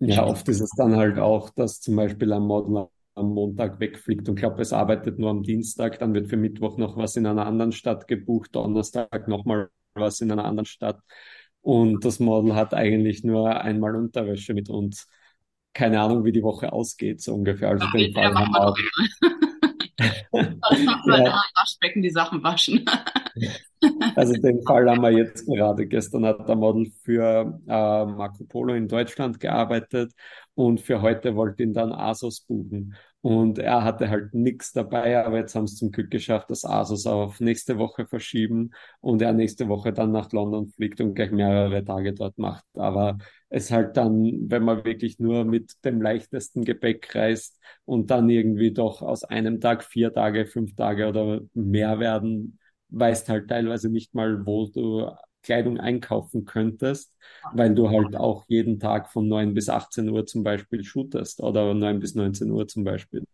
Ja, 0.00 0.26
oft 0.26 0.48
ist 0.48 0.60
es 0.60 0.70
dann 0.70 0.96
halt 0.96 1.18
auch, 1.18 1.50
dass 1.50 1.80
zum 1.80 1.96
Beispiel 1.96 2.32
ein 2.32 2.42
Model 2.42 2.88
am 3.14 3.34
Montag 3.34 3.80
wegfliegt 3.80 4.28
und 4.28 4.36
glaube, 4.36 4.62
es 4.62 4.72
arbeitet 4.72 5.18
nur 5.18 5.30
am 5.30 5.42
Dienstag, 5.42 5.98
dann 5.98 6.14
wird 6.14 6.28
für 6.28 6.36
Mittwoch 6.36 6.78
noch 6.78 6.96
was 6.96 7.16
in 7.16 7.26
einer 7.26 7.46
anderen 7.46 7.72
Stadt 7.72 8.08
gebucht, 8.08 8.54
Donnerstag 8.54 9.28
nochmal 9.28 9.70
was 9.94 10.20
in 10.20 10.32
einer 10.32 10.44
anderen 10.44 10.66
Stadt. 10.66 11.00
Und 11.60 12.04
das 12.04 12.18
Model 12.18 12.54
hat 12.54 12.74
eigentlich 12.74 13.22
nur 13.24 13.60
einmal 13.60 13.94
Unterwäsche 13.94 14.54
mit 14.54 14.68
uns. 14.68 15.06
Keine 15.74 16.00
Ahnung, 16.00 16.24
wie 16.24 16.32
die 16.32 16.42
Woche 16.42 16.72
ausgeht, 16.72 17.20
so 17.20 17.34
ungefähr. 17.34 17.70
Also 17.70 17.84
ja, 17.84 17.92
den 17.92 18.12
Fall 18.12 18.34
haben 18.34 18.52
wir 18.52 18.66
auch. 18.66 18.78
ja. 20.32 21.42
Waschbecken 21.54 22.02
die 22.02 22.10
Sachen 22.10 22.42
waschen. 22.42 22.84
Also 24.16 24.34
den 24.34 24.62
Fall 24.62 24.88
haben 24.88 25.02
wir 25.02 25.10
jetzt 25.10 25.46
gerade. 25.46 25.86
Gestern 25.86 26.26
hat 26.26 26.48
der 26.48 26.56
Model 26.56 26.90
für 27.02 27.60
äh, 27.66 28.06
Marco 28.06 28.44
Polo 28.44 28.74
in 28.74 28.88
Deutschland 28.88 29.40
gearbeitet 29.40 30.12
und 30.54 30.80
für 30.80 31.00
heute 31.02 31.34
wollte 31.36 31.62
ihn 31.62 31.72
dann 31.74 31.92
Asos 31.92 32.40
buchen. 32.42 32.94
Und 33.22 33.58
er 33.58 33.84
hatte 33.84 34.10
halt 34.10 34.34
nichts 34.34 34.72
dabei, 34.72 35.24
aber 35.24 35.38
jetzt 35.38 35.54
haben 35.54 35.64
es 35.64 35.76
zum 35.76 35.92
Glück 35.92 36.10
geschafft, 36.10 36.50
dass 36.50 36.64
Asos 36.64 37.06
auf 37.06 37.38
nächste 37.40 37.78
Woche 37.78 38.04
verschieben 38.06 38.72
und 39.00 39.22
er 39.22 39.32
nächste 39.32 39.68
Woche 39.68 39.92
dann 39.92 40.10
nach 40.10 40.32
London 40.32 40.68
fliegt 40.70 41.00
und 41.00 41.14
gleich 41.14 41.30
mehrere 41.30 41.84
Tage 41.84 42.12
dort 42.14 42.36
macht. 42.38 42.64
Aber 42.74 43.18
es 43.48 43.70
halt 43.70 43.96
dann, 43.96 44.50
wenn 44.50 44.64
man 44.64 44.84
wirklich 44.84 45.18
nur 45.20 45.44
mit 45.44 45.72
dem 45.84 46.02
leichtesten 46.02 46.64
Gepäck 46.64 47.14
reist 47.14 47.58
und 47.84 48.10
dann 48.10 48.28
irgendwie 48.28 48.72
doch 48.72 49.02
aus 49.02 49.24
einem 49.24 49.60
Tag 49.60 49.84
vier 49.84 50.12
Tage, 50.12 50.46
fünf 50.46 50.74
Tage 50.74 51.06
oder 51.08 51.40
mehr 51.54 52.00
werden, 52.00 52.58
weißt 52.88 53.28
halt 53.28 53.48
teilweise 53.48 53.88
nicht 53.88 54.14
mal, 54.14 54.44
wo 54.46 54.66
du 54.68 55.08
Kleidung 55.42 55.78
einkaufen 55.78 56.44
könntest, 56.44 57.12
weil 57.52 57.74
du 57.74 57.90
halt 57.90 58.16
auch 58.16 58.44
jeden 58.48 58.78
Tag 58.78 59.10
von 59.10 59.28
9 59.28 59.54
bis 59.54 59.68
18 59.68 60.08
Uhr 60.08 60.26
zum 60.26 60.42
Beispiel 60.42 60.84
shootest 60.84 61.40
oder 61.40 61.74
9 61.74 62.00
bis 62.00 62.14
19 62.14 62.50
Uhr 62.50 62.68
zum 62.68 62.84
Beispiel. 62.84 63.24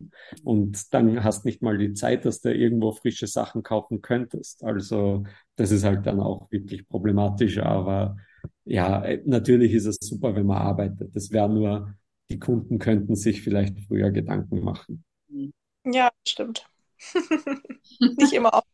Und 0.42 0.92
dann 0.94 1.22
hast 1.22 1.44
nicht 1.44 1.62
mal 1.62 1.78
die 1.78 1.94
Zeit, 1.94 2.24
dass 2.24 2.40
du 2.40 2.52
irgendwo 2.52 2.92
frische 2.92 3.26
Sachen 3.26 3.62
kaufen 3.62 4.00
könntest. 4.00 4.64
Also 4.64 5.24
das 5.56 5.70
ist 5.70 5.84
halt 5.84 6.06
dann 6.06 6.20
auch 6.20 6.50
wirklich 6.50 6.88
problematisch. 6.88 7.58
Aber 7.58 8.16
ja, 8.64 9.04
natürlich 9.24 9.72
ist 9.72 9.86
es 9.86 9.96
super, 10.00 10.34
wenn 10.34 10.46
man 10.46 10.58
arbeitet. 10.58 11.14
Das 11.14 11.30
wäre 11.30 11.48
nur, 11.48 11.94
die 12.30 12.38
Kunden 12.38 12.78
könnten 12.78 13.16
sich 13.16 13.42
vielleicht 13.42 13.78
früher 13.80 14.10
Gedanken 14.10 14.62
machen. 14.62 15.04
Ja, 15.84 16.10
stimmt. 16.26 16.68
nicht 18.00 18.32
immer 18.32 18.54
auch 18.54 18.64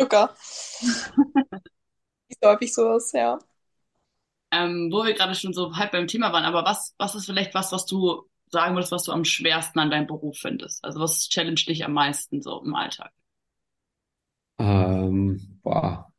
Zucker. 0.00 0.34
Nicht 2.28 2.44
häufig 2.44 2.74
sowas, 2.74 3.12
ja. 3.12 3.38
Ähm, 4.52 4.90
wo 4.92 5.04
wir 5.04 5.14
gerade 5.14 5.34
schon 5.34 5.52
so 5.52 5.76
halb 5.76 5.92
beim 5.92 6.06
Thema 6.06 6.32
waren, 6.32 6.44
aber 6.44 6.64
was, 6.64 6.94
was 6.98 7.14
ist 7.14 7.26
vielleicht 7.26 7.54
was, 7.54 7.72
was 7.72 7.86
du 7.86 8.22
sagen 8.50 8.74
würdest, 8.76 8.92
was 8.92 9.02
du 9.04 9.12
am 9.12 9.24
schwersten 9.24 9.78
an 9.80 9.90
deinem 9.90 10.06
Beruf 10.06 10.38
findest? 10.38 10.84
Also 10.84 11.00
was 11.00 11.28
challenge 11.28 11.64
dich 11.66 11.84
am 11.84 11.92
meisten 11.92 12.40
so 12.40 12.62
im 12.62 12.74
Alltag? 12.74 13.12
Ähm, 14.58 15.60
boah, 15.62 16.12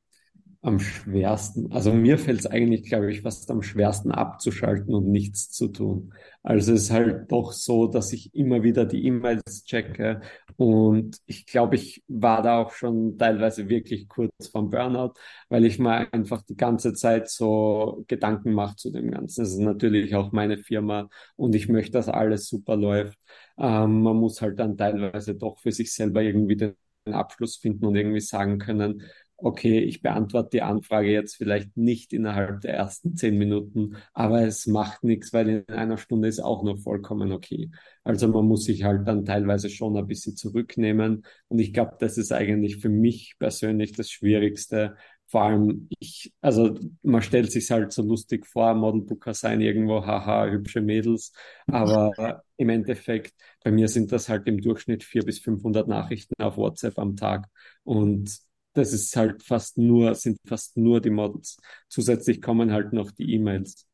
am 0.65 0.79
schwersten, 0.79 1.71
also 1.71 1.93
mir 1.93 2.17
fällt 2.17 2.39
es 2.39 2.47
eigentlich, 2.47 2.83
glaube 2.85 3.11
ich, 3.11 3.21
fast 3.21 3.49
am 3.51 3.61
schwersten 3.61 4.11
abzuschalten 4.11 4.93
und 4.95 5.07
nichts 5.11 5.51
zu 5.51 5.67
tun. 5.67 6.13
Also 6.43 6.73
es 6.73 6.83
ist 6.85 6.91
halt 6.91 7.31
doch 7.31 7.51
so, 7.51 7.87
dass 7.87 8.13
ich 8.13 8.33
immer 8.35 8.63
wieder 8.63 8.85
die 8.85 9.05
E-Mails 9.05 9.63
checke 9.65 10.21
und 10.57 11.17
ich 11.25 11.45
glaube, 11.45 11.75
ich 11.75 12.03
war 12.07 12.41
da 12.41 12.59
auch 12.61 12.71
schon 12.71 13.17
teilweise 13.17 13.69
wirklich 13.69 14.07
kurz 14.07 14.31
vom 14.51 14.69
Burnout, 14.69 15.13
weil 15.49 15.65
ich 15.65 15.79
mir 15.79 16.11
einfach 16.13 16.41
die 16.43 16.55
ganze 16.57 16.93
Zeit 16.93 17.29
so 17.29 18.03
Gedanken 18.07 18.53
mache 18.53 18.75
zu 18.75 18.91
dem 18.91 19.11
Ganzen. 19.11 19.43
Es 19.43 19.51
ist 19.53 19.59
natürlich 19.59 20.15
auch 20.15 20.31
meine 20.31 20.57
Firma 20.57 21.09
und 21.35 21.55
ich 21.55 21.69
möchte, 21.69 21.91
dass 21.93 22.09
alles 22.09 22.47
super 22.47 22.75
läuft. 22.75 23.17
Ähm, 23.57 24.01
man 24.03 24.17
muss 24.17 24.41
halt 24.41 24.59
dann 24.59 24.77
teilweise 24.77 25.35
doch 25.35 25.59
für 25.59 25.71
sich 25.71 25.93
selber 25.93 26.21
irgendwie 26.21 26.55
den 26.57 26.75
Abschluss 27.05 27.57
finden 27.57 27.85
und 27.85 27.95
irgendwie 27.95 28.19
sagen 28.21 28.57
können, 28.59 29.03
okay, 29.37 29.79
ich 29.79 30.01
beantworte 30.01 30.49
die 30.53 30.61
Anfrage 30.61 31.11
jetzt 31.11 31.35
vielleicht 31.35 31.75
nicht 31.75 32.13
innerhalb 32.13 32.61
der 32.61 32.73
ersten 32.73 33.15
zehn 33.15 33.37
Minuten, 33.37 33.97
aber 34.13 34.43
es 34.43 34.65
macht 34.65 35.03
nichts, 35.03 35.33
weil 35.33 35.49
in 35.49 35.69
einer 35.69 35.97
Stunde 35.97 36.27
ist 36.27 36.39
auch 36.39 36.63
noch 36.63 36.79
vollkommen 36.79 37.31
okay. 37.31 37.69
Also 38.03 38.27
man 38.27 38.45
muss 38.47 38.65
sich 38.65 38.83
halt 38.83 39.07
dann 39.07 39.25
teilweise 39.25 39.69
schon 39.69 39.97
ein 39.97 40.07
bisschen 40.07 40.35
zurücknehmen 40.37 41.25
und 41.49 41.59
ich 41.59 41.73
glaube, 41.73 41.95
das 41.99 42.17
ist 42.17 42.31
eigentlich 42.31 42.77
für 42.77 42.89
mich 42.89 43.35
persönlich 43.37 43.91
das 43.91 44.09
Schwierigste. 44.09 44.95
Vor 45.27 45.41
allem 45.41 45.89
ich, 45.99 46.31
also 46.41 46.77
man 47.01 47.21
stellt 47.21 47.51
sich 47.51 47.69
halt 47.71 47.91
so 47.91 48.03
lustig 48.03 48.45
vor, 48.45 48.73
Modelbooker 48.75 49.33
sein 49.33 49.59
irgendwo, 49.59 50.05
haha, 50.05 50.47
hübsche 50.49 50.81
Mädels, 50.81 51.33
aber 51.67 52.43
im 52.57 52.69
Endeffekt, 52.69 53.33
bei 53.63 53.71
mir 53.71 53.87
sind 53.87 54.11
das 54.11 54.29
halt 54.29 54.47
im 54.47 54.61
Durchschnitt 54.61 55.03
vier 55.03 55.25
bis 55.25 55.39
500 55.39 55.87
Nachrichten 55.87 56.35
auf 56.41 56.57
WhatsApp 56.57 56.97
am 56.99 57.15
Tag 57.15 57.47
und 57.83 58.39
das 58.77 58.93
ist 58.93 59.15
halt 59.15 59.43
fast 59.43 59.77
nur, 59.77 60.15
sind 60.15 60.39
fast 60.45 60.77
nur 60.77 61.01
die 61.01 61.09
Models. 61.09 61.57
Zusätzlich 61.89 62.41
kommen 62.41 62.71
halt 62.71 62.93
noch 62.93 63.11
die 63.11 63.33
E-Mails. 63.33 63.87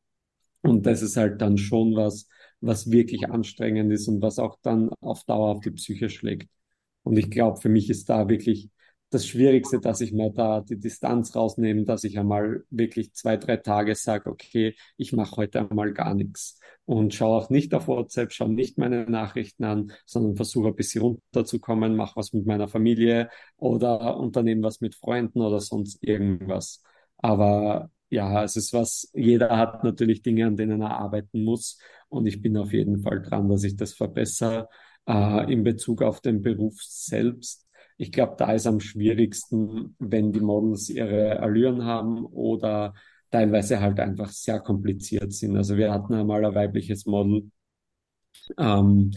Und 0.62 0.86
das 0.86 1.02
ist 1.02 1.16
halt 1.16 1.40
dann 1.40 1.58
schon 1.58 1.96
was, 1.96 2.28
was 2.60 2.90
wirklich 2.90 3.28
anstrengend 3.30 3.92
ist 3.92 4.08
und 4.08 4.22
was 4.22 4.38
auch 4.38 4.58
dann 4.62 4.90
auf 5.00 5.24
Dauer 5.24 5.50
auf 5.50 5.60
die 5.60 5.72
Psyche 5.72 6.08
schlägt. 6.10 6.48
Und 7.02 7.16
ich 7.18 7.30
glaube, 7.30 7.60
für 7.60 7.68
mich 7.68 7.90
ist 7.90 8.08
da 8.08 8.28
wirklich 8.28 8.70
das 9.12 9.26
Schwierigste, 9.26 9.80
dass 9.80 10.00
ich 10.00 10.12
mir 10.12 10.30
da 10.30 10.60
die 10.60 10.78
Distanz 10.78 11.34
rausnehme, 11.36 11.84
dass 11.84 12.04
ich 12.04 12.18
einmal 12.18 12.64
wirklich 12.70 13.12
zwei, 13.14 13.36
drei 13.36 13.56
Tage 13.58 13.94
sage, 13.94 14.30
okay, 14.30 14.74
ich 14.96 15.12
mache 15.12 15.36
heute 15.36 15.60
einmal 15.60 15.92
gar 15.92 16.14
nichts 16.14 16.58
und 16.84 17.14
schaue 17.14 17.36
auch 17.38 17.50
nicht 17.50 17.74
auf 17.74 17.88
WhatsApp, 17.88 18.32
schaue 18.32 18.52
nicht 18.52 18.78
meine 18.78 19.04
Nachrichten 19.08 19.64
an, 19.64 19.92
sondern 20.06 20.36
versuche 20.36 20.68
ein 20.68 20.74
bisschen 20.76 21.02
runterzukommen, 21.02 21.96
mache 21.96 22.16
was 22.16 22.32
mit 22.32 22.46
meiner 22.46 22.68
Familie 22.68 23.28
oder 23.56 24.16
unternehme 24.16 24.62
was 24.62 24.80
mit 24.80 24.94
Freunden 24.94 25.40
oder 25.40 25.60
sonst 25.60 26.02
irgendwas. 26.02 26.82
Aber 27.18 27.90
ja, 28.10 28.42
es 28.44 28.56
ist 28.56 28.72
was, 28.72 29.10
jeder 29.14 29.56
hat 29.56 29.84
natürlich 29.84 30.22
Dinge, 30.22 30.46
an 30.46 30.56
denen 30.56 30.80
er 30.82 30.98
arbeiten 30.98 31.44
muss 31.44 31.78
und 32.08 32.26
ich 32.26 32.42
bin 32.42 32.56
auf 32.56 32.72
jeden 32.72 33.00
Fall 33.02 33.22
dran, 33.22 33.48
dass 33.48 33.64
ich 33.64 33.76
das 33.76 33.94
verbessere 33.94 34.68
äh, 35.08 35.52
in 35.52 35.64
Bezug 35.64 36.02
auf 36.02 36.20
den 36.20 36.42
Beruf 36.42 36.80
selbst. 36.82 37.66
Ich 37.96 38.12
glaube, 38.12 38.34
da 38.38 38.52
ist 38.52 38.66
am 38.66 38.80
schwierigsten, 38.80 39.96
wenn 39.98 40.32
die 40.32 40.40
Models 40.40 40.88
ihre 40.88 41.40
Allüren 41.40 41.84
haben 41.84 42.24
oder 42.26 42.94
teilweise 43.30 43.80
halt 43.80 43.98
einfach 44.00 44.30
sehr 44.30 44.60
kompliziert 44.60 45.32
sind. 45.32 45.56
Also 45.56 45.76
wir 45.76 45.92
hatten 45.92 46.14
einmal 46.14 46.44
ein 46.44 46.54
weibliches 46.54 47.06
Model, 47.06 47.50
ähm, 48.58 49.12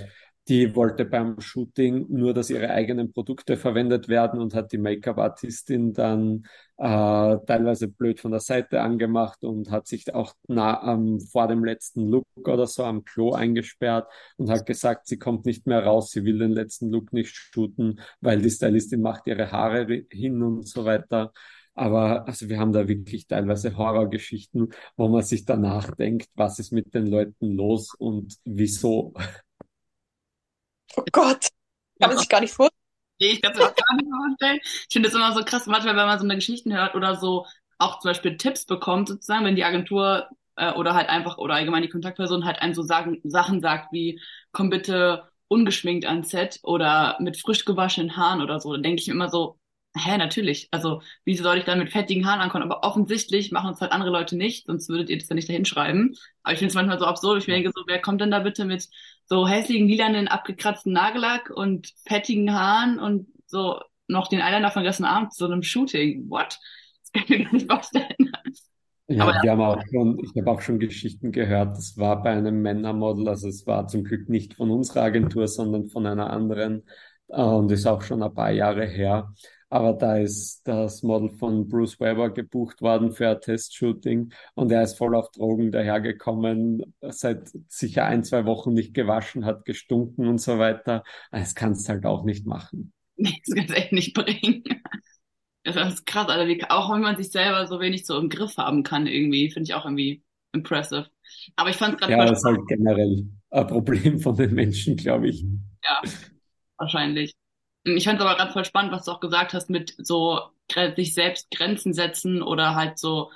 die 0.47 0.75
wollte 0.75 1.05
beim 1.05 1.39
Shooting 1.39 2.05
nur, 2.09 2.33
dass 2.33 2.51
ihre 2.51 2.69
eigenen 2.69 3.11
Produkte 3.11 3.57
verwendet 3.57 4.07
werden 4.07 4.39
und 4.39 4.53
hat 4.53 4.71
die 4.71 4.77
Make-up-Artistin 4.77 5.93
dann 5.93 6.45
äh, 6.77 7.37
teilweise 7.47 7.87
blöd 7.87 8.19
von 8.19 8.31
der 8.31 8.39
Seite 8.41 8.81
angemacht 8.81 9.43
und 9.43 9.71
hat 9.71 9.87
sich 9.87 10.13
auch 10.13 10.33
nah, 10.47 10.93
ähm, 10.93 11.19
vor 11.19 11.47
dem 11.47 11.65
letzten 11.65 12.07
Look 12.09 12.25
oder 12.43 12.67
so 12.67 12.83
am 12.83 13.03
Klo 13.03 13.33
eingesperrt 13.33 14.07
und 14.37 14.49
hat 14.51 14.65
gesagt, 14.67 15.07
sie 15.07 15.17
kommt 15.17 15.45
nicht 15.45 15.65
mehr 15.65 15.83
raus, 15.83 16.11
sie 16.11 16.23
will 16.25 16.37
den 16.37 16.51
letzten 16.51 16.91
Look 16.91 17.11
nicht 17.11 17.35
shooten, 17.35 17.99
weil 18.21 18.41
die 18.41 18.51
Stylistin 18.51 19.01
macht 19.01 19.25
ihre 19.27 19.51
Haare 19.51 20.05
hin 20.11 20.43
und 20.43 20.67
so 20.67 20.85
weiter. 20.85 21.31
Aber 21.73 22.27
also 22.27 22.47
wir 22.49 22.59
haben 22.59 22.71
da 22.71 22.87
wirklich 22.87 23.27
teilweise 23.27 23.75
Horrorgeschichten, 23.77 24.71
wo 24.95 25.09
man 25.09 25.23
sich 25.23 25.43
danach 25.45 25.91
denkt, 25.95 26.29
was 26.35 26.59
ist 26.59 26.71
mit 26.71 26.93
den 26.93 27.07
Leuten 27.07 27.51
los 27.55 27.93
und 27.97 28.37
wieso. 28.45 29.13
Oh 30.97 31.03
Gott, 31.11 31.49
kann 32.01 32.09
man 32.09 32.17
sich 32.17 32.29
gar 32.29 32.41
nicht 32.41 32.53
vorstellen. 32.53 32.71
Nee, 33.19 33.27
ich 33.27 33.41
kann 33.41 33.53
es 33.53 33.57
mir 33.57 33.65
auch 33.65 33.75
gar 33.75 33.95
nicht 33.95 34.09
vorstellen. 34.09 34.59
Ich 34.63 34.87
finde 34.93 35.09
das 35.09 35.15
immer 35.15 35.33
so 35.33 35.43
krass, 35.45 35.65
manchmal, 35.67 35.95
wenn 35.95 36.05
man 36.05 36.19
so 36.19 36.25
eine 36.25 36.35
Geschichten 36.35 36.73
hört 36.73 36.95
oder 36.95 37.15
so 37.15 37.45
auch 37.77 37.99
zum 37.99 38.09
Beispiel 38.09 38.37
Tipps 38.37 38.65
bekommt, 38.65 39.07
sozusagen, 39.09 39.45
wenn 39.45 39.55
die 39.55 39.63
Agentur 39.65 40.29
äh, 40.55 40.71
oder 40.73 40.93
halt 40.95 41.09
einfach 41.09 41.37
oder 41.37 41.55
allgemein 41.55 41.83
die 41.83 41.89
Kontaktperson 41.89 42.45
halt 42.45 42.59
einem 42.61 42.73
so 42.73 42.83
sagen, 42.83 43.21
Sachen 43.23 43.61
sagt 43.61 43.91
wie, 43.93 44.21
komm 44.51 44.69
bitte 44.69 45.29
ungeschminkt 45.47 46.05
ans 46.05 46.29
Set 46.29 46.59
oder 46.63 47.17
mit 47.21 47.37
frisch 47.39 47.65
gewaschenen 47.65 48.17
Haaren 48.17 48.41
oder 48.41 48.59
so, 48.59 48.71
dann 48.73 48.83
denke 48.83 49.01
ich 49.01 49.07
mir 49.07 49.13
immer 49.13 49.29
so, 49.29 49.59
hä, 49.95 50.17
natürlich. 50.17 50.67
Also, 50.71 51.01
wieso 51.23 51.43
soll 51.43 51.57
ich 51.57 51.63
dann 51.63 51.79
mit 51.79 51.91
fettigen 51.91 52.25
Haaren 52.27 52.41
ankommen? 52.41 52.63
Aber 52.63 52.83
offensichtlich 52.83 53.51
machen 53.51 53.73
es 53.73 53.81
halt 53.81 53.91
andere 53.91 54.11
Leute 54.11 54.35
nicht, 54.35 54.67
sonst 54.67 54.89
würdet 54.89 55.09
ihr 55.09 55.17
das 55.17 55.29
ja 55.29 55.35
nicht 55.35 55.49
dahin 55.49 55.65
schreiben. 55.65 56.15
Aber 56.43 56.53
ich 56.53 56.59
finde 56.59 56.69
es 56.69 56.75
manchmal 56.75 56.99
so 56.99 57.05
absurd. 57.05 57.39
Ich 57.39 57.45
denke 57.45 57.71
so, 57.73 57.83
wer 57.87 58.01
kommt 58.01 58.21
denn 58.21 58.31
da 58.31 58.39
bitte 58.39 58.65
mit 58.65 58.87
so 59.25 59.47
hässlichen, 59.47 59.87
lilanen, 59.87 60.27
abgekratzten 60.27 60.93
Nagellack 60.93 61.49
und 61.49 61.93
fettigen 62.07 62.53
Haaren 62.53 62.99
und 62.99 63.27
so 63.47 63.79
noch 64.07 64.27
den 64.27 64.41
Eyeliner 64.41 64.71
von 64.71 64.83
gestern 64.83 65.05
Abend 65.05 65.33
zu 65.33 65.45
so 65.45 65.51
einem 65.51 65.63
Shooting? 65.63 66.29
What? 66.29 66.59
Das 67.01 67.11
kann 67.11 67.23
ich 67.23 67.29
mir 67.29 67.43
gar 67.45 67.53
nicht 67.53 67.71
vorstellen. 67.71 68.31
Ja, 69.07 69.23
Aber 69.23 69.33
wir 69.43 69.51
haben 69.51 69.61
auch 69.61 69.81
schon, 69.91 70.19
ich 70.23 70.31
habe 70.35 70.49
auch 70.51 70.61
schon 70.61 70.79
Geschichten 70.79 71.31
gehört. 71.31 71.77
Das 71.77 71.95
war 71.97 72.23
bei 72.23 72.31
einem 72.31 72.61
Männermodel, 72.61 73.29
also 73.29 73.47
es 73.47 73.67
war 73.67 73.87
zum 73.87 74.03
Glück 74.03 74.29
nicht 74.29 74.55
von 74.55 74.71
unserer 74.71 75.03
Agentur, 75.03 75.47
sondern 75.47 75.89
von 75.89 76.07
einer 76.07 76.31
anderen 76.31 76.83
und 77.27 77.71
ist 77.71 77.85
auch 77.85 78.01
schon 78.01 78.23
ein 78.23 78.33
paar 78.33 78.51
Jahre 78.51 78.85
her. 78.85 79.33
Aber 79.75 79.91
da 79.91 80.15
ist 80.15 80.65
das 80.65 81.03
Model 81.03 81.31
von 81.31 81.67
Bruce 81.67 81.99
Weber 81.99 82.29
gebucht 82.29 82.81
worden 82.81 83.11
für 83.11 83.27
ein 83.27 83.41
Testshooting 83.41 84.31
und 84.53 84.71
er 84.71 84.83
ist 84.83 84.97
voll 84.97 85.13
auf 85.13 85.31
Drogen 85.31 85.69
dahergekommen, 85.69 86.95
seit 87.01 87.49
sicher 87.67 88.05
ein, 88.05 88.23
zwei 88.23 88.45
Wochen 88.45 88.71
nicht 88.71 88.93
gewaschen, 88.93 89.43
hat 89.43 89.65
gestunken 89.65 90.27
und 90.27 90.39
so 90.39 90.59
weiter. 90.59 91.03
Das 91.29 91.55
kannst 91.55 91.89
du 91.89 91.91
halt 91.91 92.05
auch 92.05 92.23
nicht 92.23 92.45
machen. 92.45 92.93
Nee, 93.17 93.41
das 93.45 93.55
kannst 93.55 93.69
du 93.71 93.77
echt 93.77 93.91
nicht 93.91 94.13
bringen. 94.13 94.63
Das 95.63 95.75
ist 95.93 96.05
krass, 96.05 96.29
Alter. 96.29 96.47
Wie, 96.47 96.63
auch 96.69 96.93
wenn 96.93 97.01
man 97.01 97.17
sich 97.17 97.31
selber 97.31 97.65
so 97.65 97.79
wenig 97.79 98.05
so 98.05 98.17
im 98.17 98.29
Griff 98.29 98.57
haben 98.57 98.83
kann 98.83 99.07
irgendwie, 99.07 99.49
finde 99.49 99.69
ich 99.69 99.73
auch 99.73 99.85
irgendwie 99.85 100.21
impressive. 100.53 101.07
Aber 101.55 101.69
ich 101.69 101.75
fand 101.75 101.95
es 101.95 101.99
gerade 101.99 102.13
Ja, 102.13 102.25
das 102.25 102.39
ist 102.39 102.45
halt 102.45 102.65
generell 102.67 103.25
ein 103.51 103.67
Problem 103.67 104.19
von 104.19 104.35
den 104.35 104.53
Menschen, 104.53 104.95
glaube 104.95 105.29
ich. 105.29 105.45
Ja, 105.83 106.01
wahrscheinlich. 106.77 107.33
Ich 107.85 108.05
fand 108.05 108.19
es 108.19 108.25
aber 108.25 108.35
gerade 108.35 108.51
voll 108.51 108.65
spannend, 108.65 108.91
was 108.91 109.05
du 109.05 109.11
auch 109.11 109.19
gesagt 109.19 109.53
hast, 109.53 109.69
mit 109.69 109.95
so 109.97 110.41
sich 110.95 111.13
selbst 111.13 111.51
Grenzen 111.51 111.93
setzen 111.93 112.41
oder 112.41 112.75
halt 112.75 112.97
so 112.97 113.31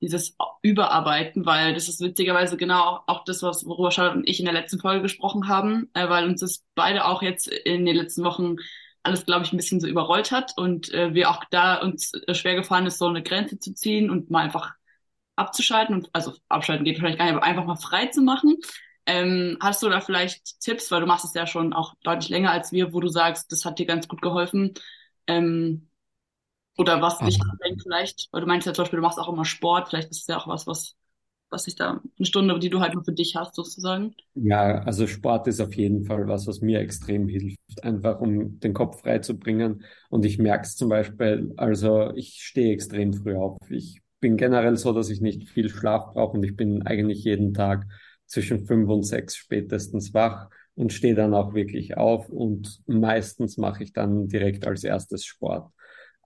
dieses 0.00 0.36
Überarbeiten, 0.62 1.46
weil 1.46 1.74
das 1.74 1.88
ist 1.88 2.00
witzigerweise 2.00 2.56
genau 2.56 3.02
auch 3.06 3.24
das, 3.24 3.42
was 3.42 3.64
worüber 3.64 3.92
Charlotte 3.92 4.18
und 4.18 4.28
ich 4.28 4.40
in 4.40 4.46
der 4.46 4.54
letzten 4.54 4.80
Folge 4.80 5.02
gesprochen 5.02 5.46
haben, 5.48 5.88
äh, 5.94 6.08
weil 6.08 6.26
uns 6.26 6.40
das 6.40 6.64
beide 6.74 7.04
auch 7.04 7.22
jetzt 7.22 7.46
in 7.46 7.86
den 7.86 7.94
letzten 7.96 8.24
Wochen 8.24 8.56
alles, 9.04 9.24
glaube 9.26 9.44
ich, 9.44 9.52
ein 9.52 9.56
bisschen 9.56 9.80
so 9.80 9.86
überrollt 9.86 10.32
hat 10.32 10.52
und 10.56 10.92
äh, 10.92 11.14
wir 11.14 11.30
auch 11.30 11.44
da 11.50 11.76
uns 11.80 12.12
äh, 12.26 12.34
schwer 12.34 12.56
gefallen 12.56 12.86
ist, 12.86 12.98
so 12.98 13.06
eine 13.06 13.22
Grenze 13.22 13.58
zu 13.60 13.72
ziehen 13.74 14.10
und 14.10 14.30
mal 14.30 14.42
einfach 14.42 14.72
abzuschalten 15.36 15.94
und 15.96 16.10
also 16.12 16.34
abschalten 16.48 16.84
geht 16.84 16.98
vielleicht 16.98 17.18
gar 17.18 17.26
nicht, 17.26 17.34
aber 17.36 17.44
einfach 17.44 17.64
mal 17.64 17.76
frei 17.76 18.06
zu 18.06 18.22
machen. 18.22 18.56
Ähm, 19.06 19.58
hast 19.60 19.82
du 19.82 19.88
da 19.88 20.00
vielleicht 20.00 20.60
Tipps, 20.60 20.90
weil 20.90 21.00
du 21.00 21.06
machst 21.06 21.24
es 21.24 21.34
ja 21.34 21.46
schon 21.46 21.72
auch 21.72 21.94
deutlich 22.02 22.28
länger 22.30 22.50
als 22.52 22.72
wir, 22.72 22.92
wo 22.92 23.00
du 23.00 23.08
sagst, 23.08 23.50
das 23.52 23.64
hat 23.64 23.78
dir 23.78 23.86
ganz 23.86 24.08
gut 24.08 24.22
geholfen? 24.22 24.74
Ähm, 25.26 25.88
oder 26.78 27.02
was 27.02 27.22
dich 27.22 27.38
ablenkt 27.52 27.82
vielleicht? 27.82 28.28
Weil 28.32 28.42
du 28.42 28.46
meinst 28.46 28.66
ja 28.66 28.74
zum 28.74 28.84
Beispiel, 28.84 28.98
du 28.98 29.02
machst 29.02 29.18
auch 29.18 29.28
immer 29.28 29.44
Sport, 29.44 29.88
vielleicht 29.88 30.10
ist 30.10 30.22
es 30.22 30.26
ja 30.26 30.38
auch 30.38 30.48
was, 30.48 30.66
was, 30.66 30.96
was 31.50 31.64
sich 31.64 31.76
da, 31.76 32.00
eine 32.18 32.26
Stunde, 32.26 32.58
die 32.58 32.70
du 32.70 32.80
halt 32.80 32.94
nur 32.94 33.04
für 33.04 33.12
dich 33.12 33.36
hast, 33.36 33.54
sozusagen. 33.54 34.14
Ja, 34.34 34.78
also 34.84 35.06
Sport 35.06 35.46
ist 35.46 35.60
auf 35.60 35.74
jeden 35.74 36.04
Fall 36.06 36.26
was, 36.26 36.46
was 36.46 36.62
mir 36.62 36.80
extrem 36.80 37.28
hilft, 37.28 37.58
einfach 37.82 38.20
um 38.20 38.58
den 38.60 38.72
Kopf 38.72 39.02
frei 39.02 39.18
zu 39.18 39.38
bringen. 39.38 39.84
Und 40.08 40.24
ich 40.24 40.38
merke 40.38 40.64
es 40.64 40.76
zum 40.76 40.88
Beispiel, 40.88 41.52
also 41.58 42.12
ich 42.14 42.42
stehe 42.42 42.72
extrem 42.72 43.12
früh 43.12 43.36
auf. 43.36 43.58
Ich 43.68 44.00
bin 44.20 44.38
generell 44.38 44.76
so, 44.76 44.92
dass 44.92 45.10
ich 45.10 45.20
nicht 45.20 45.50
viel 45.50 45.68
Schlaf 45.68 46.14
brauche 46.14 46.36
und 46.38 46.44
ich 46.44 46.56
bin 46.56 46.82
eigentlich 46.86 47.24
jeden 47.24 47.52
Tag 47.52 47.86
zwischen 48.32 48.66
fünf 48.66 48.88
und 48.88 49.02
sechs 49.04 49.36
spätestens 49.36 50.14
wach 50.14 50.48
und 50.74 50.92
stehe 50.92 51.14
dann 51.14 51.34
auch 51.34 51.54
wirklich 51.54 51.96
auf 51.98 52.28
und 52.30 52.80
meistens 52.86 53.58
mache 53.58 53.82
ich 53.84 53.92
dann 53.92 54.28
direkt 54.28 54.66
als 54.66 54.84
erstes 54.84 55.24
Sport. 55.26 55.70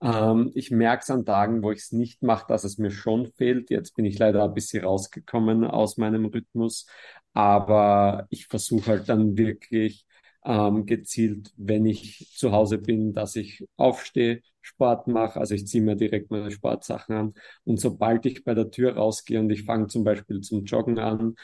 Ähm, 0.01 0.51
ich 0.53 0.71
merke 0.71 1.01
es 1.03 1.09
an 1.09 1.25
Tagen, 1.25 1.63
wo 1.63 1.71
ich 1.71 1.79
es 1.79 1.91
nicht 1.91 2.23
mache, 2.23 2.45
dass 2.47 2.63
es 2.63 2.77
mir 2.77 2.91
schon 2.91 3.27
fehlt. 3.33 3.69
Jetzt 3.69 3.95
bin 3.95 4.05
ich 4.05 4.17
leider 4.19 4.43
ein 4.45 4.53
bisschen 4.53 4.85
rausgekommen 4.85 5.65
aus 5.65 5.97
meinem 5.97 6.25
Rhythmus, 6.25 6.87
aber 7.33 8.25
ich 8.29 8.47
versuche 8.47 8.91
halt 8.91 9.09
dann 9.09 9.37
wirklich 9.37 10.05
ähm, 10.45 10.85
gezielt, 10.85 11.51
wenn 11.57 11.85
ich 11.85 12.31
zu 12.37 12.51
Hause 12.51 12.77
bin, 12.77 13.13
dass 13.13 13.35
ich 13.35 13.67
aufstehe, 13.75 14.41
Sport 14.61 15.07
mache. 15.07 15.39
Also 15.39 15.55
ich 15.55 15.67
ziehe 15.67 15.83
mir 15.83 15.95
direkt 15.95 16.31
meine 16.31 16.51
Sportsachen 16.51 17.15
an. 17.15 17.33
Und 17.63 17.79
sobald 17.79 18.25
ich 18.25 18.43
bei 18.43 18.53
der 18.53 18.69
Tür 18.71 18.95
rausgehe 18.95 19.39
und 19.39 19.49
ich 19.49 19.63
fange 19.63 19.87
zum 19.87 20.03
Beispiel 20.03 20.41
zum 20.41 20.63
Joggen 20.65 20.99
an, 20.99 21.35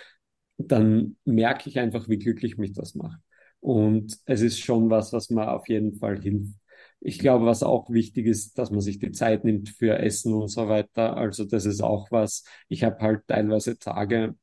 dann 0.58 1.18
merke 1.26 1.70
ich 1.70 1.80
einfach, 1.80 2.08
wie 2.10 2.18
glücklich 2.20 2.58
mich 2.58 2.74
das 2.74 2.96
macht. 2.96 3.20
Und 3.60 4.18
es 4.26 4.42
ist 4.42 4.60
schon 4.60 4.90
was, 4.90 5.14
was 5.14 5.30
mir 5.30 5.52
auf 5.52 5.68
jeden 5.70 5.96
Fall 5.96 6.22
hilft. 6.22 6.54
Ich 7.00 7.20
glaube, 7.20 7.46
was 7.46 7.64
auch 7.64 7.90
wichtig 7.90 8.28
ist, 8.28 8.58
dass 8.58 8.72
man 8.72 8.82
sich 8.82 9.00
die 9.00 9.12
Zeit 9.12 9.44
nimmt 9.44 9.70
für 9.70 10.00
Essen 10.00 10.34
und 10.34 10.48
so 10.50 10.68
weiter. 10.70 11.18
Also 11.18 11.46
das 11.46 11.66
ist 11.66 11.82
auch 11.82 12.12
was. 12.12 12.44
Ich 12.70 12.84
habe 12.84 13.00
halt 13.00 13.28
teilweise 13.28 13.78
Tage, 13.78 14.36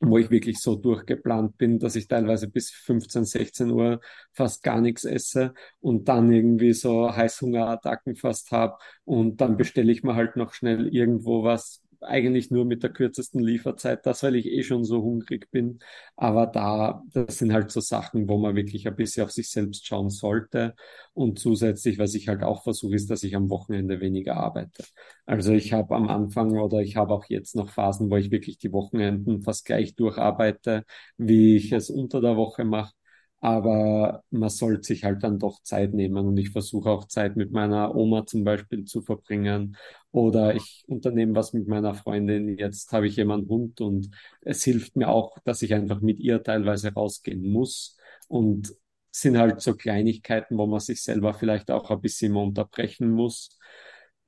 wo 0.00 0.16
ich 0.18 0.30
wirklich 0.30 0.58
so 0.60 0.76
durchgeplant 0.76 1.58
bin, 1.58 1.78
dass 1.78 1.94
ich 1.96 2.08
teilweise 2.08 2.48
bis 2.48 2.70
15, 2.70 3.24
16 3.24 3.70
Uhr 3.70 4.00
fast 4.32 4.62
gar 4.62 4.80
nichts 4.80 5.04
esse 5.04 5.52
und 5.80 6.08
dann 6.08 6.32
irgendwie 6.32 6.72
so 6.72 7.14
Heißhungerattacken 7.14 8.16
fast 8.16 8.50
habe 8.50 8.78
und 9.04 9.40
dann 9.42 9.56
bestelle 9.58 9.92
ich 9.92 10.02
mir 10.02 10.14
halt 10.14 10.36
noch 10.36 10.54
schnell 10.54 10.88
irgendwo 10.88 11.44
was, 11.44 11.82
eigentlich 12.02 12.50
nur 12.50 12.64
mit 12.64 12.82
der 12.82 12.90
kürzesten 12.90 13.42
Lieferzeit, 13.42 14.06
das, 14.06 14.22
weil 14.22 14.36
ich 14.36 14.46
eh 14.46 14.62
schon 14.62 14.84
so 14.84 15.02
hungrig 15.02 15.50
bin. 15.50 15.78
Aber 16.16 16.46
da, 16.46 17.02
das 17.12 17.38
sind 17.38 17.52
halt 17.52 17.70
so 17.70 17.80
Sachen, 17.80 18.28
wo 18.28 18.38
man 18.38 18.56
wirklich 18.56 18.86
ein 18.88 18.96
bisschen 18.96 19.24
auf 19.24 19.30
sich 19.32 19.50
selbst 19.50 19.86
schauen 19.86 20.10
sollte. 20.10 20.74
Und 21.14 21.38
zusätzlich, 21.38 21.98
was 21.98 22.14
ich 22.14 22.28
halt 22.28 22.42
auch 22.42 22.62
versuche, 22.62 22.94
ist, 22.94 23.10
dass 23.10 23.22
ich 23.22 23.36
am 23.36 23.50
Wochenende 23.50 24.00
weniger 24.00 24.36
arbeite. 24.36 24.84
Also 25.26 25.52
ich 25.52 25.72
habe 25.72 25.94
am 25.96 26.08
Anfang 26.08 26.58
oder 26.58 26.80
ich 26.80 26.96
habe 26.96 27.14
auch 27.14 27.24
jetzt 27.28 27.54
noch 27.56 27.70
Phasen, 27.70 28.10
wo 28.10 28.16
ich 28.16 28.30
wirklich 28.30 28.58
die 28.58 28.72
Wochenenden 28.72 29.42
fast 29.42 29.64
gleich 29.64 29.94
durcharbeite, 29.94 30.84
wie 31.16 31.56
ich 31.56 31.72
es 31.72 31.90
unter 31.90 32.20
der 32.20 32.36
Woche 32.36 32.64
mache 32.64 32.92
aber 33.40 34.22
man 34.30 34.50
sollte 34.50 34.82
sich 34.84 35.04
halt 35.04 35.22
dann 35.22 35.38
doch 35.38 35.62
Zeit 35.62 35.94
nehmen 35.94 36.26
und 36.26 36.36
ich 36.36 36.50
versuche 36.50 36.90
auch 36.90 37.06
Zeit 37.06 37.36
mit 37.36 37.52
meiner 37.52 37.94
Oma 37.94 38.26
zum 38.26 38.44
Beispiel 38.44 38.84
zu 38.84 39.00
verbringen 39.02 39.76
oder 40.12 40.54
ich 40.54 40.84
unternehme 40.88 41.34
was 41.34 41.52
mit 41.52 41.66
meiner 41.68 41.94
Freundin. 41.94 42.58
Jetzt 42.58 42.92
habe 42.92 43.06
ich 43.06 43.16
jemanden 43.16 43.48
Hund 43.48 43.80
und 43.80 44.10
es 44.42 44.62
hilft 44.64 44.96
mir 44.96 45.08
auch, 45.08 45.38
dass 45.44 45.62
ich 45.62 45.72
einfach 45.74 46.00
mit 46.00 46.20
ihr 46.20 46.42
teilweise 46.42 46.92
rausgehen 46.92 47.50
muss 47.50 47.96
und 48.28 48.72
sind 49.12 49.38
halt 49.38 49.60
so 49.60 49.74
Kleinigkeiten, 49.74 50.56
wo 50.58 50.66
man 50.66 50.80
sich 50.80 51.02
selber 51.02 51.34
vielleicht 51.34 51.70
auch 51.70 51.90
ein 51.90 52.00
bisschen 52.00 52.36
unterbrechen 52.36 53.10
muss. 53.10 53.58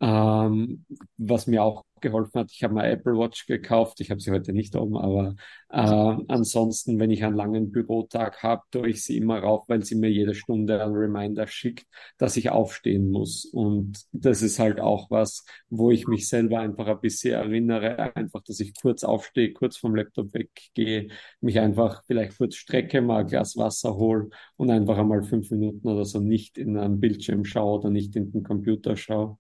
Ähm, 0.01 0.85
was 1.17 1.47
mir 1.47 1.63
auch 1.63 1.85
geholfen 2.03 2.41
hat, 2.41 2.53
ich 2.53 2.63
habe 2.63 2.75
mal 2.75 2.85
Apple 2.85 3.17
Watch 3.17 3.47
gekauft, 3.47 4.01
ich 4.01 4.11
habe 4.11 4.21
sie 4.21 4.31
heute 4.31 4.53
nicht 4.53 4.77
oben, 4.77 4.97
aber 4.97 5.35
äh, 5.71 6.17
ansonsten, 6.29 6.99
wenn 7.01 7.11
ich 7.11 7.25
einen 7.25 7.37
langen 7.37 7.73
Bürotag 7.73 8.43
habe, 8.43 8.63
tue 8.71 8.91
ich 8.91 9.03
sie 9.05 9.17
immer 9.17 9.39
rauf, 9.39 9.65
weil 9.69 9.83
sie 9.85 9.95
mir 9.95 10.11
jede 10.11 10.35
Stunde 10.35 10.83
einen 10.83 10.95
Reminder 10.95 11.47
schickt, 11.47 11.87
dass 12.19 12.37
ich 12.37 12.51
aufstehen 12.51 13.11
muss. 13.11 13.47
Und 13.47 14.03
das 14.13 14.43
ist 14.43 14.59
halt 14.59 14.81
auch 14.81 15.11
was, 15.11 15.47
wo 15.71 15.91
ich 15.91 16.07
mich 16.07 16.29
selber 16.29 16.61
einfach 16.61 16.87
ein 16.89 17.01
bisschen 17.01 17.35
erinnere, 17.35 18.15
einfach, 18.15 18.43
dass 18.43 18.61
ich 18.61 18.75
kurz 18.75 19.03
aufstehe, 19.05 19.55
kurz 19.55 19.79
vom 19.79 19.95
Laptop 19.95 20.35
weggehe, 20.35 21.09
mich 21.41 21.59
einfach 21.59 22.03
vielleicht 22.07 22.37
kurz 22.37 22.57
strecke, 22.57 23.01
mal 23.01 23.21
ein 23.21 23.27
Glas 23.27 23.57
Wasser 23.57 23.97
hole 23.97 24.29
und 24.57 24.71
einfach 24.71 24.99
einmal 24.99 25.23
fünf 25.23 25.51
Minuten 25.51 25.89
oder 25.89 26.05
so 26.05 26.21
nicht 26.21 26.59
in 26.59 26.77
einen 26.77 27.01
Bildschirm 27.01 27.45
schaue 27.45 27.79
oder 27.79 27.91
nicht 27.91 28.15
in 28.17 28.31
den 28.33 28.43
Computer 28.43 28.97
schaue. 28.97 29.39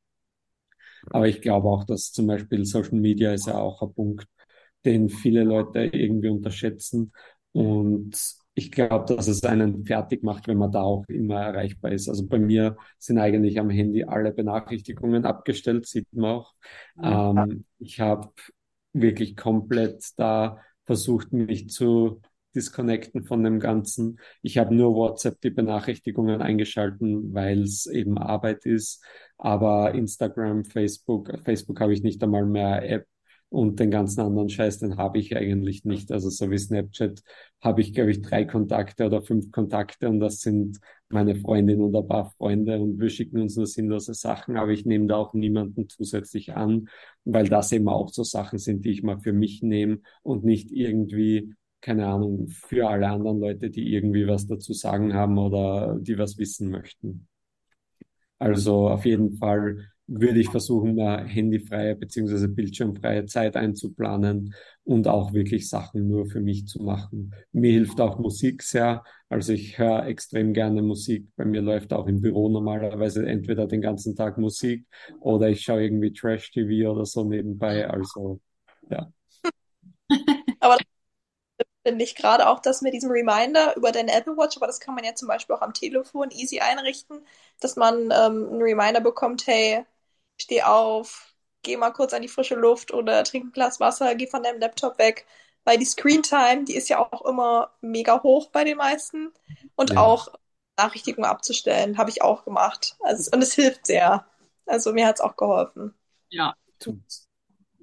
Aber 1.11 1.29
ich 1.29 1.41
glaube 1.41 1.69
auch, 1.69 1.85
dass 1.85 2.13
zum 2.13 2.27
Beispiel 2.27 2.65
Social 2.65 2.99
Media 2.99 3.33
ist 3.33 3.47
ja 3.47 3.59
auch 3.59 3.83
ein 3.83 3.93
Punkt, 3.95 4.27
den 4.85 5.09
viele 5.09 5.45
Leute 5.45 5.81
irgendwie 5.85 6.29
unterschätzen. 6.29 7.13
Und 7.53 8.17
ich 8.55 8.71
glaube, 8.71 9.15
dass 9.15 9.29
es 9.29 9.45
einen 9.45 9.85
fertig 9.87 10.23
macht, 10.23 10.47
wenn 10.47 10.59
man 10.59 10.73
da 10.73 10.83
auch 10.83 11.05
immer 11.09 11.41
erreichbar 11.41 11.93
ist. 11.93 12.09
Also 12.09 12.27
bei 12.27 12.39
mir 12.39 12.77
sind 12.99 13.19
eigentlich 13.19 13.59
am 13.59 13.71
Handy 13.71 14.05
alle 14.05 14.33
Benachrichtigungen 14.33 15.25
abgestellt, 15.25 15.87
sieht 15.87 16.07
man 16.13 16.31
auch. 16.33 16.55
Ähm, 17.03 17.65
ich 17.79 18.01
habe 18.01 18.31
wirklich 18.93 19.37
komplett 19.37 20.05
da 20.17 20.59
versucht, 20.85 21.33
mich 21.33 21.69
zu 21.71 22.21
disconnecten 22.55 23.25
von 23.25 23.43
dem 23.43 23.61
Ganzen. 23.61 24.19
Ich 24.43 24.59
habe 24.59 24.75
nur 24.75 24.95
WhatsApp 24.95 25.41
die 25.41 25.51
Benachrichtigungen 25.51 26.43
eingeschalten, 26.43 27.35
weil 27.35 27.63
es 27.63 27.87
eben 27.87 28.19
Arbeit 28.19 28.67
ist. 28.67 29.05
Aber 29.39 29.95
Instagram, 29.95 30.65
Facebook, 30.65 31.33
Facebook 31.45 31.81
habe 31.81 31.93
ich 31.93 32.03
nicht 32.03 32.23
einmal 32.23 32.47
mehr 32.47 32.89
App 32.89 33.07
und 33.53 33.79
den 33.81 33.91
ganzen 33.91 34.21
anderen 34.23 34.49
Scheiß, 34.49 34.79
den 34.79 34.97
habe 34.97 35.19
ich 35.19 35.37
eigentlich 35.37 35.85
nicht. 35.85 36.11
Also 36.11 36.31
so 36.31 36.51
wie 36.51 36.59
Snapchat 36.59 37.23
habe 37.61 37.83
ich, 37.83 37.93
glaube 37.93 38.11
ich, 38.11 38.23
drei 38.23 38.45
Kontakte 38.45 39.05
oder 39.05 39.23
fünf 39.23 39.51
Kontakte 39.51 40.09
und 40.09 40.21
das 40.21 40.41
sind 40.41 40.79
meine 41.11 41.37
Freundin 41.37 41.83
und 41.83 41.95
ein 41.95 42.09
paar 42.09 42.31
Freunde 42.39 42.81
und 42.81 42.99
wir 42.99 43.11
schicken 43.11 43.41
uns 43.41 43.57
nur 43.57 43.67
sinnlose 43.67 44.15
Sachen, 44.15 44.57
aber 44.57 44.71
ich 44.73 44.87
nehme 44.87 45.07
da 45.07 45.17
auch 45.17 45.35
niemanden 45.35 45.89
zusätzlich 45.89 46.55
an, 46.55 46.89
weil 47.25 47.49
das 47.49 47.71
eben 47.73 47.89
auch 47.89 48.09
so 48.09 48.25
Sachen 48.25 48.59
sind, 48.59 48.87
die 48.87 48.93
ich 48.93 49.03
mal 49.03 49.21
für 49.21 49.35
mich 49.35 49.63
nehme 49.63 50.01
und 50.23 50.45
nicht 50.45 50.73
irgendwie 50.73 51.53
keine 51.83 52.07
Ahnung, 52.07 52.49
für 52.49 52.89
alle 52.89 53.09
anderen 53.09 53.41
Leute, 53.41 53.69
die 53.69 53.93
irgendwie 53.93 54.27
was 54.27 54.47
dazu 54.47 54.73
sagen 54.73 55.13
haben 55.15 55.37
oder 55.37 55.99
die 56.01 56.17
was 56.17 56.39
wissen 56.39 56.71
möchten. 56.71 57.29
Also 58.39 58.89
auf 58.89 59.05
jeden 59.05 59.37
Fall 59.37 59.93
würde 60.07 60.41
ich 60.41 60.49
versuchen, 60.49 60.99
eine 61.01 61.27
handyfreie 61.27 61.95
bzw. 61.97 62.49
bildschirmfreie 62.49 63.27
Zeit 63.27 63.57
einzuplanen 63.57 64.55
und 64.85 65.09
auch 65.09 65.33
wirklich 65.33 65.69
Sachen 65.69 66.09
nur 66.09 66.27
für 66.27 66.41
mich 66.41 66.67
zu 66.67 66.83
machen. 66.83 67.35
Mir 67.53 67.73
hilft 67.73 68.01
auch 68.01 68.19
Musik 68.19 68.63
sehr. 68.63 69.05
Also 69.29 69.53
ich 69.53 69.79
höre 69.79 70.07
extrem 70.07 70.53
gerne 70.53 70.83
Musik. 70.83 71.27
Bei 71.37 71.45
mir 71.45 71.63
läuft 71.63 71.93
auch 71.93 72.07
im 72.07 72.21
Büro 72.21 72.49
normalerweise 72.49 73.27
entweder 73.27 73.67
den 73.67 73.81
ganzen 73.81 74.15
Tag 74.17 74.39
Musik 74.39 74.87
oder 75.21 75.49
ich 75.49 75.63
schaue 75.63 75.85
irgendwie 75.85 76.13
Trash-TV 76.13 76.91
oder 76.91 77.07
so 77.07 77.25
nebenbei. 77.25 77.89
Also 77.89 78.41
ja. 78.91 79.11
Aber 80.61 80.77
finde 81.85 82.05
ich 82.05 82.15
gerade 82.15 82.49
auch 82.49 82.61
das 82.61 82.83
mit 82.83 82.95
diesem 82.95 83.11
Reminder 83.11 83.77
über 83.77 83.93
deine 83.93 84.13
Apple 84.13 84.37
Watch, 84.37 84.57
aber 84.57 84.67
das 84.67 84.81
kann 84.81 84.95
man 84.95 85.05
ja 85.05 85.15
zum 85.15 85.29
Beispiel 85.29 85.55
auch 85.57 85.63
am 85.63 85.75
Telefon 85.75 86.31
easy 86.31 86.61
einrichten, 86.61 87.27
dass 87.61 87.77
man 87.77 88.05
ähm, 88.05 88.49
einen 88.51 88.63
Reminder 88.63 89.01
bekommt, 89.01 89.47
hey, 89.47 89.85
steh 90.41 90.63
auf, 90.63 91.35
geh 91.63 91.77
mal 91.77 91.93
kurz 91.93 92.13
an 92.13 92.23
die 92.23 92.29
frische 92.29 92.55
Luft 92.55 92.93
oder 92.93 93.25
trink 93.25 93.47
ein 93.47 93.53
Glas 93.53 93.81
Wasser, 93.81 94.15
geh 94.15 94.27
von 94.27 94.43
deinem 94.43 94.61
Laptop 94.61 94.99
weg. 94.99 95.27
Weil 95.65 95.79
die 95.79 95.85
Screen 95.85 96.23
Time, 96.23 96.65
die 96.65 96.75
ist 96.75 96.89
ja 96.89 96.99
auch 96.99 97.25
immer 97.25 97.71
mega 97.81 98.23
hoch 98.23 98.51
bei 98.51 98.65
den 98.65 98.79
meisten. 98.79 99.33
Und 99.77 99.91
ja. 99.91 100.01
auch 100.01 100.29
Nachrichtigungen 100.77 101.31
abzustellen, 101.31 101.99
habe 101.99 102.11
ich 102.11 102.23
auch 102.23 102.45
gemacht. 102.45 102.97
Also, 103.01 103.31
und 103.33 103.43
es 103.43 103.55
hilft 103.55 103.87
sehr. 103.87 104.27
Also 104.67 104.93
mir 104.93 105.07
hat 105.07 105.17
es 105.17 105.21
auch 105.21 105.37
geholfen. 105.37 105.95
Ja, 106.31 106.55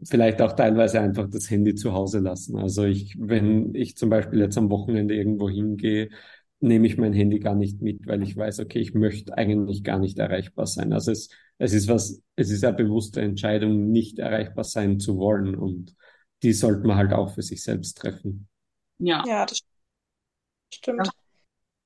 vielleicht 0.04 0.41
auch 0.41 0.54
teilweise 0.54 1.00
einfach 1.02 1.30
das 1.30 1.50
Handy 1.50 1.76
zu 1.76 1.93
Hause 1.93 2.20
lassen. 2.20 2.58
Also 2.58 2.86
ich, 2.86 3.16
wenn 3.20 3.74
ich 3.76 3.97
zum 3.97 4.10
Beispiel 4.10 4.39
jetzt 4.39 4.58
am 4.58 4.70
Wochenende 4.70 5.16
irgendwo 5.16 5.50
hingehe, 5.50 6.10
nehme 6.62 6.88
ich 6.88 6.97
mein 6.97 7.14
Handy 7.14 7.39
gar 7.39 7.56
nicht 7.56 7.82
mit, 7.82 8.06
weil 8.08 8.22
ich 8.24 8.36
weiß, 8.36 8.60
okay, 8.60 8.80
ich 8.80 8.93
möchte 8.93 9.38
eigentlich 9.38 9.84
gar 9.84 10.00
nicht 10.00 10.20
erreichbar 10.20 10.68
sein. 10.68 10.93
Also 10.93 11.12
es, 11.12 11.30
es 11.58 11.74
ist 11.74 11.88
was, 11.88 12.22
es 12.36 12.50
ist 12.50 12.64
eine 12.64 12.76
bewusste 12.76 13.22
Entscheidung, 13.22 13.91
nicht 13.91 14.20
erreichbar 14.20 14.64
sein 14.64 15.00
zu 15.00 15.18
wollen 15.18 15.56
und 15.56 15.95
die 16.43 16.54
sollte 16.54 16.88
man 16.88 16.97
halt 16.97 17.14
auch 17.14 17.34
für 17.34 17.41
sich 17.41 17.64
selbst 17.64 17.97
treffen. 17.97 18.47
Ja. 18.97 19.24
Ja, 19.26 19.45
das 19.45 19.62
stimmt. 20.74 21.06
Ja. 21.06 21.12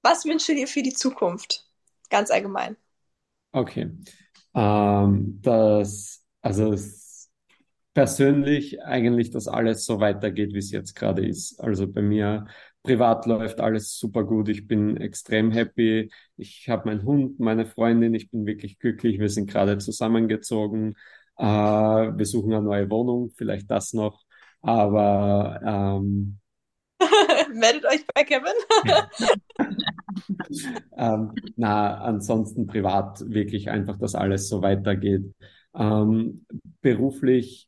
Was 0.01 0.25
wünschst 0.25 0.49
du 0.49 0.55
dir 0.55 0.67
für 0.67 0.83
die 0.83 0.93
Zukunft? 0.93 1.65
Ganz 2.09 2.29
allgemein. 2.29 2.75
Okay. 3.51 3.91
Ähm, 4.55 5.39
das, 5.41 6.23
also 6.41 6.73
es, 6.73 7.02
persönlich 7.93 8.81
eigentlich, 8.83 9.31
dass 9.31 9.47
alles 9.47 9.85
so 9.85 9.99
weitergeht, 9.99 10.53
wie 10.53 10.59
es 10.59 10.71
jetzt 10.71 10.95
gerade 10.95 11.25
ist. 11.25 11.59
Also 11.59 11.87
bei 11.91 12.01
mir 12.01 12.45
privat 12.83 13.25
läuft 13.25 13.59
alles 13.61 13.97
super 13.97 14.23
gut. 14.23 14.49
Ich 14.49 14.67
bin 14.67 14.97
extrem 14.97 15.51
happy. 15.51 16.11
Ich 16.37 16.69
habe 16.69 16.89
meinen 16.89 17.03
Hund, 17.03 17.39
meine 17.39 17.65
Freundin. 17.65 18.13
Ich 18.13 18.29
bin 18.31 18.45
wirklich 18.45 18.79
glücklich. 18.79 19.19
Wir 19.19 19.29
sind 19.29 19.49
gerade 19.49 19.77
zusammengezogen. 19.77 20.95
Äh, 21.37 21.45
wir 21.45 22.25
suchen 22.25 22.53
eine 22.53 22.63
neue 22.63 22.89
Wohnung, 22.89 23.31
vielleicht 23.35 23.69
das 23.71 23.93
noch. 23.93 24.23
Aber 24.61 25.59
ähm, 25.65 26.39
meldet 27.53 27.85
euch 27.85 28.05
bei 28.13 28.23
Kevin. 28.23 28.53
ähm, 30.97 31.33
na, 31.55 32.01
ansonsten 32.01 32.67
privat 32.67 33.21
wirklich 33.29 33.69
einfach, 33.69 33.97
dass 33.97 34.15
alles 34.15 34.47
so 34.49 34.61
weitergeht. 34.61 35.33
Ähm, 35.75 36.45
beruflich 36.81 37.67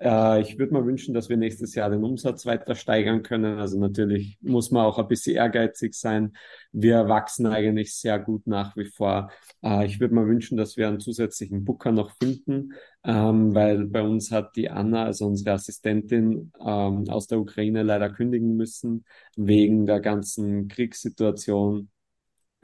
äh, 0.00 0.40
ich 0.40 0.58
würde 0.58 0.72
mir 0.74 0.84
wünschen, 0.84 1.14
dass 1.14 1.28
wir 1.28 1.36
nächstes 1.36 1.74
Jahr 1.74 1.90
den 1.90 2.04
Umsatz 2.04 2.46
weiter 2.46 2.74
steigern 2.74 3.22
können. 3.22 3.58
Also 3.58 3.78
natürlich 3.78 4.38
muss 4.40 4.70
man 4.70 4.86
auch 4.86 4.98
ein 4.98 5.08
bisschen 5.08 5.36
ehrgeizig 5.36 5.94
sein. 5.94 6.32
Wir 6.72 7.08
wachsen 7.08 7.46
eigentlich 7.46 7.94
sehr 7.94 8.18
gut 8.18 8.46
nach 8.46 8.76
wie 8.76 8.86
vor. 8.86 9.30
Äh, 9.62 9.86
ich 9.86 10.00
würde 10.00 10.14
mir 10.14 10.26
wünschen, 10.26 10.56
dass 10.56 10.76
wir 10.76 10.88
einen 10.88 11.00
zusätzlichen 11.00 11.64
Booker 11.64 11.92
noch 11.92 12.12
finden, 12.16 12.72
ähm, 13.04 13.54
weil 13.54 13.86
bei 13.86 14.02
uns 14.02 14.30
hat 14.30 14.56
die 14.56 14.70
Anna, 14.70 15.04
also 15.04 15.26
unsere 15.26 15.52
Assistentin 15.52 16.52
ähm, 16.60 17.04
aus 17.08 17.26
der 17.26 17.38
Ukraine, 17.38 17.82
leider 17.82 18.10
kündigen 18.10 18.56
müssen 18.56 19.04
wegen 19.36 19.86
der 19.86 20.00
ganzen 20.00 20.68
Kriegssituation. 20.68 21.90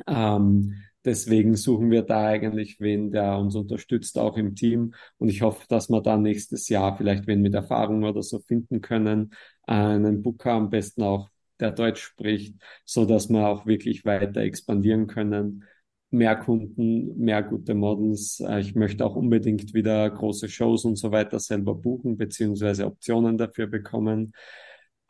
Ähm, 0.06 0.74
Deswegen 1.06 1.54
suchen 1.54 1.92
wir 1.92 2.02
da 2.02 2.26
eigentlich 2.26 2.80
wen, 2.80 3.12
der 3.12 3.38
uns 3.38 3.54
unterstützt, 3.54 4.18
auch 4.18 4.36
im 4.36 4.56
Team. 4.56 4.92
Und 5.18 5.28
ich 5.28 5.40
hoffe, 5.40 5.64
dass 5.68 5.88
wir 5.88 6.02
dann 6.02 6.22
nächstes 6.22 6.68
Jahr 6.68 6.96
vielleicht 6.96 7.28
wen 7.28 7.42
mit 7.42 7.54
Erfahrung 7.54 8.02
oder 8.02 8.24
so 8.24 8.40
finden 8.40 8.80
können. 8.80 9.32
Einen 9.62 10.20
Booker 10.22 10.52
am 10.54 10.68
besten 10.68 11.04
auch, 11.04 11.30
der 11.60 11.70
Deutsch 11.70 12.02
spricht, 12.02 12.56
so 12.84 13.04
dass 13.06 13.28
wir 13.30 13.46
auch 13.46 13.66
wirklich 13.66 14.04
weiter 14.04 14.40
expandieren 14.40 15.06
können. 15.06 15.62
Mehr 16.10 16.34
Kunden, 16.34 17.16
mehr 17.16 17.42
gute 17.44 17.74
Models. 17.74 18.40
Äh, 18.40 18.60
ich 18.60 18.74
möchte 18.74 19.06
auch 19.06 19.14
unbedingt 19.14 19.74
wieder 19.74 20.10
große 20.10 20.48
Shows 20.48 20.84
und 20.84 20.96
so 20.96 21.12
weiter 21.12 21.38
selber 21.38 21.74
buchen, 21.76 22.16
beziehungsweise 22.16 22.84
Optionen 22.86 23.38
dafür 23.38 23.68
bekommen 23.68 24.32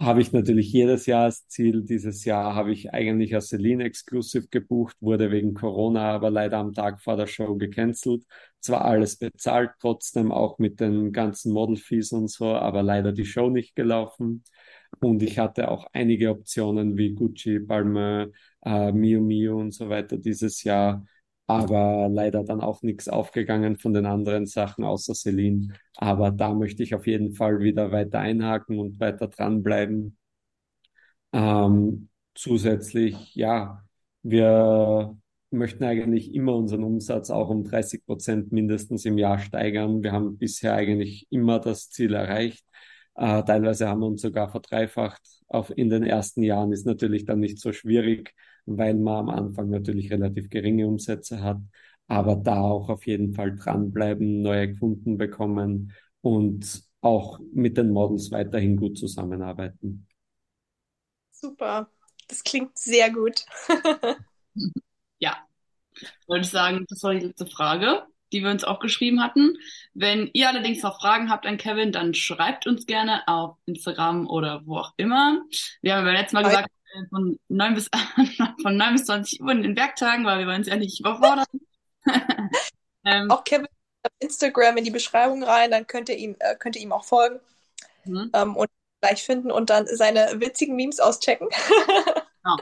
habe 0.01 0.20
ich 0.20 0.32
natürlich 0.32 0.72
jedes 0.72 1.07
Jahr 1.07 1.24
als 1.24 1.49
Ziel. 1.49 1.82
Dieses 1.82 2.24
Jahr 2.24 2.55
habe 2.55 2.72
ich 2.72 2.92
eigentlich 2.92 3.34
als 3.34 3.49
Celine 3.49 3.84
Exclusive 3.84 4.49
gebucht, 4.49 4.97
wurde 5.01 5.30
wegen 5.30 5.55
Corona 5.55 6.12
aber 6.12 6.30
leider 6.30 6.59
am 6.59 6.72
Tag 6.74 7.01
vor 7.03 7.16
der 7.16 7.26
Show 7.26 7.57
gecancelt. 7.57 8.24
Zwar 8.61 8.84
alles 8.84 9.16
bezahlt, 9.16 9.70
trotzdem 9.80 10.32
auch 10.32 10.59
mit 10.59 10.80
den 10.80 11.12
ganzen 11.12 11.53
Model 11.53 11.76
Fees 11.76 12.12
und 12.12 12.28
so, 12.30 12.47
aber 12.55 12.82
leider 12.82 13.12
die 13.12 13.24
Show 13.24 13.49
nicht 13.49 13.74
gelaufen. 13.74 14.44
Und 15.01 15.22
ich 15.22 15.38
hatte 15.38 15.70
auch 15.70 15.86
einige 15.92 16.30
Optionen 16.30 16.97
wie 16.97 17.14
Gucci, 17.14 17.59
Balmain, 17.59 18.32
äh, 18.64 18.92
Miu 18.92 19.20
Miu 19.22 19.59
und 19.59 19.72
so 19.72 19.88
weiter 19.88 20.18
dieses 20.18 20.62
Jahr 20.62 21.07
aber 21.47 22.09
leider 22.11 22.42
dann 22.44 22.61
auch 22.61 22.82
nichts 22.82 23.09
aufgegangen 23.09 23.76
von 23.76 23.94
den 23.94 24.07
anderen 24.07 24.47
Sachen 24.47 24.84
außer 24.84 25.14
Celine. 25.14 25.74
Aber 25.97 26.30
da 26.30 26.53
möchte 26.55 26.82
ich 26.82 26.94
auf 26.94 27.07
jeden 27.07 27.32
Fall 27.34 27.61
wieder 27.61 27.92
weiter 27.92 28.18
einhaken 28.20 28.78
und 28.78 28.99
weiter 29.01 29.28
dranbleiben. 29.28 30.16
Ähm, 31.32 32.09
zusätzlich, 32.34 33.34
ja, 33.34 33.82
wir 34.22 35.16
möchten 35.51 35.84
eigentlich 35.84 36.34
immer 36.34 36.55
unseren 36.57 36.84
Umsatz 36.84 37.30
auch 37.30 37.49
um 37.49 37.64
30 37.64 38.05
Prozent 38.07 38.53
mindestens 38.53 39.05
im 39.05 39.18
Jahr 39.18 39.38
steigern. 39.38 40.03
Wir 40.03 40.12
haben 40.12 40.38
bisher 40.38 40.74
eigentlich 40.74 41.26
immer 41.30 41.61
das 41.61 41.90
Ziel 41.90 42.14
erreicht. 42.14 42.64
Äh, 43.14 43.42
teilweise 43.44 43.88
haben 43.88 44.01
wir 44.01 44.07
uns 44.07 44.22
sogar 44.22 44.49
verdreifacht. 44.51 45.22
Auf, 45.49 45.70
in 45.76 45.90
den 45.90 46.03
ersten 46.03 46.42
Jahren 46.42 46.72
ist 46.72 46.86
natürlich 46.86 47.24
dann 47.24 47.40
nicht 47.40 47.59
so 47.61 47.72
schwierig, 47.72 48.34
weil 48.67 48.95
man 48.95 49.29
am 49.29 49.31
Anfang 49.31 49.71
natürlich 49.71 50.11
relativ 50.11 50.51
geringe 50.51 50.87
Umsätze 50.87 51.43
hat, 51.43 51.59
aber 52.09 52.37
da 52.37 52.61
auch 52.61 52.89
auf 52.89 53.07
jeden 53.07 53.35
Fall 53.35 53.57
dranbleiben, 53.57 54.43
neue 54.43 54.75
Kunden 54.75 55.17
bekommen 55.17 55.93
und 56.21 56.83
auch 57.01 57.39
mit 57.53 57.77
den 57.77 57.91
Models 57.91 58.31
weiterhin 58.31 58.77
gut 58.77 58.99
zusammenarbeiten. 58.99 60.07
Super, 61.31 61.91
das 62.29 62.43
klingt 62.43 62.77
sehr 62.77 63.11
gut. 63.12 63.45
ja, 65.19 65.37
wollte 66.27 66.45
ich 66.45 66.51
sagen, 66.51 66.85
das 66.89 67.03
war 67.03 67.14
die 67.14 67.27
letzte 67.27 67.47
Frage, 67.47 68.03
die 68.33 68.43
wir 68.43 68.51
uns 68.51 68.64
auch 68.64 68.81
geschrieben 68.81 69.23
hatten. 69.23 69.57
Wenn 69.95 70.31
ihr 70.33 70.49
allerdings 70.49 70.83
noch 70.83 71.01
Fragen 71.01 71.31
habt 71.31 71.47
an 71.47 71.59
Kevin, 71.59 71.93
dann 71.93 72.14
schreibt 72.14 72.67
uns 72.67 72.87
gerne 72.87 73.27
auf 73.29 73.57
Instagram 73.67 74.29
oder 74.29 74.62
wo 74.67 74.79
auch 74.79 74.95
immer. 74.97 75.43
Wir 75.83 75.97
haben 75.97 76.07
ja 76.07 76.12
letztes 76.12 76.33
Mal 76.33 76.45
gesagt, 76.45 76.69
von 77.09 77.38
9 77.49 77.74
bis, 77.74 77.90
von 78.62 78.76
9 78.76 78.92
bis 78.94 79.05
20 79.05 79.42
Uhr 79.42 79.51
in 79.53 79.62
den 79.62 79.76
Werktagen, 79.76 80.24
weil 80.24 80.38
wir 80.38 80.47
wollen 80.47 80.59
uns 80.59 80.68
ja 80.68 80.76
nicht 80.76 81.01
überfordern. 81.01 81.47
ähm, 83.05 83.30
auch 83.30 83.44
Kevin 83.44 83.66
auf 84.03 84.12
Instagram 84.20 84.76
in 84.76 84.84
die 84.84 84.90
Beschreibung 84.90 85.42
rein, 85.42 85.70
dann 85.70 85.86
könnt 85.86 86.09
ihr 86.09 86.16
ihm, 86.16 86.36
äh, 86.38 86.57
könnt 86.57 86.76
ihr 86.76 86.82
ihm 86.82 86.92
auch 86.92 87.05
folgen 87.05 87.40
mhm. 88.05 88.30
ähm, 88.32 88.57
und 88.57 88.68
gleich 89.01 89.22
finden 89.22 89.51
und 89.51 89.70
dann 89.70 89.86
seine 89.86 90.40
witzigen 90.40 90.76
Memes 90.76 91.01
auschecken. 91.01 91.49
genau. 92.42 92.57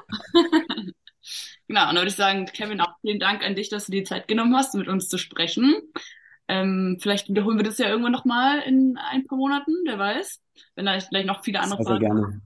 genau, 1.68 1.88
und 1.88 1.94
dann 1.94 1.96
würde 1.96 2.08
ich 2.08 2.16
sagen, 2.16 2.46
Kevin, 2.46 2.80
auch 2.80 2.96
vielen 3.00 3.20
Dank 3.20 3.44
an 3.44 3.54
dich, 3.54 3.68
dass 3.68 3.86
du 3.86 3.92
die 3.92 4.04
Zeit 4.04 4.28
genommen 4.28 4.56
hast, 4.56 4.74
mit 4.74 4.88
uns 4.88 5.08
zu 5.08 5.18
sprechen. 5.18 5.74
Ähm, 6.48 6.98
vielleicht 7.00 7.28
wiederholen 7.28 7.58
wir 7.58 7.64
das 7.64 7.78
ja 7.78 7.88
irgendwann 7.88 8.12
nochmal 8.12 8.60
in 8.60 8.98
ein 8.98 9.26
paar 9.26 9.38
Monaten, 9.38 9.72
wer 9.84 9.98
weiß. 9.98 10.40
Wenn 10.74 10.86
da 10.86 10.98
vielleicht 11.00 11.26
noch 11.26 11.44
viele 11.44 11.60
andere 11.60 11.82
Fragen. 11.82 12.00
Sehr 12.00 12.08
gerne. 12.08 12.40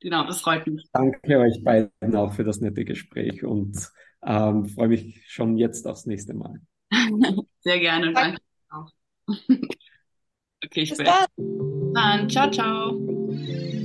Genau, 0.00 0.24
das 0.26 0.40
freut 0.40 0.66
mich. 0.66 0.88
Danke 0.92 1.38
euch 1.38 1.62
beiden 1.62 2.16
auch 2.16 2.32
für 2.32 2.44
das 2.44 2.60
nette 2.60 2.84
Gespräch 2.84 3.44
und 3.44 3.76
ähm, 4.24 4.66
freue 4.66 4.88
mich 4.88 5.24
schon 5.26 5.56
jetzt 5.56 5.86
aufs 5.86 6.06
nächste 6.06 6.34
Mal. 6.34 6.60
Sehr 7.60 7.78
gerne. 7.80 8.12
Danke. 8.12 8.38
Danke 8.68 8.88
auch. 8.88 8.90
okay, 10.64 10.82
ich 10.82 10.96
bin. 10.96 11.06
Dann. 11.06 11.94
dann. 11.94 12.30
Ciao, 12.30 12.50
ciao. 12.50 13.77